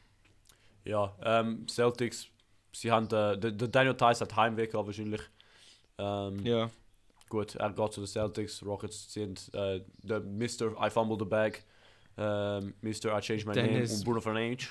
Ja, 0.85 1.15
ähm, 1.23 1.67
Celtics, 1.69 2.29
sie 2.73 2.91
haben, 2.93 3.07
äh, 3.07 3.39
der, 3.39 3.51
der 3.53 3.69
Daniel 3.69 3.97
Tice 3.97 4.21
hat 4.21 4.37
Heimweg 4.37 4.71
gehabt 4.73 4.87
wahrscheinlich. 4.87 5.23
Ähm, 5.99 6.45
Ja, 6.45 6.71
Gut, 7.29 7.57
er 7.57 7.73
geht 7.73 7.93
zu 7.93 8.01
den 8.03 8.07
Celtics. 8.07 8.65
Rockets 8.65 9.13
sind 9.13 9.53
äh, 9.53 9.83
der 10.03 10.21
Mr. 10.21 10.77
I 10.81 10.89
fumbled 10.91 11.19
the 11.19 11.25
bag. 11.25 11.65
Ähm, 12.17 12.73
Mr. 12.83 13.17
I 13.19 13.21
changed 13.21 13.47
my 13.47 13.53
Dennis. 13.53 13.91
name 13.91 13.99
und 13.99 14.05
Bruno 14.05 14.21
Fernandes. 14.21 14.69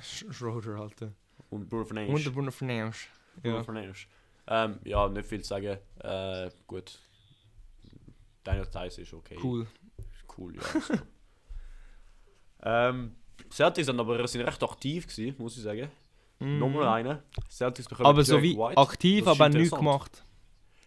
Sch- 0.00 0.32
Schroeder, 0.32 0.76
Alter. 0.80 1.12
Und 1.50 1.68
Bruno 1.68 1.82
Und 1.82 1.88
Fernandes. 1.88 2.24
der 2.24 2.30
Bruno 2.30 2.50
Fernandes. 2.50 3.06
Bruno 3.42 3.56
Ja. 3.58 3.62
Fernandes. 3.64 4.06
Ähm, 4.46 4.78
ja, 4.84 5.08
nicht 5.08 5.26
viel 5.28 5.40
zu 5.42 5.48
sagen. 5.48 5.78
Äh, 6.00 6.50
gut. 6.66 6.98
Daniel 8.42 8.66
Tice 8.66 8.98
ist 8.98 9.12
okay. 9.14 9.38
Cool. 9.42 9.66
Cool, 10.36 10.56
ja. 10.56 10.62
So. 10.80 10.94
ähm, 12.62 13.16
Celtics 13.50 13.86
sind 13.86 13.98
aber 14.00 14.26
sind 14.28 14.42
recht 14.42 14.62
aktiv 14.62 15.06
gewesen, 15.06 15.34
muss 15.38 15.56
ich 15.56 15.62
sagen. 15.62 15.90
Mhm. 16.40 16.58
Nochmal 16.58 16.88
einer. 16.88 17.22
Celtics 17.48 17.88
bekommen 17.88 18.06
Aber 18.06 18.22
so 18.24 18.34
Derek 18.34 18.50
wie 18.50 18.58
White. 18.58 18.76
aktiv, 18.78 19.26
aber 19.26 19.48
nichts 19.48 19.74
gemacht. 19.74 20.24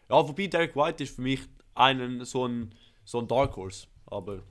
Ja, 0.10 0.28
wobei 0.28 0.48
Derek 0.48 0.76
White 0.76 1.04
ist 1.04 1.15
für 1.15 1.22
mich 1.22 1.41
einen, 1.74 2.26
so 2.26 2.48
ein, 2.48 2.74
so 3.06 3.20
ein 3.20 3.28
Dark 3.28 3.56
Horse. 3.56 3.88
Aber 4.06 4.41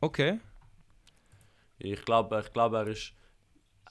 Okay. 0.00 0.38
ich 1.78 2.02
glaube, 2.04 2.42
ich 2.44 2.52
glaube, 2.52 2.76
er 2.76 2.86
ist. 2.88 3.12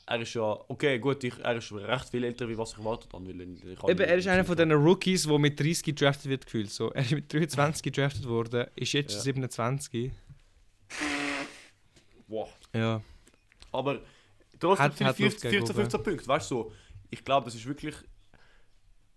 Er 0.06 0.20
ist 0.20 0.34
ja. 0.34 0.42
Okay, 0.68 1.00
gut, 1.00 1.24
ich, 1.24 1.38
er 1.39 1.56
ist 1.56 1.72
recht 1.72 2.10
viel 2.10 2.24
älter, 2.26 2.48
wie 2.50 2.58
was 2.58 2.74
ich 2.74 2.78
erwartet 2.80 3.13
habe. 3.13 3.32
Eben, 3.32 4.00
er 4.02 4.16
ist 4.18 4.28
einer 4.28 4.44
von 4.44 4.56
diesen 4.58 4.72
Rookies, 4.74 5.24
der 5.26 5.39
mit 5.39 5.58
30 5.60 5.84
gedraftet 5.84 6.26
wird, 6.30 6.46
gefühlt. 6.46 6.70
So. 6.72 6.92
Er 6.92 7.04
ist 7.04 7.12
mit 7.12 7.32
23 7.32 7.82
gedraftet 7.84 8.26
worden, 8.28 8.68
ist 8.76 8.92
jetzt 8.92 9.12
Ja. 9.12 9.18
schon 9.18 9.24
27. 9.24 10.12
Wow. 12.28 12.50
Ja. 12.74 13.02
Aber 13.72 14.02
trotzdem 14.60 14.84
Hat- 14.86 14.98
sind 14.98 15.08
hat 15.08 15.20
Luft 15.20 15.39
15, 15.42 15.52
gegen 15.52 15.66
14, 15.66 15.76
oben. 15.76 15.89
15 15.92 16.04
Punkte. 16.04 16.28
Weißt 16.28 16.52
du, 16.52 16.56
so, 16.56 16.72
ich 17.10 17.24
glaube, 17.24 17.46
das 17.46 17.56
ist 17.56 17.66
wirklich. 17.66 17.96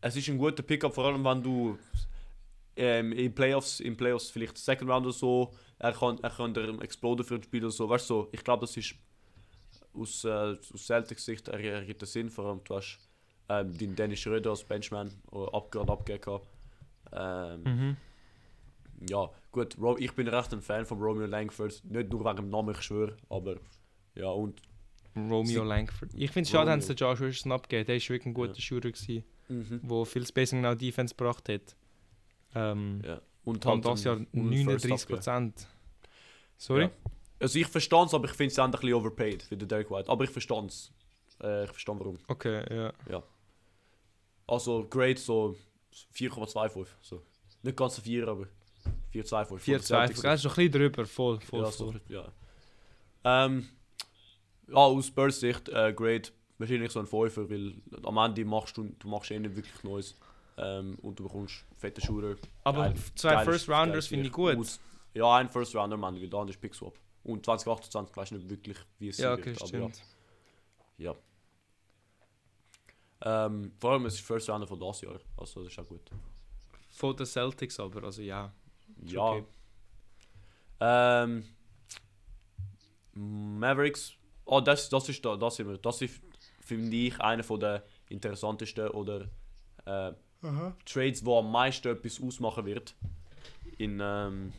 Es 0.00 0.14
ist 0.14 0.28
ein 0.28 0.38
guter 0.38 0.62
Pickup, 0.62 0.94
vor 0.94 1.06
allem 1.06 1.24
wenn 1.24 1.42
du 1.42 1.78
ähm, 2.76 3.12
in 3.12 3.34
Playoffs, 3.34 3.80
in 3.80 3.96
Playoffs 3.96 4.30
vielleicht 4.30 4.56
Second 4.58 4.90
Round 4.90 5.06
oder 5.06 5.12
so, 5.14 5.52
er 5.78 5.92
kann, 5.92 6.18
er 6.22 6.30
kann 6.30 6.54
exploden 6.80 7.24
für 7.24 7.36
ein 7.36 7.42
Spiel 7.42 7.64
oder 7.64 7.72
so. 7.72 7.88
Weißt 7.88 8.08
du, 8.10 8.14
so, 8.14 8.28
ich 8.32 8.44
glaube, 8.44 8.66
das 8.66 8.76
ist 8.76 8.94
aus, 9.98 10.24
äh, 10.24 10.28
aus 10.28 10.86
Celtics 10.86 11.24
Sicht 11.24 11.48
er, 11.48 11.58
er 11.60 11.84
gibt 11.84 12.04
Sinn, 12.06 12.30
vor 12.30 12.46
allem 12.46 12.60
du 12.64 12.74
hast 12.76 12.98
ähm, 13.48 13.76
den 13.78 13.94
Dennis 13.94 14.20
Schröder 14.20 14.50
als 14.50 14.64
Benchman 14.64 15.10
gerade 15.70 15.92
abgegeben. 15.92 16.40
Ähm, 17.12 17.62
Mhm. 17.64 17.96
ja, 19.08 19.30
gut, 19.52 19.76
ich 19.98 20.12
bin 20.12 20.26
recht 20.28 20.52
ein 20.52 20.60
Fan 20.62 20.84
von 20.84 20.98
Romeo 21.00 21.26
Langford. 21.26 21.82
Nicht 21.84 22.10
nur 22.10 22.24
wegen 22.24 22.36
dem 22.36 22.50
Namen, 22.50 22.74
ich 22.74 22.82
schwöre, 22.82 23.16
aber 23.28 23.56
ja, 24.14 24.28
und 24.28 24.60
Romeo 25.14 25.44
Sie- 25.44 25.56
Langford. 25.56 26.10
Ich 26.14 26.30
finde 26.30 26.42
es 26.46 26.50
schade, 26.50 26.70
Romeo. 26.70 26.74
den 26.88 26.96
Josh 26.96 27.20
Richardson 27.20 27.52
abgegeben. 27.52 27.86
Der 27.86 27.96
ist 27.96 28.10
wirklich 28.10 28.26
ein 28.26 28.34
guter 28.34 28.52
Ja. 28.54 28.60
Shooter, 28.60 28.90
gewesen, 28.90 29.24
Mhm. 29.48 29.80
der 29.88 30.04
viel 30.04 30.26
Spacing 30.26 30.64
auch 30.66 30.74
Defense 30.74 31.14
gebracht 31.14 31.48
hat. 31.48 31.76
Ähm, 32.54 33.00
Ja. 33.04 33.20
Und 33.44 33.64
und 33.64 33.84
das 33.84 34.02
Jahr 34.04 34.16
einen- 34.16 34.26
einen 34.34 34.48
First 34.64 34.84
39 34.88 34.92
abgeben. 34.92 35.14
Prozent. 35.16 35.68
Sorry? 36.56 36.82
Ja. 36.82 36.90
Also 37.38 37.58
ich 37.58 37.66
verstehe 37.66 38.04
es, 38.04 38.14
aber 38.14 38.24
ich 38.26 38.32
finde 38.32 38.52
es 38.52 38.58
ein 38.58 38.70
bisschen 38.70 38.94
overpaid 38.94 39.42
für 39.42 39.56
den 39.56 39.68
Derek 39.68 39.90
White. 39.90 40.08
Aber 40.10 40.24
ich 40.24 40.30
verstehe 40.30 40.64
es. 40.66 40.92
Äh, 41.42 41.64
ich 41.64 41.70
verstehe 41.70 41.98
warum. 41.98 42.18
Okay, 42.28 42.64
ja. 43.08 43.22
Also 44.46 44.86
Grade 44.88 45.18
so 45.18 45.56
4,25. 46.14 46.86
So. 47.02 47.22
Nicht 47.62 47.76
ganz 47.76 47.98
ein 47.98 48.02
4, 48.04 48.28
aber 48.28 48.46
4,25. 49.12 49.58
4 49.58 49.80
2 49.82 50.06
Das 50.06 50.10
ist 50.18 50.22
noch 50.44 50.52
ein 50.52 50.56
bisschen 50.56 50.72
drüber, 50.72 51.04
voll, 51.06 51.40
voll, 51.40 51.60
Ja, 51.64 51.70
so, 51.70 51.92
voll. 51.92 52.00
ja. 52.08 52.32
Ähm, 53.24 53.68
ja, 54.68 54.74
aus 54.76 55.06
Spurs 55.08 55.40
Sicht, 55.40 55.68
äh, 55.68 55.92
Grade 55.92 56.28
wahrscheinlich 56.58 56.90
so 56.92 57.00
ein 57.00 57.06
5, 57.06 57.36
weil 57.50 57.74
am 58.04 58.16
Ende 58.18 58.44
machst 58.44 58.76
du, 58.76 58.84
du 58.98 59.08
machst 59.08 59.30
eh 59.30 59.38
nicht 59.38 59.56
wirklich 59.56 59.82
Neues. 59.82 60.14
Ähm, 60.58 60.96
und 61.02 61.18
du 61.18 61.24
bekommst 61.24 61.64
fette 61.76 62.00
Shooter. 62.00 62.36
Aber 62.64 62.84
Geil- 62.84 62.94
zwei 63.14 63.30
geiles- 63.34 63.44
First 63.44 63.68
Rounders 63.68 64.06
finde 64.06 64.26
ich 64.26 64.32
gut. 64.32 64.56
Aus- 64.56 64.80
Ja, 65.12 65.36
ein 65.36 65.50
First 65.50 65.74
Rounder, 65.76 65.96
der 65.98 66.04
andere 66.06 66.48
ist 66.50 66.60
Pick 66.60 66.74
Swap. 66.74 66.94
Und 67.26 67.44
2028 67.44 68.16
weißt 68.16 68.30
du 68.30 68.34
nicht 68.36 68.48
wirklich, 68.48 68.78
wie 68.98 69.08
es 69.08 69.18
Ja, 69.18 69.32
okay, 69.32 69.46
wird. 69.46 69.62
Aber 69.62 69.78
ja. 69.78 69.88
stimmt. 69.88 70.02
Ja. 70.98 71.14
Ähm, 73.22 73.72
vor 73.80 73.92
allem 73.92 74.06
es 74.06 74.14
ist 74.14 74.24
First 74.24 74.48
Rounder 74.48 74.66
von 74.66 74.78
das 74.78 75.00
Jahr. 75.00 75.18
Also 75.36 75.64
das 75.64 75.72
ist 75.72 75.78
auch 75.80 75.88
gut. 75.88 76.08
Von 76.90 77.16
den 77.16 77.26
Celtics 77.26 77.80
aber, 77.80 78.04
also 78.04 78.22
ja. 78.22 78.52
Ja. 79.04 79.20
okay. 79.20 79.44
Ähm, 80.78 81.44
Mavericks. 83.12 84.12
Oh, 84.44 84.60
das, 84.60 84.88
das 84.88 85.08
ist 85.08 85.24
da, 85.24 85.36
das 85.36 85.56
sind 85.56 85.68
wir. 85.68 85.78
Das 85.78 86.00
ist, 86.02 86.20
finde 86.60 86.96
ich, 86.96 87.20
einer 87.20 87.42
von 87.42 87.58
der 87.58 87.82
interessantesten 88.08 88.88
oder 88.90 89.28
äh, 89.84 90.12
Trades, 90.84 91.24
wo 91.24 91.40
am 91.40 91.50
meisten 91.50 91.88
etwas 91.88 92.22
ausmachen 92.22 92.66
wird 92.66 92.94
in, 93.78 93.98
ähm, 94.00 94.52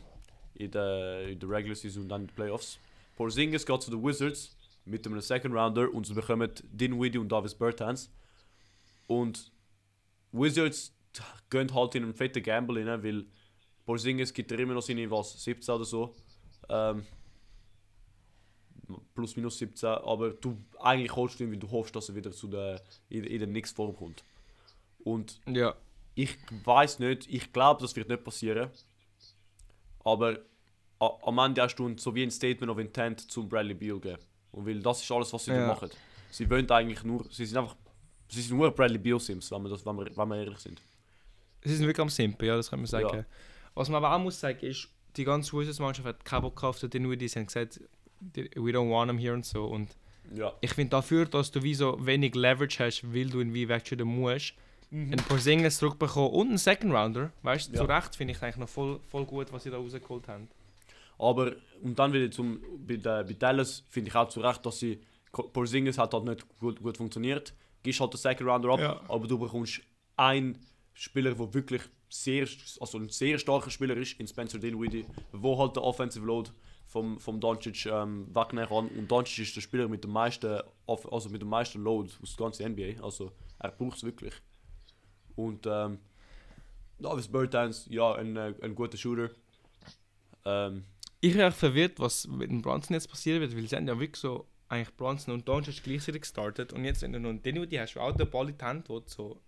in, 0.58 0.70
der, 0.70 1.28
in 1.28 1.38
der 1.38 1.48
Regular 1.48 1.74
Season 1.76 2.02
und 2.02 2.08
dann 2.08 2.22
in 2.22 2.26
den 2.28 2.34
Playoffs. 2.34 2.78
Porzingis 3.16 3.64
geht 3.66 3.82
zu 3.82 3.90
den 3.90 4.02
Wizards 4.04 4.56
mit 4.84 5.06
einem 5.06 5.20
Second 5.20 5.54
Rounder 5.54 5.92
und 5.92 6.06
sie 6.06 6.14
bekommen 6.14 6.50
Dinwiddie 6.72 7.18
und 7.18 7.28
Davis 7.30 7.54
Bertans. 7.54 8.10
Und 9.06 9.50
Wizards 10.32 10.92
gehen 11.50 11.72
halt 11.74 11.94
in 11.94 12.04
einen 12.04 12.14
fetten 12.14 12.42
Gamble 12.42 12.88
rein, 12.88 13.02
weil 13.02 13.24
Porzingis 13.86 14.32
gibt 14.32 14.52
er 14.52 14.58
immer 14.58 14.74
noch 14.74 14.82
seine, 14.82 15.10
was, 15.10 15.42
17 15.42 15.74
oder 15.74 15.84
so. 15.84 16.14
Ähm, 16.68 17.04
plus 19.14 19.36
minus 19.36 19.58
17, 19.58 19.88
aber 19.88 20.30
du 20.30 20.56
eigentlich 20.80 21.14
holst 21.14 21.38
du 21.40 21.44
ihn, 21.44 21.50
weil 21.50 21.58
du 21.58 21.70
hoffst, 21.70 21.94
dass 21.94 22.08
er 22.08 22.14
wieder 22.14 22.30
zu 22.32 22.48
der, 22.48 22.80
in, 23.08 23.24
in 23.24 23.38
der 23.38 23.48
Nix 23.48 23.72
Form 23.72 23.94
kommt. 23.94 24.24
Und 25.04 25.40
Ja. 25.46 25.74
ich 26.14 26.36
weiß 26.64 26.98
nicht, 27.00 27.26
ich 27.28 27.52
glaube, 27.52 27.80
das 27.82 27.96
wird 27.96 28.08
nicht 28.08 28.24
passieren. 28.24 28.70
Aber 30.12 30.38
am 30.98 31.38
Ende 31.38 31.62
hast 31.62 31.76
du 31.76 31.96
so 31.96 32.14
wie 32.14 32.22
ein 32.22 32.30
Statement 32.30 32.70
of 32.70 32.78
Intent 32.78 33.30
zum 33.30 33.48
Bradley 33.48 33.74
Beal 33.74 34.00
geben. 34.00 34.18
Und 34.52 34.66
weil 34.66 34.80
das 34.80 35.02
ist 35.02 35.10
alles, 35.12 35.32
was 35.32 35.44
sie 35.44 35.52
Ja. 35.52 35.66
machen. 35.66 35.90
Sie 36.30 36.48
wollen 36.50 36.68
eigentlich 36.70 37.04
nur, 37.04 37.24
sie 37.30 37.44
sind 37.46 37.58
einfach, 37.58 37.76
sie 38.28 38.42
sind 38.42 38.56
nur 38.56 38.70
Bradley 38.70 38.98
Beal 38.98 39.20
Sims, 39.20 39.50
wenn 39.50 39.62
wir, 39.62 39.68
das, 39.70 39.84
wenn 39.84 39.96
wir, 39.96 40.06
wenn 40.16 40.28
wir 40.28 40.36
ehrlich 40.36 40.58
sind. 40.58 40.80
Sie 41.64 41.74
sind 41.76 41.86
wirklich 41.86 42.02
am 42.02 42.08
Simpen, 42.08 42.46
ja, 42.46 42.56
das 42.56 42.70
kann 42.70 42.80
man 42.80 42.86
sagen. 42.86 43.16
Ja. 43.18 43.24
Was 43.74 43.88
man 43.88 44.02
aber 44.02 44.14
auch 44.14 44.20
muss 44.20 44.38
sagen 44.40 44.58
ist, 44.60 44.88
die 45.16 45.24
ganze 45.24 45.56
Wizards-Mannschaft 45.56 46.06
hat 46.06 46.24
keinen 46.24 46.42
Bock 46.42 46.62
auf 46.64 46.78
den. 46.80 47.18
Sie 47.18 47.28
haben 47.38 47.46
gesagt, 47.46 47.80
die- 48.20 48.50
we 48.56 48.70
don't 48.70 48.90
want 48.90 49.10
him 49.10 49.18
here 49.18 49.34
und 49.34 49.44
so. 49.44 49.64
Und 49.66 49.88
Ja. 50.34 50.52
ich 50.60 50.72
finde 50.72 50.90
dafür, 50.90 51.26
dass 51.26 51.50
du 51.50 51.62
wie 51.62 51.74
so 51.74 51.96
wenig 52.04 52.34
Leverage 52.34 52.84
hast, 52.84 53.02
weil 53.14 53.28
du 53.30 53.40
ihn 53.40 53.52
wie 53.54 53.68
wegtraden 53.68 54.06
musst, 54.08 54.54
einen 54.90 55.16
Porzingis 55.28 55.78
zurückbekommen 55.78 56.30
und 56.30 56.48
einen 56.48 56.58
Second 56.58 56.92
Rounder, 56.94 57.32
weißt 57.42 57.68
du, 57.68 57.72
Ja. 57.74 57.80
zu 57.80 57.84
Recht 57.84 58.16
finde 58.16 58.32
ich 58.32 58.42
eigentlich 58.42 58.56
noch 58.56 58.68
voll, 58.68 59.00
voll 59.08 59.24
gut, 59.26 59.52
was 59.52 59.62
sie 59.64 59.70
da 59.70 59.76
rausgeholt 59.76 60.26
haben. 60.28 60.48
Aber, 61.18 61.52
und 61.82 61.98
dann 61.98 62.12
wieder 62.12 62.30
zum, 62.30 62.60
bei, 62.86 62.96
der, 62.96 63.24
bei 63.24 63.32
Dallas 63.34 63.84
finde 63.90 64.08
ich 64.08 64.14
auch 64.14 64.28
zu 64.28 64.40
Recht, 64.40 64.64
dass 64.64 64.78
sie, 64.78 65.00
Porzingis 65.32 65.98
hat 65.98 66.14
halt 66.14 66.24
nicht 66.24 66.46
gut, 66.58 66.80
gut 66.82 66.96
funktioniert. 66.96 67.52
Gehst 67.82 68.00
halt 68.00 68.12
den 68.14 68.18
Second 68.18 68.48
Rounder 68.48 68.70
ab, 68.70 68.80
Ja. 68.80 69.00
aber 69.08 69.26
du 69.26 69.38
bekommst 69.38 69.80
einen 70.16 70.58
Spieler, 70.94 71.34
der 71.34 71.54
wirklich 71.54 71.82
sehr, 72.08 72.46
also 72.80 72.98
ein 72.98 73.08
sehr 73.10 73.38
starker 73.38 73.70
Spieler 73.70 73.96
ist, 73.96 74.18
in 74.18 74.26
Spencer 74.26 74.58
Dinwiddie, 74.58 75.04
wo 75.32 75.58
halt 75.58 75.76
der 75.76 75.82
Offensive 75.84 76.24
Load 76.24 76.50
vom, 76.86 77.20
vom 77.20 77.38
Doncic 77.38 77.84
ähm, 77.86 78.26
wegnehmen 78.34 78.68
kann. 78.68 78.88
Und 78.88 79.08
Doncic 79.10 79.40
ist 79.40 79.54
der 79.56 79.60
Spieler 79.60 79.86
mit 79.88 80.02
dem 80.04 80.10
meisten, 80.12 80.60
also 80.86 81.28
mit 81.28 81.42
dem 81.42 81.48
meisten 81.48 81.82
Load 81.82 82.10
aus 82.22 82.34
der 82.36 82.46
ganzen 82.46 82.72
NBA. 82.72 83.02
Also 83.04 83.32
er 83.58 83.70
braucht 83.72 83.98
es 83.98 84.04
wirklich. 84.04 84.32
Und 85.38 85.66
ähm, 85.66 85.98
Davis 86.98 87.28
Bertans, 87.28 87.86
ja, 87.90 88.12
ein, 88.14 88.36
äh, 88.36 88.54
ein 88.60 88.74
guter 88.74 88.96
Shooter. 88.98 89.30
Ähm, 90.44 90.84
Ich 91.20 91.32
bin 91.32 91.40
echt 91.40 91.56
verwirrt, 91.56 92.00
was 92.00 92.26
mit 92.26 92.50
dem 92.50 92.60
Bronson 92.60 92.94
jetzt 92.94 93.08
passieren 93.08 93.40
wird, 93.40 93.54
weil 93.56 93.66
sie 93.68 93.76
haben 93.76 93.86
ja 93.86 93.98
wirklich 93.98 94.20
so 94.20 94.46
eigentlich 94.68 94.94
Bronson 94.96 95.34
und 95.34 95.46
Doncic 95.48 95.82
gleichzeitig 95.84 96.22
gestartet 96.22 96.72
und 96.72 96.84
jetzt 96.84 97.02
wenn 97.02 97.12
du 97.12 97.20
noch 97.20 97.30
einen 97.30 97.42
Dinwiddie 97.42 97.78
hast, 97.80 97.94
du 97.94 98.00
auch 98.00 98.14
den 98.16 98.28
Ball 98.28 98.48
in 98.48 98.58
die 98.58 98.64
Hand 98.64 98.88
will, 98.88 99.02
so... 99.06 99.40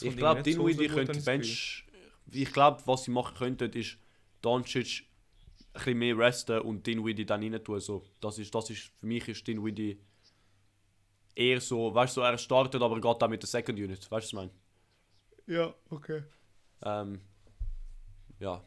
Ich 0.00 0.16
glaube, 0.16 0.40
so- 0.42 0.50
so 0.50 0.58
Dinwiddie 0.58 0.88
gut, 0.88 0.96
könnte 0.96 1.20
Bench. 1.20 1.84
Ich 2.32 2.52
glaube, 2.52 2.82
was 2.86 3.04
sie 3.04 3.10
machen 3.10 3.36
könnten, 3.36 3.70
ist 3.72 3.98
Doncic 4.42 5.04
ein 5.04 5.74
bisschen 5.74 5.98
mehr 5.98 6.16
resten 6.18 6.60
und 6.60 6.86
Dinwiddie 6.86 7.26
dann 7.26 7.42
rein 7.42 7.62
tun. 7.62 7.80
So, 7.80 8.04
das 8.20 8.38
ist, 8.38 8.54
das 8.54 8.70
ist, 8.70 8.90
für 8.98 9.06
mich 9.06 9.28
ist 9.28 9.46
Dinwiddie 9.46 9.98
eher 11.34 11.60
so, 11.60 11.94
weißt 11.94 12.16
du, 12.16 12.20
so, 12.22 12.24
er 12.26 12.38
startet, 12.38 12.80
aber 12.82 13.00
geht 13.00 13.22
dann 13.22 13.30
mit 13.30 13.42
der 13.42 13.48
Second 13.48 13.78
Unit. 13.78 13.98
Weißt 13.98 14.10
du, 14.10 14.10
was 14.10 14.26
ich 14.26 14.32
meine? 14.32 14.50
Ja, 15.46 15.74
okay. 15.90 16.24
Ähm, 16.82 17.20
ja. 18.40 18.62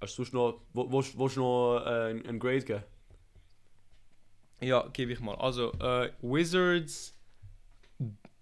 Hast 0.00 0.18
du 0.18 0.24
noch, 0.32 0.62
wo, 0.72 0.90
wo, 0.90 1.02
willst 1.02 1.36
du 1.36 1.40
noch 1.40 1.82
äh, 1.84 2.10
ein, 2.10 2.26
ein 2.26 2.38
Grade 2.38 2.64
geben? 2.64 2.84
Ja, 4.60 4.88
gebe 4.88 5.12
ich 5.12 5.20
mal. 5.20 5.36
Also, 5.36 5.72
äh, 5.74 6.12
Wizards 6.20 7.14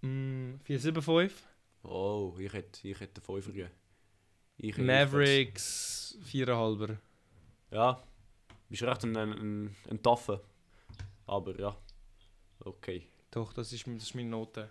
mm, 0.02 0.56
475, 0.64 1.46
Oh, 1.82 2.34
ich 2.38 2.52
hätte, 2.52 2.88
ich 2.88 2.98
hätte 2.98 3.20
5 3.20 3.46
gegeben. 3.46 3.70
Ich 4.56 4.76
Mavericks 4.76 6.18
4,5. 6.32 6.96
Ja, 7.70 8.02
bist 8.68 8.82
recht 8.82 9.04
ein, 9.04 9.16
ein, 9.16 9.32
ein, 9.32 9.76
ein 9.90 10.02
Taffe. 10.02 10.42
Aber 11.26 11.58
ja, 11.58 11.76
okay. 12.60 13.06
Doch, 13.30 13.52
das 13.52 13.72
ist, 13.72 13.86
das 13.86 14.02
ist 14.02 14.14
meine 14.14 14.30
Note. 14.30 14.70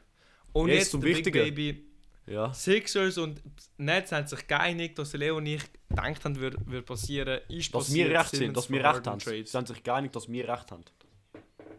Und 0.56 0.70
Jetzt 0.70 0.78
jetzt 0.78 0.92
zum 0.92 1.04
Wichtigen. 1.04 1.44
Baby. 1.44 1.86
Ja. 2.28 2.54
Sixers 2.54 3.18
und 3.18 3.42
Nets 3.78 4.14
haben 4.14 4.26
sich 4.26 4.48
geeinigt, 4.48 4.98
dass 4.98 5.12
Leo 5.12 5.36
und 5.38 5.46
ich 5.48 5.62
gedacht 5.90 6.24
haben, 6.24 6.38
würde 6.38 6.58
würde 6.66 6.82
passieren. 6.82 7.42
Ist 7.50 7.76
Dass 7.76 7.88
passiert, 7.88 8.10
wir 8.10 8.20
recht 8.20 8.30
sind, 8.30 8.56
dass 8.56 8.70
wir 8.70 8.82
recht 8.82 9.06
haben. 9.06 9.20
Sie 9.20 9.26
Trades. 9.26 9.52
sind 9.52 9.68
sich 9.68 9.84
geeinigt, 9.84 10.16
dass 10.16 10.32
wir 10.32 10.48
recht 10.48 10.72
haben. 10.72 10.86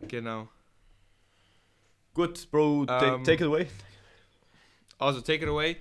Genau. 0.07 0.49
Gut, 2.13 2.51
Bro, 2.51 2.85
ta 2.85 3.15
Ähm, 3.15 3.25
take 3.25 3.45
it 3.45 3.49
away. 3.49 3.67
Also, 4.99 5.23
take 5.23 5.43
it 5.43 5.49
away. 5.49 5.79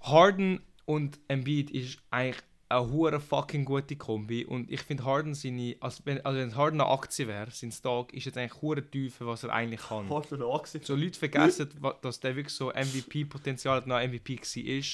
Harden 0.00 0.60
und 0.84 1.20
Embiid 1.28 1.70
ist 1.70 1.98
eigentlich 2.10 2.42
eine 2.70 2.90
hure 2.90 3.20
fucking 3.20 3.64
gute 3.64 3.96
Kombi. 3.96 4.44
Und 4.44 4.70
ich 4.70 4.80
finde 4.82 5.04
Harden 5.04 5.34
seine, 5.34 5.76
als 5.80 6.04
wenn, 6.06 6.24
also 6.24 6.38
wenn 6.38 6.54
Harden 6.54 6.80
eine 6.80 6.90
Aktie 6.90 7.26
wäre, 7.26 7.50
sein 7.50 7.72
Stock, 7.72 8.14
ist 8.14 8.26
jetzt 8.26 8.38
eigentlich 8.38 8.62
hure 8.62 8.88
tief, 8.88 9.16
was 9.20 9.42
er 9.42 9.52
eigentlich 9.52 9.82
kann. 9.82 10.08
Du 10.08 10.36
noch 10.36 10.54
Achse? 10.54 10.80
So 10.82 10.94
Leute 10.94 11.18
vergessen, 11.18 11.68
dass 12.00 12.20
der 12.20 12.36
wirklich 12.36 12.54
so 12.54 12.70
MVP-Potenzial 12.70 13.78
hat, 13.78 13.86
noch 13.86 14.00
MVP 14.00 14.38
war. 14.38 14.84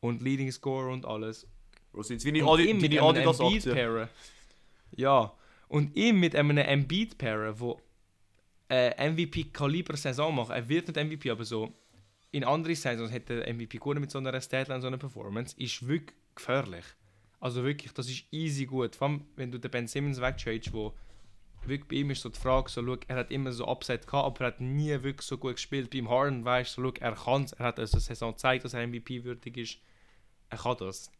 Und 0.00 0.22
Leading 0.22 0.52
Scorer 0.52 0.92
und 0.92 1.06
alles. 1.06 1.48
Bro, 1.92 2.02
sind 2.02 2.22
wie 2.24 2.42
Adi 2.42 2.70
ihm 2.70 2.80
mit 2.80 2.98
einem. 2.98 4.08
Ja. 4.94 5.32
Und 5.68 5.96
ihm 5.96 6.20
mit 6.20 6.36
einem 6.36 6.58
Embiid 6.58 7.18
pairen, 7.18 7.58
wo 7.58 7.80
äh, 8.68 9.10
MVP-Kaliber-Saison 9.10 10.34
macht. 10.34 10.50
Er 10.50 10.68
wird 10.68 10.88
nicht 10.88 11.04
MVP, 11.04 11.30
aber 11.30 11.44
so 11.44 11.72
in 12.30 12.44
anderen 12.44 12.76
Saisons 12.76 13.10
hätte 13.10 13.40
der 13.40 13.54
MVP 13.54 13.78
gut 13.78 13.98
mit 13.98 14.10
so 14.10 14.18
einer 14.18 14.38
Statline, 14.40 14.80
so 14.80 14.86
einer 14.86 14.98
Performance, 14.98 15.56
ist 15.58 15.86
wirklich 15.86 16.14
gefährlich. 16.34 16.84
Also 17.40 17.62
wirklich, 17.64 17.92
das 17.92 18.08
ist 18.08 18.24
easy 18.32 18.66
gut. 18.66 18.96
Vor 18.96 19.08
allem, 19.08 19.24
wenn 19.36 19.50
du 19.52 19.58
den 19.58 19.70
Ben 19.70 19.86
Simmons 19.86 20.20
wegtradest, 20.20 20.72
wo 20.72 20.92
wirklich 21.64 21.86
bei 21.88 21.96
ihm 21.96 22.10
ist 22.10 22.22
so 22.22 22.28
die 22.30 22.38
Frage, 22.38 22.68
so, 22.70 22.84
schau, 22.84 22.96
er 23.06 23.16
hat 23.16 23.30
immer 23.30 23.52
so 23.52 23.66
Upside 23.66 23.98
gehabt, 24.00 24.26
aber 24.26 24.40
er 24.40 24.46
hat 24.48 24.60
nie 24.60 24.90
wirklich 25.02 25.22
so 25.26 25.38
gut 25.38 25.54
gespielt. 25.54 25.90
Beim 25.90 26.08
Harden 26.08 26.44
weißt 26.44 26.76
du, 26.76 26.82
so, 26.82 26.92
er 27.00 27.12
kann 27.14 27.44
es. 27.44 27.52
Er 27.52 27.66
hat 27.66 27.78
also 27.78 27.98
Saison 27.98 28.32
gezeigt, 28.32 28.64
dass 28.64 28.74
er 28.74 28.86
MVP 28.86 29.22
würdig 29.24 29.56
ist. 29.56 29.78
Er 30.50 30.58
kann 30.58 30.76
das. 30.78 31.12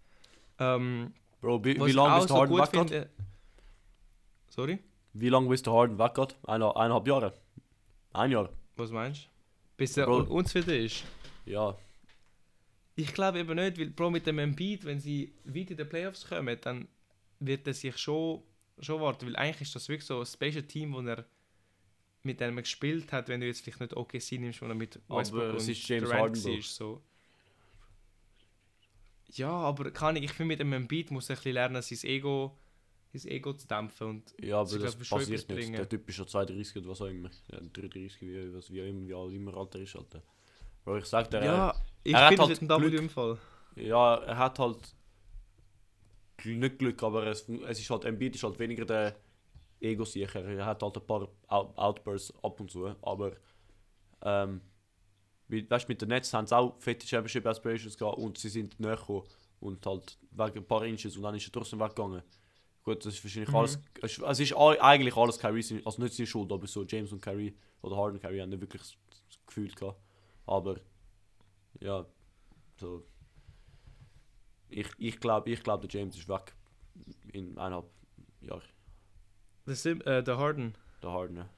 Ähm, 0.59 1.13
Bro, 1.41 1.65
wie, 1.65 1.77
wie 1.81 1.93
lange 1.93 2.19
ist 2.19 2.23
der 2.23 2.29
so 2.29 2.35
Harden 2.37 2.57
weggeht? 2.57 2.71
finde- 2.91 3.11
Sorry? 4.49 4.79
Wie 5.13 5.29
lange 5.29 5.53
ist 5.55 5.67
der 5.67 5.73
Harden 5.73 5.99
weggeht? 5.99 6.37
Eine, 6.47 6.75
eineinhalb 6.75 7.07
Jahre? 7.07 7.35
Ein 8.13 8.31
Jahr? 8.33 8.49
Was 8.77 8.91
meinst 8.91 9.25
du? 9.25 9.29
Bis 9.77 9.97
er 9.97 10.07
Bro. 10.07 10.17
un- 10.19 10.27
unzufrieden 10.29 10.85
ist? 10.85 11.05
Ja. 11.45 11.77
Ich 12.99 13.15
glaube 13.15 13.39
eben 13.39 13.55
nicht, 13.55 13.79
weil 13.79 13.91
Bro 13.91 14.11
mit 14.11 14.27
dem 14.27 14.41
Embiid, 14.41 14.85
wenn 14.85 14.99
sie 14.99 15.33
weit 15.45 15.71
in 15.71 15.77
die 15.77 15.85
Playoffs 15.85 16.27
kommen, 16.27 16.59
dann 16.63 16.89
wird 17.39 17.65
er 17.69 17.73
sich 17.73 17.97
schon, 17.97 18.43
schon 18.81 19.01
warten, 19.01 19.25
weil 19.27 19.37
eigentlich 19.37 19.61
ist 19.61 19.77
das 19.77 19.89
wirklich 19.89 20.05
so 20.05 20.19
ein 20.19 20.27
Special 20.27 20.65
Team, 20.65 20.93
wo 20.93 21.01
er 21.03 21.25
mit 22.25 22.41
dem 22.41 22.57
er 22.57 22.63
gespielt 22.63 23.13
hat, 23.13 23.29
wenn 23.29 23.41
du 23.41 23.47
jetzt 23.47 23.61
vielleicht 23.61 23.79
nicht 23.79 23.97
OKC 23.97 24.33
nimmst, 24.41 24.61
wo 24.63 24.67
er 24.67 24.75
mit 24.75 24.99
Aber 25.07 25.21
Westbrook 25.21 25.55
es 25.55 25.63
und 25.63 25.71
ist 25.71 25.89
James 25.89 26.09
Durant 26.09 26.23
Harden, 26.23 26.45
war, 26.45 26.63
so. 26.63 27.03
Ja, 29.29 29.51
aber 29.51 29.93
kann 29.93 30.17
ich, 30.17 30.25
ich 30.25 30.33
finde 30.33 30.49
mit 30.49 30.59
dem 30.59 30.73
Embiid 30.73 31.13
muss 31.13 31.31
er 31.31 31.35
ein 31.35 31.37
bisschen 31.37 31.53
lernen, 31.53 31.81
sein 31.81 31.99
Ego, 32.03 32.59
sein 33.15 33.31
Ego 33.31 33.53
zu 33.53 33.69
dämpfen 33.69 34.09
und 34.09 34.35
Ja, 34.43 34.59
aber 34.59 34.77
das 34.77 34.99
glaub, 34.99 35.21
passiert 35.21 35.31
nicht. 35.31 35.47
bringen. 35.49 35.77
Der 35.77 35.89
Typ 35.89 36.09
ist 36.09 36.17
schon 36.17 36.27
32 36.27 36.79
oder 36.79 36.89
was 36.89 37.01
auch 37.01 37.07
immer. 37.07 37.31
Ja, 37.53 37.61
33, 37.61 38.23
wie, 38.23 38.53
was, 38.53 38.73
wie, 38.73 38.81
immer, 38.81 39.07
wie 39.07 39.15
alt 39.15 39.33
immer 39.33 39.57
Alter 39.57 39.79
ist. 39.79 39.95
Alter. 39.95 40.21
Bro, 40.85 40.97
ich 40.97 41.05
sag 41.05 41.31
dir, 41.31 41.45
ja, 41.45 41.75
ich 42.05 42.15
er 42.15 42.29
finde 42.29 42.43
halt 42.43 42.53
es 42.53 42.61
ein 42.63 42.69
Double 42.69 42.91
Glück. 42.91 43.03
im 43.03 43.11
Fall. 43.11 43.39
Ja, 43.77 44.17
er 44.17 44.39
hat 44.39 44.59
halt 44.59 44.95
nicht 46.45 46.79
Glück, 46.79 47.03
aber 47.03 47.27
es, 47.27 47.49
es 47.49 47.81
ist 47.81 47.91
halt, 47.91 48.05
Embiid 48.05 48.35
ist 48.37 48.43
halt 48.45 48.59
weniger 48.59 48.85
der 48.85 49.17
Ego-Sicher. 49.81 50.45
Er 50.45 50.67
hat 50.67 50.83
halt 50.83 50.97
ein 50.97 51.07
paar 51.07 51.29
Out 51.49 51.77
Outbursts 51.77 52.33
ab 52.43 52.61
und 52.61 52.71
zu, 52.71 52.87
aber 53.03 53.33
ähm, 54.23 54.61
wie, 55.49 55.69
weißt, 55.69 55.89
mit 55.89 56.01
den 56.03 56.09
Nets 56.11 56.33
haben 56.33 56.47
sie 56.47 56.57
auch 56.57 56.77
fette 56.79 57.07
Championship 57.07 57.47
Aspirations 57.47 57.97
gehabt 57.97 58.19
und 58.19 58.39
sie 58.39 58.49
sind 58.49 58.79
näher 58.79 58.97
gekommen 58.97 59.25
und 59.61 59.85
halt 59.87 60.19
wegen 60.31 60.59
ein 60.59 60.67
paar 60.67 60.85
Inches 60.85 61.17
und 61.17 61.23
dann 61.23 61.35
ist 61.35 61.47
er 61.49 61.53
trotzdem 61.53 61.81
weggegangen. 61.81 62.23
Gut, 62.83 63.05
das 63.05 63.15
ist 63.15 63.25
wahrscheinlich 63.25 63.51
Mhm. 63.51 63.57
alles, 63.57 63.79
es 64.03 64.19
ist- 64.19 64.23
es 64.25 64.41
ist 64.41 64.53
eigentlich 64.57 65.17
alles 65.17 65.39
Kyrie, 65.39 65.83
also 65.85 66.03
nicht 66.03 66.15
seine 66.15 66.27
Schuld, 66.27 66.53
aber 66.53 66.67
so 66.67 66.85
James 66.85 67.13
und 67.13 67.21
Kyrie 67.21 67.57
oder 67.83 67.97
Harden 67.97 68.17
und 68.17 68.21
Kyrie 68.23 68.41
haben 68.41 68.51
nicht 68.51 68.61
wirklich 68.61 68.83
das 68.83 69.39
Gefühl 69.47 69.71
gehabt. 69.73 70.01
Aber 70.47 70.77
ja, 71.81 72.07
so 72.77 73.05
ich, 74.69 74.89
ich 74.99 75.21
glaube, 75.21 75.51
ich 75.51 75.63
glaub, 75.63 75.81
der 75.81 75.91
James 75.91 76.17
ist 76.17 76.29
weg 76.29 76.55
in 77.33 77.57
eineinhalb 77.59 77.91
Jahren. 78.41 78.63
Der, 79.67 79.75
Sim, 79.75 80.01
äh, 80.03 80.23
der 80.23 80.39
Harden. 80.39 80.75
Der 81.03 81.11
Harden. 81.11 81.37
ja. 81.37 81.49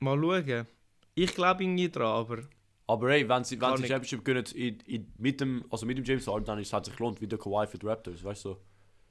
Mal 0.00 0.18
schauen. 0.20 0.66
Ich 1.14 1.34
glaube 1.34 1.64
irgendwie 1.64 1.90
dran, 1.90 2.06
aber 2.06 2.42
Aber 2.86 3.10
hey, 3.10 3.28
wenn 3.28 3.44
sie, 3.44 3.60
wenn 3.60 3.76
sie 3.76 3.86
Championship 3.86 4.24
gewinnen 4.24 4.46
in, 4.54 4.80
in, 4.80 5.12
mit, 5.18 5.40
dem, 5.40 5.64
also 5.70 5.84
mit 5.84 5.98
dem 5.98 6.04
James 6.04 6.26
Harden, 6.26 6.44
dann 6.44 6.58
ist 6.58 6.72
hat 6.72 6.84
sich 6.84 6.96
gelohnt, 6.96 7.20
wie 7.20 7.26
der 7.26 7.38
Kawhi 7.38 7.66
für 7.66 7.78
die 7.78 7.86
Raptors, 7.86 8.22
weißt 8.22 8.44
du? 8.44 8.56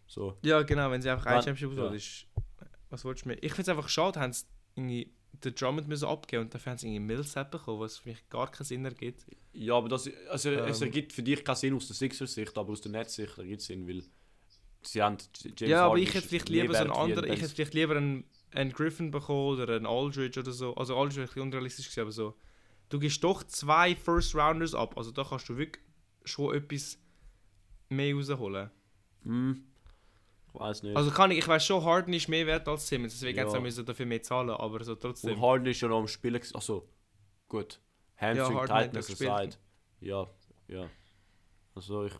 So. 0.08 0.38
ja 0.42 0.62
genau, 0.64 0.90
wenn 0.90 1.02
sie 1.02 1.10
einfach 1.10 1.26
ein 1.26 1.42
Championship 1.42 1.78
ja. 1.78 1.90
ist, 1.92 2.28
was 2.90 3.04
willst 3.04 3.26
du 3.26 3.30
mehr? 3.30 3.44
Ich 3.44 3.52
finde 3.52 3.64
es 3.64 3.70
einfach 3.70 3.90
schade, 3.90 4.20
haben 4.22 4.32
sie 4.32 4.46
irgendwie 4.76 5.14
den 5.44 5.56
Drummond 5.56 5.88
müssen 5.88 6.06
abgeben 6.06 6.44
und 6.44 6.54
dafür 6.54 6.72
haben 6.72 6.78
sie 6.78 6.88
irgendwie 6.88 7.14
Millsap 7.14 7.52
bekommen, 7.52 7.80
was 7.80 7.98
für 7.98 8.10
mich 8.10 8.30
gar 8.30 8.50
keinen 8.52 8.66
Sinn 8.66 8.86
ergibt. 8.86 9.26
Ja, 9.54 9.76
aber 9.76 9.90
das, 9.90 10.10
also, 10.30 10.50
es 10.52 10.82
Ähm. 10.82 10.88
ergibt 10.88 11.14
für 11.14 11.24
dich 11.24 11.44
keinen 11.44 11.56
Sinn 11.56 11.74
aus 11.74 11.88
der 11.88 11.96
Sixers-Sicht, 11.96 12.58
aber 12.58 12.72
aus 12.72 12.82
der 12.82 12.92
Netz-Sicht 12.92 13.38
ergibt 13.38 13.62
es 13.62 13.68
Sinn, 13.68 13.88
weil 13.88 14.04
sie 14.84 15.02
haben 15.02 15.18
James 15.44 15.60
ja, 15.70 15.82
aber 15.82 15.92
Harden 15.92 16.04
ich 16.04 16.14
hätte 16.14 16.28
vielleicht 16.28 16.50
lieber 16.50 16.74
so 16.74 16.80
einen 16.82 16.92
anderen, 16.92 17.32
ich 17.32 17.42
hätte 17.42 17.54
vielleicht 17.54 17.74
lieber 17.74 17.96
einen, 17.98 18.24
einen 18.52 18.72
Griffin 18.72 19.12
bekommen 19.12 19.60
oder 19.60 19.76
einen 19.76 19.86
Aldridge 19.86 20.40
oder 20.40 20.52
so. 20.52 20.76
Also 20.76 20.96
Aldridge 20.98 21.18
wäre 21.18 21.26
ein 21.26 21.28
bisschen 21.28 21.42
unrealistisch 21.44 21.86
gewesen, 21.90 22.02
aber 22.02 22.12
so. 22.12 22.36
Du 22.90 23.00
gibst 23.00 23.24
doch 23.24 23.44
zwei 23.44 23.96
First 23.96 24.34
Rounders 24.36 24.74
ab, 24.74 24.98
also 24.98 25.12
da 25.12 25.24
kannst 25.24 25.50
du 25.50 25.58
wirklich 25.58 25.84
schon 26.24 26.56
etwas 26.56 26.98
mehr 27.90 28.16
rausholen. 28.16 28.70
Ich 29.26 29.32
weiß 30.60 30.84
nicht. 30.84 30.96
Also 30.96 31.12
kann 31.12 31.32
ich, 31.32 31.40
ich 31.40 31.48
weiß 31.48 31.66
schon, 31.66 31.84
Harden 31.84 32.14
ist 32.14 32.28
mehr 32.28 32.46
wert 32.46 32.68
als 32.68 32.88
Simmons, 32.88 33.14
deswegen 33.14 33.38
Ja. 33.38 33.52
ja. 33.52 33.60
müssen 33.60 33.86
dafür 33.86 34.06
mehr 34.06 34.22
zahlen, 34.22 34.50
aber 34.50 34.84
so 34.84 34.94
Und 34.94 35.02
trotzdem. 35.02 35.42
Harden 35.42 35.68
ist 35.68 35.82
ja 35.82 35.88
noch 35.88 36.00
am 36.00 36.08
Spielen. 36.08 36.42
Achso, 36.54 36.88
gut. 37.48 37.80
Hamstring 38.18 38.58
hat 38.60 38.68
Tightness 38.70 39.12
aside. 39.12 39.58
Ja, 40.00 40.28
ja. 40.68 40.90
Also 41.76 42.06
ich. 42.06 42.14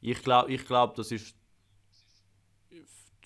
Ich 0.00 0.22
glaube, 0.22 0.52
ich 0.52 0.64
glaub, 0.66 0.94
das 0.94 1.10
ist. 1.10 1.34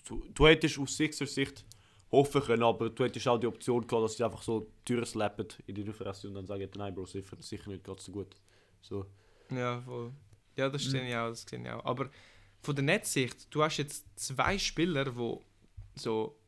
Du, 0.07 0.25
du 0.35 0.47
hättest 0.47 0.79
aus 0.79 0.97
Sixers 0.97 1.35
Sicht 1.35 1.65
hoffen 2.11 2.43
können, 2.43 2.63
aber 2.63 2.91
du 2.91 3.05
hättest 3.05 3.27
auch 3.29 3.39
die 3.39 3.47
Option 3.47 3.87
gehabt, 3.87 4.05
dass 4.05 4.17
sie 4.17 4.25
einfach 4.25 4.43
so 4.43 4.71
Türen 4.85 5.05
slappen 5.05 5.47
in 5.67 5.75
die 5.75 5.85
Fresse 5.93 6.29
und 6.29 6.35
dann 6.35 6.47
sagen, 6.47 6.69
nein, 6.77 6.95
Bro, 6.95 7.07
sicher, 7.07 7.37
sicher 7.41 7.71
nicht 7.71 7.85
gerade 7.85 8.01
so 8.03 8.11
gut. 8.11 8.35
So. 8.81 9.07
Ja, 9.51 9.81
voll. 9.83 10.13
Ja, 10.57 10.69
das 10.69 10.83
sehe 10.83 11.09
ich 11.09 11.15
auch, 11.15 11.29
das 11.29 11.43
sehe 11.43 11.61
ich 11.61 11.71
auch. 11.71 11.85
Aber 11.85 12.11
von 12.63 12.75
der 12.75 12.85
Netzsicht, 12.85 13.55
du 13.55 13.63
hast 13.63 13.79
jetzt 13.79 14.07
zwei 14.19 14.59
Spieler, 14.59 15.07
die 15.07 15.37
so 15.95 16.39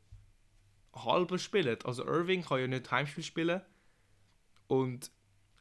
halber 0.94 1.38
spielen. 1.38 1.78
Also 1.84 2.04
Irving 2.04 2.42
kann 2.42 2.60
ja 2.60 2.66
nicht 2.66 2.90
Heimspiel 2.90 3.24
spielen 3.24 3.62
und 4.66 5.10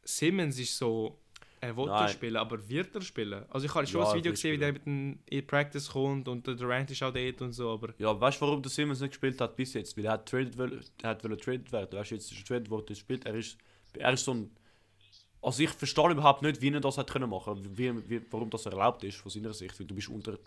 Simmons 0.04 0.58
ist 0.58 0.76
so, 0.76 1.18
er 1.60 1.76
will 1.76 1.86
Nein. 1.86 2.08
spielen, 2.08 2.36
aber 2.36 2.68
wird 2.68 2.94
er 2.94 3.02
spielen? 3.02 3.44
Also 3.48 3.66
ich 3.66 3.74
habe 3.74 3.86
schon 3.86 4.00
Ja, 4.02 4.10
ein 4.10 4.18
Video 4.18 4.32
gesehen, 4.32 4.54
wie 4.54 4.58
der 4.58 4.72
mit 4.72 4.84
dem 4.84 5.20
in 5.26 5.46
Practice 5.46 5.88
kommt 5.90 6.26
und 6.28 6.46
der 6.46 6.54
Durant 6.54 6.90
ist 6.90 7.02
auch 7.02 7.12
dort 7.12 7.40
und 7.40 7.52
so, 7.52 7.70
aber 7.70 7.94
Ja, 7.98 8.20
weißt 8.20 8.40
du, 8.40 8.46
warum 8.46 8.60
der 8.62 8.70
Simmons 8.70 9.00
nicht 9.00 9.10
gespielt 9.10 9.40
hat 9.40 9.54
bis 9.54 9.72
jetzt? 9.74 9.96
Weil 9.96 10.06
er 10.06 10.12
hat 10.12 10.28
traded, 10.28 10.58
will, 10.58 10.80
er 11.02 11.10
hat 11.10 11.22
traded 11.22 11.70
werden. 11.70 11.98
Weißt 11.98 12.10
du, 12.10 12.14
jetzt 12.16 12.32
ist 12.32 12.38
er 12.40 12.44
traded 12.44 12.68
worden, 12.68 12.86
er 12.88 12.94
spielt. 12.96 13.24
Er 13.26 13.34
ist, 13.34 13.56
er 13.94 14.12
ist 14.12 14.24
so 14.24 14.34
ein. 14.34 14.50
Also 15.42 15.64
ich 15.64 15.70
verstehe 15.70 16.10
überhaupt 16.10 16.42
nicht, 16.42 16.60
wie 16.60 16.72
er 16.72 16.80
das 16.80 16.98
hat 16.98 17.10
können 17.10 17.28
machen, 17.28 17.76
wie, 17.76 18.08
wie, 18.08 18.22
warum 18.30 18.48
das 18.48 18.64
erlaubt 18.64 19.02
ist 19.02 19.18
von 19.18 19.30
seiner 19.30 19.52
Sicht. 19.52 19.78
Weil 19.78 19.86
du 19.86 19.94
bist 19.94 20.08
unter 20.08 20.38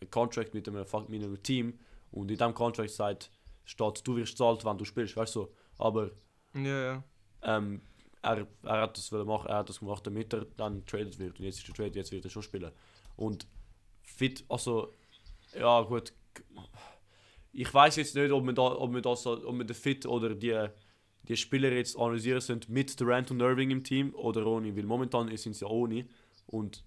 einem 0.00 0.10
Contract 0.10 0.54
mit 0.54 0.66
einem, 0.66 0.84
mit 1.08 1.22
einem 1.22 1.42
Team 1.42 1.78
und 2.10 2.30
in 2.30 2.38
diesem 2.38 2.54
Contract 2.54 2.90
sagt, 2.90 3.30
steht, 3.66 4.06
du 4.06 4.16
wirst 4.16 4.38
zahlt, 4.38 4.64
wenn 4.64 4.78
du 4.78 4.86
spielst, 4.86 5.16
weißt 5.16 5.36
du. 5.36 5.48
Aber 5.76 6.10
ja, 6.54 6.94
ja. 6.94 7.04
ähm, 7.42 7.82
er, 8.22 8.46
er 8.62 8.80
hat 8.80 8.96
das 8.96 9.10
machen, 9.10 9.48
er 9.48 9.58
hat 9.58 9.68
das 9.68 9.80
gemacht, 9.80 10.06
damit 10.06 10.32
er 10.32 10.46
dann 10.56 10.86
traded 10.86 11.18
wird. 11.18 11.38
Und 11.38 11.44
jetzt 11.44 11.58
ist 11.58 11.68
er 11.68 11.74
traded, 11.74 11.96
jetzt 11.96 12.12
wird 12.12 12.24
er 12.24 12.30
schon 12.30 12.42
spielen. 12.42 12.72
Und 13.16 13.46
fit, 14.02 14.44
also, 14.48 14.94
ja 15.52 15.82
gut. 15.82 16.14
Ich 17.52 17.72
weiß 17.72 17.96
jetzt 17.96 18.14
nicht, 18.14 18.32
ob 18.32 18.44
man 18.44 18.54
da, 18.54 18.62
ob 18.62 18.90
man 18.90 19.02
das, 19.02 19.26
ob 19.26 19.54
man 19.54 19.66
den 19.66 19.76
Fit 19.76 20.06
oder 20.06 20.34
die, 20.34 20.68
die 21.28 21.36
Spieler 21.36 21.72
jetzt 21.72 21.96
analysieren 21.98 22.40
sind 22.40 22.68
mit 22.68 22.98
Durant 23.00 23.30
und 23.30 23.40
Irving 23.40 23.70
im 23.70 23.82
Team 23.82 24.14
oder 24.14 24.46
ohne, 24.46 24.76
weil 24.76 24.84
momentan 24.84 25.34
sind 25.36 25.54
sie 25.54 25.64
ja 25.64 25.70
ohne 25.70 26.06
und 26.46 26.84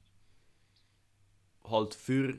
halt 1.64 1.94
für 1.94 2.38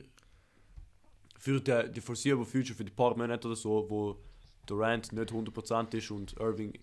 für 1.37 1.59
die, 1.59 1.91
die 1.91 2.01
foreseeable 2.01 2.45
future, 2.45 2.75
für 2.75 2.85
die 2.85 2.91
paar 2.91 3.17
Monate 3.17 3.47
oder 3.47 3.55
so, 3.55 3.89
wo 3.89 4.21
Durant 4.67 5.11
nicht 5.11 5.31
100% 5.31 5.95
ist 5.95 6.11
und 6.11 6.33
Irving 6.39 6.73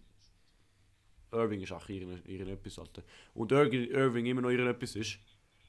Irving 1.32 1.60
ist 1.60 1.72
auch 1.72 1.88
ihren, 1.88 2.24
ihren 2.26 2.48
etwas 2.48 2.78
Alter. 2.78 3.02
Und 3.34 3.52
Irving, 3.52 3.90
Irving 3.90 4.26
immer 4.26 4.40
noch 4.40 4.50
ihren 4.50 4.66
etwas 4.66 4.96
ist. 4.96 5.18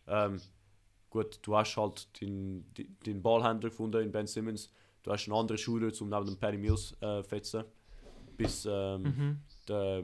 Ähm, 0.07 0.41
gut, 1.09 1.39
du 1.41 1.55
hast 1.55 1.75
halt 1.77 2.21
den, 2.21 2.65
den, 3.05 3.21
Ballhändler 3.21 3.69
gefunden 3.69 4.01
in 4.01 4.11
Ben 4.11 4.27
Simmons. 4.27 4.71
Du 5.03 5.11
hast 5.11 5.27
einen 5.27 5.37
anderen 5.37 5.57
Shooter 5.57 5.93
zum 5.93 6.09
neben 6.09 6.25
dem 6.25 6.37
Patty 6.37 6.57
Mills 6.57 6.95
äh, 7.01 7.23
fetzen. 7.23 7.65
Bis 8.39 8.65
ähm, 8.65 9.03
Mhm. 9.03 9.41
der 9.67 10.03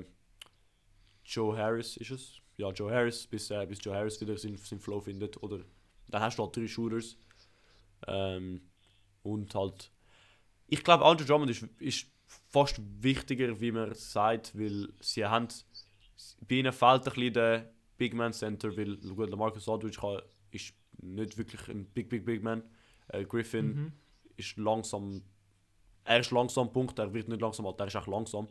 Joe 1.24 1.58
Harris 1.58 1.96
ist 1.98 2.12
es. 2.12 2.42
Ja, 2.58 2.70
Joe 2.72 2.92
Harris, 2.92 3.26
bis, 3.28 3.50
äh, 3.50 3.66
bis 3.66 3.80
Joe 3.84 3.96
Harris 3.96 4.20
wieder 4.22 4.38
seinen, 4.38 4.58
seinen 4.58 4.80
Flow 4.80 5.00
findet. 5.02 5.42
Oder 5.42 5.60
dann 6.10 6.22
hast 6.22 6.38
du 6.38 6.44
halt 6.44 6.56
drei 6.56 6.68
Shooters. 6.68 7.18
Ähm, 8.08 8.62
und 9.24 9.56
halt. 9.56 9.90
Ich 10.68 10.84
glaube, 10.84 11.06
Andrew 11.06 11.26
Drummond 11.26 11.50
ist, 11.52 11.64
ist 11.80 12.08
fast 12.50 12.80
wichtiger, 13.02 13.60
wie 13.62 13.72
man 13.72 13.94
sagt, 13.94 14.58
weil 14.58 14.90
sie 15.00 15.26
haben. 15.26 15.48
Bei 16.48 16.56
ihnen 16.56 16.74
fehlt 16.74 17.08
ein 17.08 17.14
bisschen 17.14 17.34
der 17.34 17.72
Big 17.98 18.14
Man 18.14 18.34
Center, 18.34 18.76
weil 18.76 18.98
gut, 18.98 19.30
der 19.30 19.38
Marcus 19.38 19.68
Aldridge 19.70 19.98
kann, 20.00 20.22
ist 20.52 20.74
nicht 21.02 21.38
wirklich 21.38 21.68
ein 21.70 21.86
Big, 21.86 22.10
Big, 22.10 22.26
Big 22.26 22.44
Man. 22.44 22.64
Äh, 23.08 23.24
Griffin 23.26 23.68
Mhm. 23.76 23.92
ist 24.36 24.58
langsam. 24.58 25.22
Er 26.06 26.20
ist 26.20 26.32
langsam, 26.32 26.72
Punkt. 26.72 26.98
Er 27.00 27.14
wird 27.14 27.28
nicht 27.28 27.42
langsam 27.42 27.66
alt, 27.66 27.80
er 27.80 27.88
ist 27.88 27.96
auch 27.96 28.08
langsam. 28.08 28.48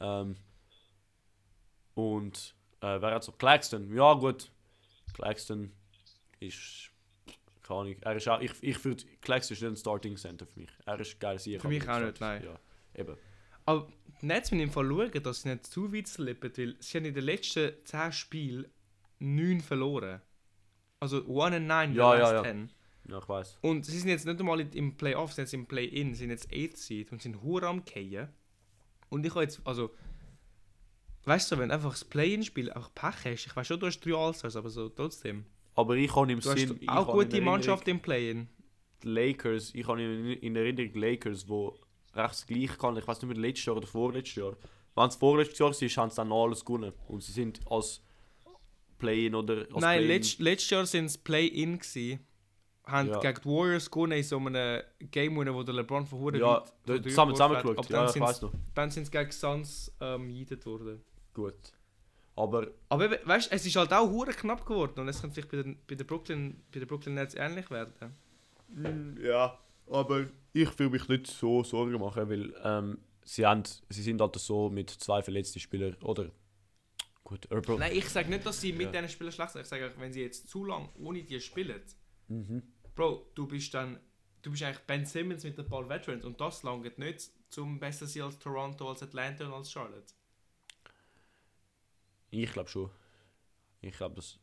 Ähm, 0.00 0.36
und 1.94 2.54
äh, 2.80 3.00
wer 3.00 3.14
hat 3.14 3.24
so? 3.24 3.32
Claxton. 3.32 3.92
Ja, 3.94 4.14
gut. 4.14 4.50
Claxton 5.14 5.72
ist. 6.40 6.90
Keine 7.62 7.80
Ahnung. 7.80 7.96
Er 8.00 8.16
ist 8.16 8.28
auch, 8.28 8.40
ich 8.40 8.52
ich 8.60 8.84
würde. 8.84 9.04
Claxton 9.20 9.54
ist 9.54 9.62
nicht 9.62 9.70
ein 9.70 9.76
Starting 9.76 10.16
Center 10.16 10.46
für 10.46 10.60
mich. 10.60 10.70
Er 10.86 11.00
ist 11.00 11.18
geil 11.18 11.38
sicher. 11.38 11.60
Für 11.60 11.68
mich 11.68 11.88
auch 11.88 12.00
nicht, 12.00 12.20
nein. 12.20 12.44
Ja, 12.44 12.58
eben. 13.00 13.16
Aber 13.64 13.88
müssen 14.22 14.60
im 14.60 14.70
Fall 14.70 14.88
schauen, 14.88 15.22
dass 15.22 15.42
sie 15.42 15.50
nicht 15.50 15.66
zu 15.66 15.92
weit 15.92 16.08
slippen, 16.08 16.52
weil 16.56 16.76
sie 16.80 16.98
haben 16.98 17.04
in 17.04 17.14
den 17.14 17.24
letzten 17.24 17.72
10 17.84 18.12
Spielen 18.12 18.66
9 19.18 19.60
verloren. 19.60 20.20
Also 21.00 21.18
1 21.18 21.56
and 21.56 21.66
9 21.66 21.94
Ja, 21.94 22.16
ja, 22.16 22.32
ja. 22.32 22.42
10. 22.42 22.70
Ja, 23.08 23.18
ich 23.18 23.28
weiß. 23.28 23.58
Und 23.62 23.86
sie 23.86 23.98
sind 23.98 24.08
jetzt 24.10 24.26
nicht 24.26 24.38
einmal 24.38 24.60
im 24.60 24.96
Playoff, 24.96 25.30
sie 25.30 25.36
sind 25.36 25.44
jetzt 25.44 25.54
im 25.54 25.66
Play-In, 25.66 26.14
sie 26.14 26.20
sind 26.20 26.30
jetzt 26.30 26.48
8 26.52 26.76
Seed 26.76 27.10
und 27.12 27.22
sind 27.22 27.42
hure 27.42 27.66
am 27.66 27.82
Fallen. 27.84 28.28
Und 29.08 29.24
ich 29.24 29.30
habe 29.34 29.42
jetzt, 29.44 29.60
also, 29.64 29.90
weißt 31.24 31.50
du, 31.52 31.58
wenn 31.58 31.68
du 31.70 31.74
einfach 31.74 31.92
das 31.92 32.04
Play-In-Spiel 32.04 32.70
einfach 32.70 32.92
Pech 32.94 33.24
hast, 33.24 33.46
ich 33.46 33.56
weiß 33.56 33.66
schon, 33.66 33.80
du 33.80 33.86
hast 33.86 34.00
3 34.00 34.14
Allstars, 34.14 34.56
aber 34.56 34.68
so 34.70 34.88
trotzdem. 34.90 35.46
Aber 35.74 35.96
ich 35.96 36.14
habe 36.14 36.30
im 36.32 36.40
Du 36.40 36.50
hast 36.50 36.58
Sinn. 36.58 36.76
ich 36.80 36.88
auch 36.88 37.10
gute 37.12 37.38
in 37.38 37.44
Mannschaft 37.44 37.86
im 37.88 38.00
Play-In. 38.00 38.48
die 39.02 39.08
Lakers, 39.08 39.74
ich 39.74 39.86
habe 39.86 40.02
in, 40.02 40.26
in 40.32 40.56
Erinnerung 40.56 40.92
die 40.92 40.98
Lakers, 40.98 41.48
wo 41.48 41.78
recht 42.14 42.46
gleich 42.46 42.76
kann, 42.78 42.96
ich 42.96 43.06
weiß 43.06 43.22
nicht 43.22 43.30
mehr 43.30 43.38
letztes 43.40 43.66
Jahr 43.66 43.76
oder 43.76 43.86
vorletztes 43.86 44.34
Jahr. 44.36 44.56
Wenn 44.96 45.06
es 45.08 45.16
vorletztes 45.16 45.58
Jahr 45.60 45.70
war, 45.70 46.02
haben 46.02 46.10
sie 46.10 46.16
dann 46.16 46.32
alles 46.32 46.64
gewonnen. 46.64 46.92
Und 47.06 47.22
sie 47.22 47.30
sind 47.32 47.60
als 47.70 48.02
Play-In 48.98 49.34
oder 49.36 49.58
als 49.72 49.80
Nein, 49.80 49.98
Play-In- 50.00 50.08
letzt, 50.08 50.38
letztes 50.40 50.70
Jahr 50.70 50.84
sind 50.86 51.04
es 51.04 51.16
Play-In 51.16 51.78
gsi. 51.78 52.18
Haben 52.90 53.08
Ja. 53.10 53.18
gegen 53.20 53.40
die 53.42 53.48
Warriors 53.48 53.90
gewonnen 53.90 54.12
in 54.18 54.22
so 54.24 54.38
einem 54.38 54.82
Game 55.10 55.36
wo 55.36 55.62
der 55.62 55.74
LeBron 55.74 56.06
von 56.06 56.18
hure 56.20 56.38
Ja, 56.38 56.64
weit 56.86 57.02
zusammen, 57.04 57.34
geworfen 57.34 57.56
hat. 57.56 57.76
zusammengeschaut. 57.76 57.78
Aber 57.94 58.18
Ja, 58.18 58.32
noch. 58.42 58.52
dann 58.74 58.90
sind 58.90 59.04
sie 59.04 59.10
gegen 59.10 59.30
Suns 59.30 59.92
ähm, 60.00 60.30
jeidet 60.30 60.64
worden. 60.66 61.02
Gut. 61.34 61.54
Aber 62.34 62.68
Aber 62.88 63.10
weißt, 63.10 63.50
es 63.52 63.66
ist 63.66 63.76
halt 63.76 63.92
auch 63.92 64.08
hure 64.08 64.30
knapp 64.32 64.64
geworden 64.64 65.00
und 65.00 65.08
es 65.08 65.20
könnte 65.20 65.34
vielleicht 65.34 65.50
bei 65.50 65.56
den, 65.62 65.78
bei 65.86 65.94
den 65.96 66.06
Brooklyn, 66.06 66.62
bei 66.72 66.78
den 66.78 66.88
Brooklyn 66.88 67.14
Nets 67.14 67.34
ähnlich 67.34 67.68
werden. 67.70 67.92
ja, 69.22 69.58
aber 69.90 70.26
ich 70.52 70.78
will 70.78 70.90
mich 70.90 71.08
nicht 71.08 71.26
so 71.26 71.62
Sorgen 71.64 71.98
machen, 71.98 72.28
weil 72.28 72.54
ähm, 72.62 72.98
sie, 73.24 73.44
haben, 73.46 73.62
sie 73.88 74.02
sind 74.02 74.20
halt 74.20 74.36
so 74.36 74.70
mit 74.70 74.90
zwei 74.90 75.22
verletzten 75.22 75.58
Spielern 75.60 75.94
oder 76.02 76.30
gut, 77.24 77.50
Earl 77.50 77.62
Nein, 77.78 77.92
ich 77.94 78.08
sage 78.08 78.28
nicht, 78.30 78.46
dass 78.46 78.60
sie 78.60 78.72
mit 78.72 78.86
Ja. 78.94 79.00
diesen 79.02 79.08
Spielern 79.10 79.32
schlecht 79.32 79.50
sind. 79.52 79.62
Ich 79.62 79.68
sage, 79.68 79.92
wenn 79.98 80.12
sie 80.12 80.22
jetzt 80.22 80.48
zu 80.48 80.64
lange 80.64 80.88
ohne 80.98 81.22
die 81.22 81.40
spielen, 81.40 81.80
Mhm. 82.30 82.62
Bro, 82.98 83.30
du 83.36 83.46
bist 83.46 83.72
dann, 83.74 84.00
du 84.42 84.50
bist 84.50 84.64
eigentlich 84.64 84.84
Ben 84.84 85.06
Simmons 85.06 85.44
mit 85.44 85.56
ein 85.56 85.64
paar 85.68 85.88
Veterans 85.88 86.24
und 86.24 86.40
das 86.40 86.64
langt 86.64 86.98
nicht 86.98 87.30
zum 87.48 87.78
besser 87.78 88.08
sein 88.08 88.24
als 88.24 88.40
Toronto, 88.40 88.88
als 88.90 89.04
Atlanta 89.04 89.46
und 89.46 89.52
als 89.52 89.70
Charlotte. 89.70 90.12
Ich 92.30 92.52
glaube 92.52 92.68
schon. 92.70 92.90
Ich 93.80 93.96
glaube, 93.96 94.16
das, 94.16 94.38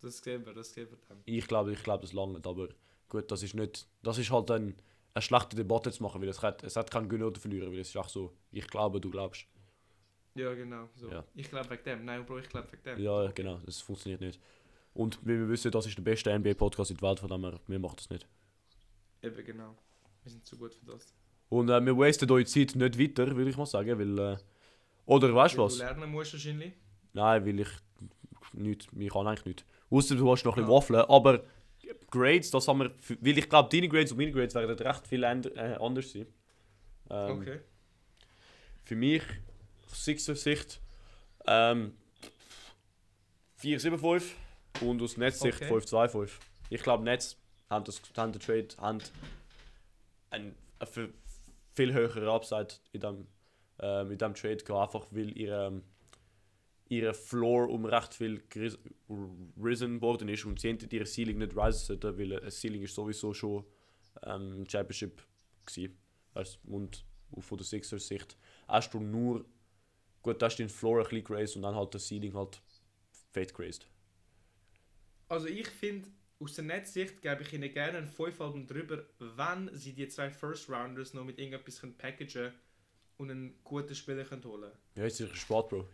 Das 0.00 0.18
sehen 0.18 0.44
wir, 0.46 0.52
das 0.54 0.72
sehen 0.72 0.88
wir 0.90 0.98
dann. 1.08 1.24
ich 1.24 1.46
glaube, 1.46 1.72
ich 1.72 1.82
glaube, 1.82 2.02
das 2.02 2.12
langt, 2.12 2.46
aber 2.46 2.68
gut, 3.08 3.30
das 3.30 3.42
ist 3.42 3.54
nicht, 3.54 3.86
das 4.02 4.18
ist 4.18 4.30
halt 4.30 4.50
ein, 4.50 4.76
eine 5.14 5.22
schlechte 5.22 5.56
Debatte 5.56 5.92
zu 5.92 6.02
machen, 6.02 6.20
weil 6.22 6.28
es 6.28 6.42
hat, 6.42 6.62
es 6.64 6.76
hat 6.76 6.90
keinen 6.90 7.08
Gewinn 7.08 7.24
oder 7.24 7.40
Verlierer, 7.40 7.70
weil 7.70 7.80
es 7.80 7.88
ist 7.90 7.96
auch 7.96 8.08
so, 8.08 8.32
ich 8.50 8.66
glaube, 8.66 9.00
du 9.00 9.10
glaubst. 9.10 9.46
Ja, 10.34 10.54
genau. 10.54 10.88
So. 10.94 11.10
Ja. 11.10 11.24
Ich 11.34 11.48
glaube 11.50 11.70
wegen 11.70 11.84
dem. 11.84 12.04
Nein, 12.04 12.24
Bro, 12.24 12.38
ich 12.38 12.48
glaube 12.48 12.70
wegen 12.72 12.82
dem. 12.82 12.98
Ja, 13.04 13.30
genau, 13.32 13.58
das 13.64 13.80
funktioniert 13.80 14.20
nicht. 14.20 14.40
Und 14.94 15.18
wie 15.22 15.38
wir 15.38 15.48
wissen, 15.48 15.70
das 15.70 15.86
ist 15.86 15.96
der 15.96 16.02
beste 16.02 16.36
NBA-Podcast 16.36 16.90
in 16.90 16.96
der 16.96 17.08
Welt, 17.08 17.20
von 17.20 17.28
dem 17.28 17.44
her, 17.44 17.60
wir 17.66 17.78
machen 17.78 17.96
das 17.96 18.10
nicht. 18.10 18.26
Eben 19.22 19.44
genau. 19.44 19.76
Wir 20.22 20.32
sind 20.32 20.44
zu 20.46 20.56
gut 20.56 20.74
für 20.74 20.86
das. 20.86 21.14
Und 21.48 21.68
äh, 21.68 21.84
wir 21.84 21.96
wasten 21.96 22.30
eure 22.30 22.44
Zeit 22.44 22.74
nicht 22.74 22.98
weiter, 22.98 23.36
würde 23.36 23.50
ich 23.50 23.56
mal 23.56 23.66
sagen, 23.66 23.98
weil, 23.98 24.18
äh, 24.18 24.36
oder 25.06 25.34
weißt 25.34 25.54
du 25.54 25.58
Weil 25.58 25.66
was? 25.66 25.76
Du 25.78 25.82
lernen 25.84 26.10
musst 26.10 26.32
wahrscheinlich. 26.32 26.74
Nein, 27.12 27.44
weil 27.46 27.60
ich 27.60 27.68
nicht, 28.52 28.88
ich 28.96 29.10
kann 29.10 29.26
eigentlich 29.26 29.44
nicht. 29.44 29.64
Außer 29.90 30.14
du 30.14 30.30
hast 30.30 30.44
noch 30.44 30.56
ein 30.56 30.62
bisschen 30.64 30.70
Ja. 30.70 30.76
Waffeln, 30.76 31.00
aber 31.00 31.44
Grades, 32.10 32.50
das 32.50 32.68
haben 32.68 32.80
wir, 32.80 32.92
weil 33.20 33.38
ich 33.38 33.48
glaube, 33.48 33.68
deine 33.70 33.88
Grades 33.88 34.12
und 34.12 34.18
meine 34.18 34.32
Grades 34.32 34.54
werden 34.54 34.78
recht 34.78 35.06
viel 35.06 35.22
äh, 35.24 35.76
anders 35.80 36.12
sein. 36.12 36.26
Ähm, 37.10 37.38
okay. 37.38 37.60
für 38.84 38.94
mich, 38.94 39.22
aus 39.90 40.04
Sixers 40.04 40.42
Sicht, 40.42 40.80
ähm, 41.46 41.94
4-7-5 43.60 44.22
und 44.80 45.02
aus 45.02 45.16
Netzsicht 45.16 45.60
Okay. 45.62 45.72
5-2-5. 45.74 46.30
Ich 46.70 46.82
glaube, 46.82 47.04
Netz 47.04 47.36
haben, 47.68 47.84
das, 47.84 48.00
haben 48.16 48.32
den 48.32 48.40
Trade 48.40 48.68
haben 48.78 48.98
ein, 50.30 50.54
ein 50.78 50.86
viel- 51.74 51.92
höheren 51.92 52.28
Upside 52.28 52.68
in 52.92 53.00
dem, 53.00 53.26
ähm, 53.80 54.10
in 54.12 54.18
dem 54.18 54.34
Trade 54.34 54.56
gehabt, 54.58 54.94
einfach 54.94 55.08
weil 55.10 55.36
ihre, 55.36 55.66
ähm, 55.68 55.82
ihre 56.88 57.14
Floor 57.14 57.68
um 57.70 57.84
recht 57.84 58.14
viel 58.14 58.42
risen 59.62 60.00
worden 60.00 60.28
ist 60.28 60.44
und 60.44 60.60
sie 60.60 60.68
hinter 60.68 60.92
ihre 60.92 61.06
Ceiling 61.06 61.38
nicht 61.38 61.56
risen 61.56 61.86
sollten, 61.86 62.18
weil 62.18 62.42
ein 62.42 62.50
Ceiling 62.50 62.82
ist 62.82 62.94
sowieso 62.94 63.32
schon 63.32 63.64
ähm, 64.24 64.64
Championship 64.68 65.22
gewesen. 65.66 65.96
Und 66.64 67.04
von 67.40 67.58
der 67.58 67.64
Sixers 67.64 68.06
Sicht 68.08 68.36
hast 68.68 68.92
du 68.94 69.00
nur 69.00 69.44
gut, 70.22 70.40
da 70.42 70.46
hast 70.46 70.56
du 70.56 70.62
den 70.64 70.68
Floor 70.70 70.98
ein 70.98 71.04
bisschen 71.04 71.24
grazed 71.24 71.56
und 71.56 71.62
dann 71.62 71.74
halt 71.74 71.92
der 71.94 72.00
Ceiling 72.00 72.34
halt 72.34 72.60
fett 73.32 73.54
grazed. 73.54 73.86
Also 75.30 75.46
ich 75.46 75.68
finde, 75.68 76.08
aus 76.40 76.54
der 76.54 76.64
Netzsicht 76.64 77.22
gebe 77.22 77.42
ich 77.42 77.52
ihnen 77.52 77.72
gerne 77.72 77.98
einen 77.98 78.08
5 78.08 78.40
Alben 78.40 78.66
drüber, 78.66 79.04
wenn 79.20 79.70
sie 79.76 79.92
die 79.92 80.08
zwei 80.08 80.28
First 80.28 80.68
Rounders 80.68 81.14
noch 81.14 81.24
mit 81.24 81.38
irgendetwas 81.38 81.80
können 81.80 81.96
packagen 81.96 82.52
und 83.16 83.30
einen 83.30 83.54
guten 83.62 83.94
Spieler 83.94 84.24
können 84.24 84.42
holen 84.44 84.72
Ja, 84.96 85.04
jetzt 85.04 85.20
ist 85.20 85.28
es 85.28 85.32
ein 85.32 85.36
Sport, 85.36 85.68
Bro. 85.68 85.88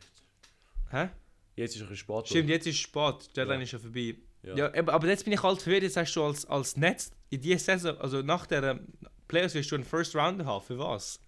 Hä? 0.91 1.11
Jetzt 1.55 1.76
ist 1.76 1.82
es 1.82 1.91
ein 1.91 1.97
Sport, 1.97 2.24
Bro. 2.24 2.30
Stimmt, 2.30 2.49
jetzt 2.49 2.66
ist 2.66 2.76
es 2.76 2.80
spät, 2.80 3.28
die 3.28 3.34
Deadline 3.34 3.59
Ja. 3.59 3.64
ist 3.64 3.72
ja 3.72 3.78
vorbei. 3.78 4.16
Ja. 4.43 4.57
Ja, 4.57 4.74
aber, 4.89 5.07
jetzt 5.07 5.24
bin 5.24 5.34
ich 5.34 5.43
halt 5.43 5.61
verwirrt, 5.61 5.82
jetzt 5.82 5.99
hast 5.99 6.14
du 6.14 6.24
als, 6.24 6.47
als 6.47 6.76
Netz 6.78 7.12
in 7.28 7.43
dieser 7.43 7.59
Saison, 7.59 7.99
also 7.99 8.22
nach 8.22 8.47
der 8.47 8.62
ähm, 8.62 8.89
Playoffs 9.28 9.55
wirst 9.55 9.70
du 9.70 9.74
einen 9.74 9.84
First 9.84 10.16
Rounder 10.16 10.47
haben, 10.47 10.64
für 10.64 10.78
was? 10.78 11.20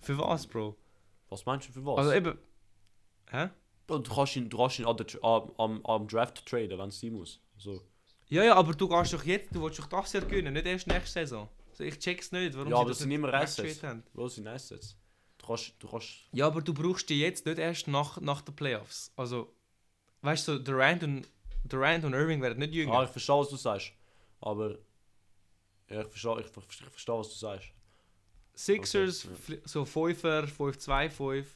Für 0.00 0.18
was, 0.18 0.44
Bro? 0.48 0.76
Was 1.28 1.46
meinst 1.46 1.68
du 1.68 1.72
für 1.72 1.86
was? 1.86 1.98
Also 1.98 2.12
eben... 2.12 2.38
Hä? 3.30 3.50
Du 3.86 4.02
kannst 4.02 4.34
ihn, 4.36 4.48
du 4.48 4.56
kannst 4.56 4.78
ihn 4.78 4.84
an 4.86 4.96
der, 4.96 5.06
Tra- 5.06 5.22
am, 5.22 5.52
am, 5.58 5.86
am 5.86 6.08
Draft 6.08 6.44
traden, 6.44 6.78
wenn 6.78 6.88
es 6.88 7.00
sein 7.00 7.12
muss. 7.12 7.40
So. 7.56 7.82
Ja, 8.28 8.42
ja, 8.42 8.54
aber 8.56 8.72
du 8.74 8.88
gehst 8.88 9.12
doch 9.12 9.24
jetzt, 9.24 9.54
du 9.54 9.62
willst 9.62 9.78
doch 9.78 9.86
das 9.86 10.12
Jahr 10.12 10.24
gewinnen, 10.24 10.52
nicht 10.54 10.66
erst 10.66 10.86
nächste 10.88 11.20
Saison. 11.20 11.48
Also 11.70 11.84
ich 11.84 11.98
check's 11.98 12.32
nicht, 12.32 12.54
warum 12.56 12.68
Ja, 12.70 12.76
sie 12.78 12.80
aber 12.80 12.88
das 12.90 12.98
sind 12.98 13.08
nicht 13.08 13.16
immer 13.18 13.32
Assets. 13.32 13.82
haben. 13.84 14.02
Wo 14.14 14.26
sind 14.26 14.48
Assets? 14.48 14.96
Du 15.38 15.46
kannst, 15.46 15.74
du 15.78 15.86
kannst... 15.88 16.08
Ja, 16.32 16.46
aber 16.48 16.60
du 16.62 16.74
brauchst 16.74 17.08
die 17.08 17.20
jetzt 17.20 17.46
nicht 17.46 17.58
erst 17.58 17.86
nach, 17.86 18.20
nach 18.20 18.40
den 18.40 18.56
Playoffs. 18.56 19.12
Also, 19.14 19.52
weißt 20.22 20.48
du, 20.48 20.58
Durant 20.58 21.04
und, 21.04 21.28
Durant 21.64 22.04
und 22.04 22.14
Irving 22.14 22.42
werden 22.42 22.58
nicht 22.58 22.72
jünger. 22.74 22.94
Ah, 22.94 23.04
ich 23.04 23.10
verstehe, 23.10 23.36
was 23.38 23.48
du 23.50 23.56
sagst. 23.56 23.92
Aber... 24.40 24.76
Ja, 25.88 26.00
ich 26.00 26.08
verstehe, 26.08 26.40
ich, 26.40 26.46
ver- 26.48 26.62
ich 26.68 26.76
verstehe 26.90 27.14
was 27.18 27.28
du 27.28 27.34
sagst. 27.36 27.68
Sixers, 28.54 29.26
okay, 29.26 29.60
so 29.64 29.82
5er, 29.84 30.46
5-2, 30.48 31.10
5. 31.10 31.46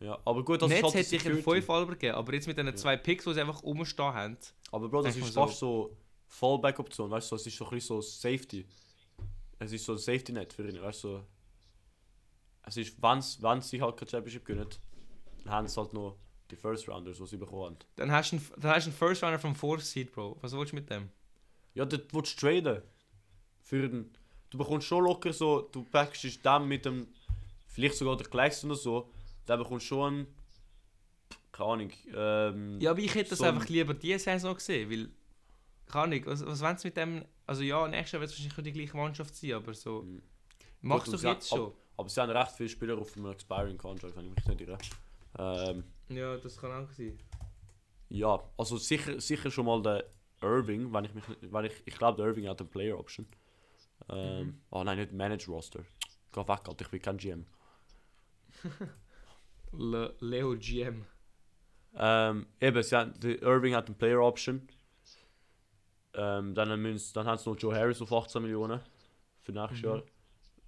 Ja, 0.00 0.18
aber 0.24 0.44
gut, 0.44 0.60
das 0.60 0.70
ist 0.70 0.74
Netz 0.74 0.82
halt 0.84 0.94
die 0.94 0.98
hätte 0.98 1.16
ich 1.16 1.26
einen 1.26 1.36
Security. 1.36 1.62
5 1.66 1.70
Alber 1.70 1.92
gegeben, 1.92 2.14
aber 2.16 2.34
jetzt 2.34 2.46
mit 2.46 2.58
den 2.58 2.66
Ja. 2.66 2.74
zwei 2.74 2.96
Picks, 2.96 3.24
die 3.24 3.34
sie 3.34 3.40
einfach 3.40 3.62
rumstehen 3.62 4.12
haben. 4.12 4.36
Aber 4.72 4.88
Bro, 4.88 5.02
das 5.02 5.16
ist 5.16 5.32
fast 5.34 5.58
so 5.58 5.96
Fallback-Option, 6.26 7.10
weißt 7.10 7.30
du, 7.30 7.36
es 7.36 7.46
ist 7.46 7.56
so 7.56 7.64
ein 7.64 7.70
bisschen 7.70 7.96
so 7.96 8.00
Safety. 8.00 8.66
Es 9.60 9.72
ist 9.72 9.84
so 9.84 9.92
ein 9.92 9.98
Safety-Net 9.98 10.52
für 10.52 10.68
ihn, 10.68 10.82
weißt 10.82 11.04
du. 11.04 11.20
Es 12.66 12.76
ist, 12.76 13.00
wenn 13.00 13.60
sie 13.60 13.80
halt 13.80 13.96
kein 13.96 14.08
Championship 14.08 14.44
gewinnen, 14.44 14.68
dann 15.44 15.52
haben 15.52 15.68
sie 15.68 15.80
halt 15.80 15.92
noch 15.92 16.16
die 16.50 16.56
First 16.56 16.88
Rounders, 16.88 17.18
die 17.18 17.26
sie 17.26 17.36
bekommen 17.36 17.64
haben. 17.66 17.76
Dann 17.96 18.10
hast 18.10 18.32
du 18.32 18.36
einen, 18.36 18.46
dann 18.58 18.72
hast 18.72 18.86
du 18.86 18.90
einen 18.90 18.96
First 18.98 19.22
Runner 19.22 19.38
vom 19.38 19.54
Fourth 19.54 19.82
Seed, 19.82 20.12
Bro. 20.12 20.38
Was 20.40 20.52
willst 20.52 20.72
du 20.72 20.76
mit 20.76 20.90
dem? 20.90 21.08
Ja, 21.74 21.84
dort 21.84 22.12
willst 22.12 22.40
du 22.42 22.46
traden. 22.46 22.82
Für 23.60 23.88
den, 23.88 24.10
du 24.50 24.58
bekommst 24.58 24.86
schon 24.86 25.04
locker 25.04 25.32
so, 25.32 25.60
du 25.72 25.84
packst 25.84 26.24
den 26.44 26.68
mit 26.68 26.84
dem, 26.84 27.06
vielleicht 27.68 27.96
sogar 27.96 28.16
der 28.16 28.26
Claxton 28.26 28.70
oder 28.70 28.78
so, 28.80 29.10
der 29.48 29.56
bekommst 29.56 29.86
schon 29.86 30.14
einen, 30.14 30.26
keine 31.52 31.70
Ahnung, 31.70 31.92
ähm, 32.14 32.80
Ja, 32.80 32.90
aber 32.90 33.00
ich 33.00 33.14
hätte 33.14 33.30
das 33.30 33.38
so 33.38 33.44
ein- 33.44 33.54
einfach 33.54 33.68
lieber 33.68 33.94
diese 33.94 34.18
Saison 34.18 34.54
gesehen, 34.54 34.90
weil... 34.90 35.08
Keine 35.86 36.04
Ahnung, 36.16 36.26
was, 36.26 36.44
was 36.46 36.60
wollen 36.62 36.78
sie 36.78 36.88
mit 36.88 36.96
dem... 36.96 37.24
Also 37.46 37.62
ja, 37.62 37.86
nächstes 37.86 38.12
Jahr 38.12 38.20
wird 38.20 38.30
es 38.32 38.38
wahrscheinlich 38.42 38.72
die 38.72 38.78
gleiche 38.80 38.96
Mannschaft 38.96 39.34
sein, 39.36 39.52
aber 39.52 39.74
so... 39.74 40.02
Mhm. 40.02 40.22
Mach's 40.80 41.04
Gut, 41.06 41.14
doch 41.14 41.22
jetzt 41.22 41.48
schon. 41.48 41.72
aber 41.96 42.08
sie 42.08 42.20
haben 42.20 42.30
recht 42.30 42.50
viele 42.52 42.68
Spieler 42.68 42.98
auf 42.98 43.12
dem 43.12 43.26
Expiring 43.30 43.76
Contract, 43.78 44.16
wenn 44.16 44.26
ich 44.26 44.34
mich 44.36 44.46
nicht 44.46 44.60
irre. 44.62 44.78
Ähm, 45.38 45.84
Ja, 46.08 46.36
das 46.36 46.56
kann 46.56 46.72
auch 46.72 46.90
sein. 46.90 47.18
Ja, 48.08 48.42
also 48.58 48.76
sicher, 48.76 49.20
sicher 49.20 49.50
schon 49.50 49.64
mal 49.66 49.82
der 49.82 50.04
Irving, 50.42 50.92
wenn 50.92 51.04
ich 51.06 51.14
mich 51.14 51.24
wenn 51.40 51.64
ich, 51.64 51.72
ich 51.86 51.96
glaube 51.96 52.16
der 52.18 52.26
Irving 52.26 52.48
hat 52.48 52.60
eine 52.60 52.68
Player 52.68 52.98
Option. 52.98 53.26
Ähm, 54.08 54.46
Mhm. 54.46 54.60
Oh 54.70 54.84
nein, 54.84 54.98
nicht 54.98 55.12
Manage 55.12 55.46
Roster. 55.50 55.80
Geh 56.32 56.40
weg, 56.40 56.48
Alter, 56.66 56.80
ich 56.80 56.88
bin 56.88 57.00
kein 57.02 57.16
GM. 57.16 57.46
Le 59.78 60.14
Leo 60.20 60.56
GM. 60.56 61.04
Ähm, 61.96 62.46
eben, 62.60 62.82
sie 62.82 63.12
der 63.18 63.42
Irving 63.42 63.74
hat 63.74 63.86
eine 63.86 63.94
Player 63.96 64.20
Option. 64.20 64.66
Ähm, 66.14 66.54
dann, 66.54 66.70
haben 66.70 66.98
sie- 66.98 67.12
dann 67.12 67.26
haben 67.26 67.38
sie 67.38 67.48
noch 67.50 67.58
Joe 67.58 67.74
Harris 67.74 68.00
auf 68.00 68.12
18 68.12 68.42
Millionen 68.42 68.80
für 69.40 69.52
nächstes 69.52 69.80
Mhm. 69.82 69.84
Jahr. 69.88 70.02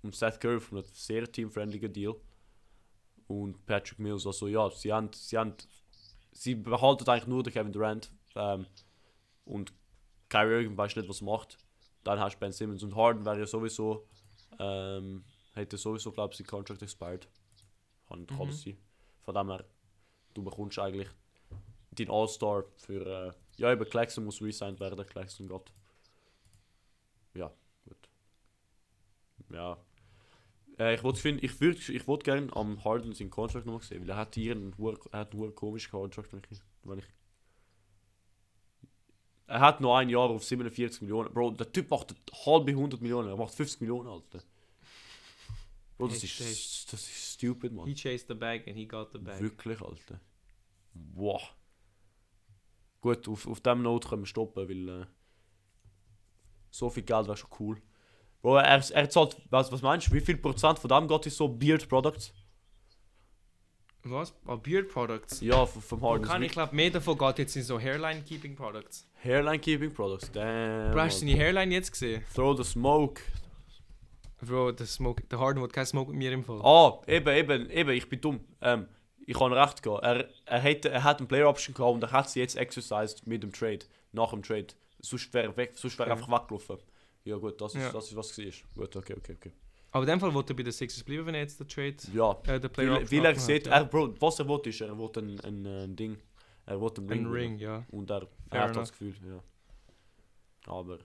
Und 0.02 0.14
Seth 0.14 0.40
Curry 0.40 0.56
auf 0.56 0.72
einem 0.72 0.84
sehr 0.92 1.30
teamfriendligen 1.30 1.92
Deal. 1.92 2.14
Und 3.28 3.64
Patrick 3.66 3.98
Mills, 3.98 4.26
also 4.26 4.46
ja, 4.48 4.70
sie 4.70 4.92
haben, 4.92 5.10
sie 5.12 5.36
haben, 5.36 5.54
sie 6.32 6.54
behalten 6.54 7.08
eigentlich 7.08 7.26
nur 7.26 7.42
den 7.42 7.52
Kevin 7.52 7.72
Durant. 7.72 8.12
Ähm, 8.34 8.66
und 9.44 9.72
Kyrie 10.28 10.62
Irving 10.62 10.76
weiß 10.76 10.96
nicht, 10.96 11.08
was 11.08 11.20
macht. 11.22 11.58
Dann 12.04 12.20
hast 12.20 12.34
du 12.36 12.40
Ben 12.40 12.52
Simmons 12.52 12.82
und 12.82 12.94
Harden 12.94 13.24
wäre 13.24 13.40
ja 13.40 13.46
sowieso, 13.46 14.06
ähm, 14.58 15.24
hätte 15.54 15.76
sowieso, 15.76 16.12
glaube 16.12 16.32
ich, 16.32 16.38
sein 16.38 16.46
Contract 16.46 16.82
expired. 16.82 17.28
Kann, 18.08 18.26
kann 18.26 18.46
Mhm. 18.46 18.52
sein. 18.52 18.76
Von 19.26 19.34
dem 19.34 19.50
her, 19.50 19.64
du 20.34 20.42
bekommst 20.44 20.78
eigentlich 20.78 21.08
dein 21.90 22.10
All-Star 22.10 22.64
für, 22.76 23.04
äh, 23.04 23.32
ja 23.56 23.72
eben 23.72 23.84
Claxton 23.84 24.24
muss 24.24 24.40
resigned 24.40 24.78
werden, 24.78 25.04
Claxton 25.04 25.48
geht. 25.48 25.72
Ja, 27.34 27.52
gut. 27.84 28.08
Ja. 29.50 29.78
Äh, 30.78 30.94
ich 30.94 31.18
finden, 31.18 31.44
ich 31.44 31.60
würde 31.60 31.78
ich 31.92 32.06
wollt 32.06 32.22
gerne 32.22 32.54
am 32.54 32.84
Harden 32.84 33.12
seinen 33.14 33.30
Contract 33.30 33.66
nochmal 33.66 33.82
sehen, 33.82 34.02
weil 34.02 34.10
er 34.10 34.16
hat 34.16 34.36
hier 34.36 34.52
einen, 34.52 34.74
er 35.10 35.18
hat 35.18 35.34
einen 35.34 35.54
komischen 35.54 35.90
Contract, 35.90 36.32
wenn 36.32 36.42
ich, 36.48 36.60
wenn 36.84 36.98
ich 37.00 37.06
er 39.48 39.60
hat 39.60 39.80
noch 39.80 39.96
ein 39.96 40.08
Jahr 40.08 40.28
auf 40.30 40.44
47 40.44 41.02
Millionen. 41.02 41.32
Bro, 41.32 41.52
der 41.52 41.70
Typ 41.70 41.90
macht 41.90 42.14
halbe 42.44 42.72
100 42.72 43.00
Millionen. 43.00 43.28
Er 43.28 43.36
macht 43.36 43.54
50 43.54 43.80
Millionen, 43.80 44.08
Alter. 44.08 44.40
Bro, 45.98 46.08
das 46.08 46.22
ist, 46.22 46.92
das 46.92 47.00
ist 47.00 47.34
stupid, 47.34 47.72
man. 47.72 47.86
He 47.86 47.94
chased 47.94 48.28
the 48.28 48.34
bag 48.34 48.66
and 48.66 48.76
he 48.76 48.86
got 48.86 49.12
the 49.12 49.18
bag. 49.18 49.40
Wirklich, 49.40 49.80
Alter. 49.80 50.20
Wow. 51.14 51.42
Gut, 53.00 53.26
auf, 53.28 53.46
auf 53.46 53.60
dem 53.60 53.82
Note 53.82 54.08
können 54.08 54.22
wir 54.22 54.26
stoppen, 54.26 54.68
weil 54.68 54.88
äh, 54.88 55.06
so 56.70 56.90
viel 56.90 57.02
Geld 57.02 57.26
wäre 57.26 57.36
schon 57.36 57.50
cool. 57.60 57.80
Bro, 58.42 58.56
er, 58.56 58.90
er 58.90 59.10
zahlt, 59.10 59.36
was, 59.50 59.72
was 59.72 59.82
meinst 59.82 60.08
du, 60.08 60.12
wie 60.12 60.20
viel 60.20 60.36
Prozent 60.36 60.78
von 60.78 60.88
dem 60.88 61.08
geht 61.08 61.26
in 61.26 61.32
so 61.32 61.48
Beard 61.48 61.88
Products? 61.88 62.32
Was? 64.04 64.34
Oh, 64.46 64.56
Beard 64.56 64.88
Products? 64.88 65.40
Ja, 65.40 65.66
vom 65.66 65.98
Bro, 65.98 66.10
Harden. 66.10 66.24
kann, 66.26 66.42
ich 66.42 66.52
glaube, 66.52 66.74
mehr 66.76 66.90
davon 66.90 67.18
geht 67.18 67.38
jetzt 67.38 67.56
in 67.56 67.62
so 67.62 67.80
Hairline 67.80 68.22
Keeping 68.22 68.54
Products. 68.54 69.08
Hairline 69.22 69.58
Keeping 69.58 69.92
Products, 69.92 70.30
damn. 70.30 70.92
Bro, 70.92 71.00
hast 71.00 71.22
du 71.22 71.26
seine 71.26 71.38
Hairline 71.38 71.72
jetzt 71.74 71.90
gesehen? 71.90 72.22
Throw 72.34 72.56
the 72.56 72.62
smoke. 72.62 73.20
Bro, 74.40 74.72
der, 74.72 74.86
Smoke, 74.86 75.22
der 75.24 75.38
Harden 75.38 75.62
hat 75.62 75.72
keinen 75.72 75.86
Smoke 75.86 76.10
mit 76.10 76.18
mir 76.18 76.32
im 76.32 76.44
Fall. 76.44 76.60
Ah, 76.62 77.00
eben, 77.06 77.28
eben, 77.34 77.70
eben, 77.70 77.90
ich 77.90 78.08
bin 78.08 78.20
dumm. 78.20 78.40
Ähm, 78.60 78.86
ich 79.26 79.36
kann 79.36 79.52
recht 79.52 79.82
gehen. 79.82 79.98
Er, 80.02 80.28
er, 80.44 80.58
hätte, 80.60 80.90
er 80.90 81.02
hat 81.04 81.18
eine 81.18 81.26
Player 81.26 81.48
Option 81.48 81.74
gehabt 81.74 81.94
und 81.94 82.02
er 82.02 82.12
hat 82.12 82.28
sie 82.30 82.40
jetzt 82.40 82.56
exercised 82.56 83.26
mit 83.26 83.42
dem 83.42 83.52
Trade. 83.52 83.80
Nach 84.12 84.30
dem 84.30 84.42
Trade. 84.42 84.68
Sonst 85.00 85.32
wäre 85.34 85.46
er 85.48 85.56
weg, 85.56 85.72
sonst 85.76 85.98
wäre 85.98 86.10
er 86.10 86.12
Okay. 86.14 86.22
einfach 86.24 86.42
weggelaufen. 86.42 86.76
Ja 87.24 87.36
gut, 87.36 87.60
das 87.60 87.74
ist, 87.74 87.82
Ja. 87.82 87.92
das 87.92 88.06
ist 88.08 88.16
was 88.16 88.38
war. 88.38 88.44
Gut, 88.74 88.94
okay, 88.96 89.14
okay, 89.16 89.32
okay. 89.36 89.52
Aber 89.90 90.04
in 90.04 90.10
dem 90.10 90.20
Fall 90.20 90.32
wollte 90.34 90.52
er 90.52 90.56
bei 90.56 90.62
den 90.62 90.72
Sixers 90.72 91.02
bleiben, 91.02 91.26
wenn 91.26 91.34
er 91.34 91.40
jetzt 91.40 91.58
den 91.58 91.66
Trade, 91.68 91.96
Ja, 92.12 92.36
äh, 92.46 92.60
den 92.60 92.70
Player 92.70 92.90
weil, 92.92 93.02
Option 93.02 93.18
weil 93.24 93.26
er 93.32 93.38
sieht, 93.40 93.68
hat, 93.70 93.82
er, 93.82 93.84
Bro, 93.86 94.14
was 94.20 94.38
er 94.38 94.46
wollte 94.48 94.68
ist, 94.68 94.80
er 94.80 94.96
wollte 94.96 95.20
ein, 95.20 95.40
ein, 95.40 95.66
ein 95.66 95.96
Ding. 95.96 96.18
Er 96.66 96.80
wollte 96.80 97.00
einen. 97.00 97.10
Ring. 97.10 97.24
Ein 97.26 97.32
Ring, 97.32 97.58
ja. 97.58 97.84
Und 97.90 98.10
er, 98.10 98.26
er 98.50 98.62
hat 98.62 98.76
das 98.76 98.90
Gefühl, 98.92 99.14
ja. 99.26 99.42
Aber. 100.66 100.98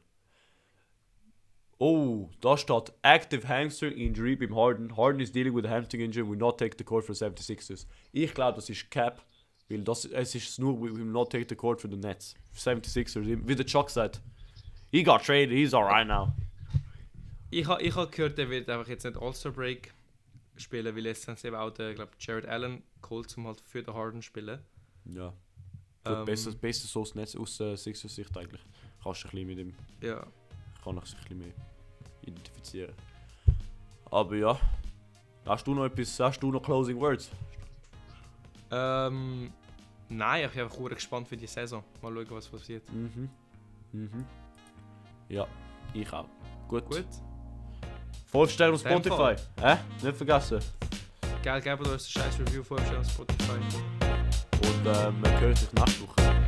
Oh, 1.84 2.30
da 2.42 2.58
steht 2.58 2.94
Active 3.02 3.48
Hamstring 3.48 3.94
Injury 3.98 4.36
beim 4.36 4.56
Harden. 4.56 4.96
Harden 4.96 5.20
is 5.20 5.32
dealing 5.32 5.56
with 5.56 5.66
a 5.66 5.68
hamstring 5.68 6.04
injury, 6.04 6.22
will 6.22 6.38
not 6.38 6.60
take 6.60 6.78
the 6.78 6.84
court 6.84 7.04
for 7.04 7.16
76ers. 7.16 7.88
Ich 8.12 8.36
glaube, 8.36 8.58
das 8.58 8.70
ist 8.70 8.92
Cap, 8.92 9.26
weil 9.68 9.82
das, 9.82 10.06
es 10.06 10.36
ist 10.36 10.60
nur, 10.60 10.80
we 10.80 10.96
will 10.96 11.04
not 11.06 11.32
take 11.32 11.48
the 11.50 11.56
court 11.56 11.82
for 11.82 11.90
the 11.90 11.98
Nets. 11.98 12.36
76ers, 12.56 13.26
wie 13.48 13.56
der 13.56 13.66
Chuck 13.66 13.90
sagt. 13.90 14.22
He 14.92 15.02
got 15.02 15.24
traded, 15.24 15.58
he's 15.58 15.74
alright 15.74 16.06
now. 16.08 16.32
Ich 17.50 17.66
habe 17.66 17.82
ich 17.82 17.96
ha 17.96 18.06
gehört, 18.06 18.38
er 18.38 18.48
wird 18.48 18.70
einfach 18.70 18.88
jetzt 18.88 19.04
nicht 19.04 19.18
All-Star 19.18 19.52
Break 19.52 19.92
spielen, 20.58 20.96
weil 20.96 21.08
jetzt 21.08 21.28
haben 21.28 21.36
sie 21.36 21.48
eben 21.48 21.56
auch 21.56 21.72
den, 21.72 21.96
glaub, 21.96 22.10
Jared 22.20 22.46
Allen 22.46 22.84
geholt, 23.02 23.36
um 23.38 23.48
halt 23.48 23.60
für 23.60 23.82
den 23.82 23.96
Harden 23.96 24.22
zu 24.22 24.28
spielen. 24.28 24.60
Ja. 25.06 25.30
Gut, 26.04 26.16
Ähm, 26.16 26.26
besser, 26.26 26.52
besser 26.52 26.88
so 26.88 27.02
aus 27.02 27.16
Netz 27.16 27.36
aus 27.36 27.60
äh, 27.60 27.76
Sixers 27.76 28.14
Sicht 28.14 28.38
eigentlich. 28.38 28.62
Kannst 29.04 29.24
du 29.24 29.30
ein 29.30 29.32
bisschen 29.32 29.48
mit 29.48 29.58
dem 29.58 29.74
Ja. 30.00 30.28
kann 30.84 30.96
ich 31.04 31.14
ein 31.16 31.18
bisschen 31.24 31.40
mehr 31.40 31.71
identifizieren. 32.24 32.94
Aber 34.10 34.36
ja, 34.36 34.60
Hast 35.46 35.66
du 35.66 35.74
noch 35.74 35.86
etwas, 35.86 36.20
hast 36.20 36.40
du 36.42 36.52
noch 36.52 36.62
Closing 36.62 37.00
Words? 37.00 37.32
Ähm, 38.70 39.52
nein, 40.08 40.46
ich 40.46 40.52
bin 40.52 40.64
einfach 40.64 40.90
gespannt 40.90 41.28
für 41.28 41.36
die 41.36 41.48
Saison. 41.48 41.84
Mal 42.02 42.14
schauen, 42.14 42.28
was 42.30 42.48
passiert. 42.48 42.84
Mhm. 42.92 43.30
Mhm. 43.92 44.26
Ja, 45.30 45.48
ich 45.94 46.12
auch. 46.14 46.28
Gut. 46.68 46.86
Gut. 46.86 47.06
Vorstellen 48.28 48.74
auf 48.74 48.82
Spotify. 48.82 49.36
Äh? 49.62 49.78
Nicht 50.02 50.16
vergessen. 50.16 50.60
Geil, 51.44 51.60
gebt 51.60 51.86
uns 51.88 52.06
ein 52.06 52.22
scheiß 52.22 52.40
Review 52.40 52.64
vor 52.64 52.78
auf 52.78 53.10
Spotify. 53.10 53.60
Und 54.64 54.86
äh, 54.86 55.12
man 55.12 55.40
hört 55.42 55.58
sich 55.58 55.74
nächste 55.74 56.04
Woche. 56.04 56.41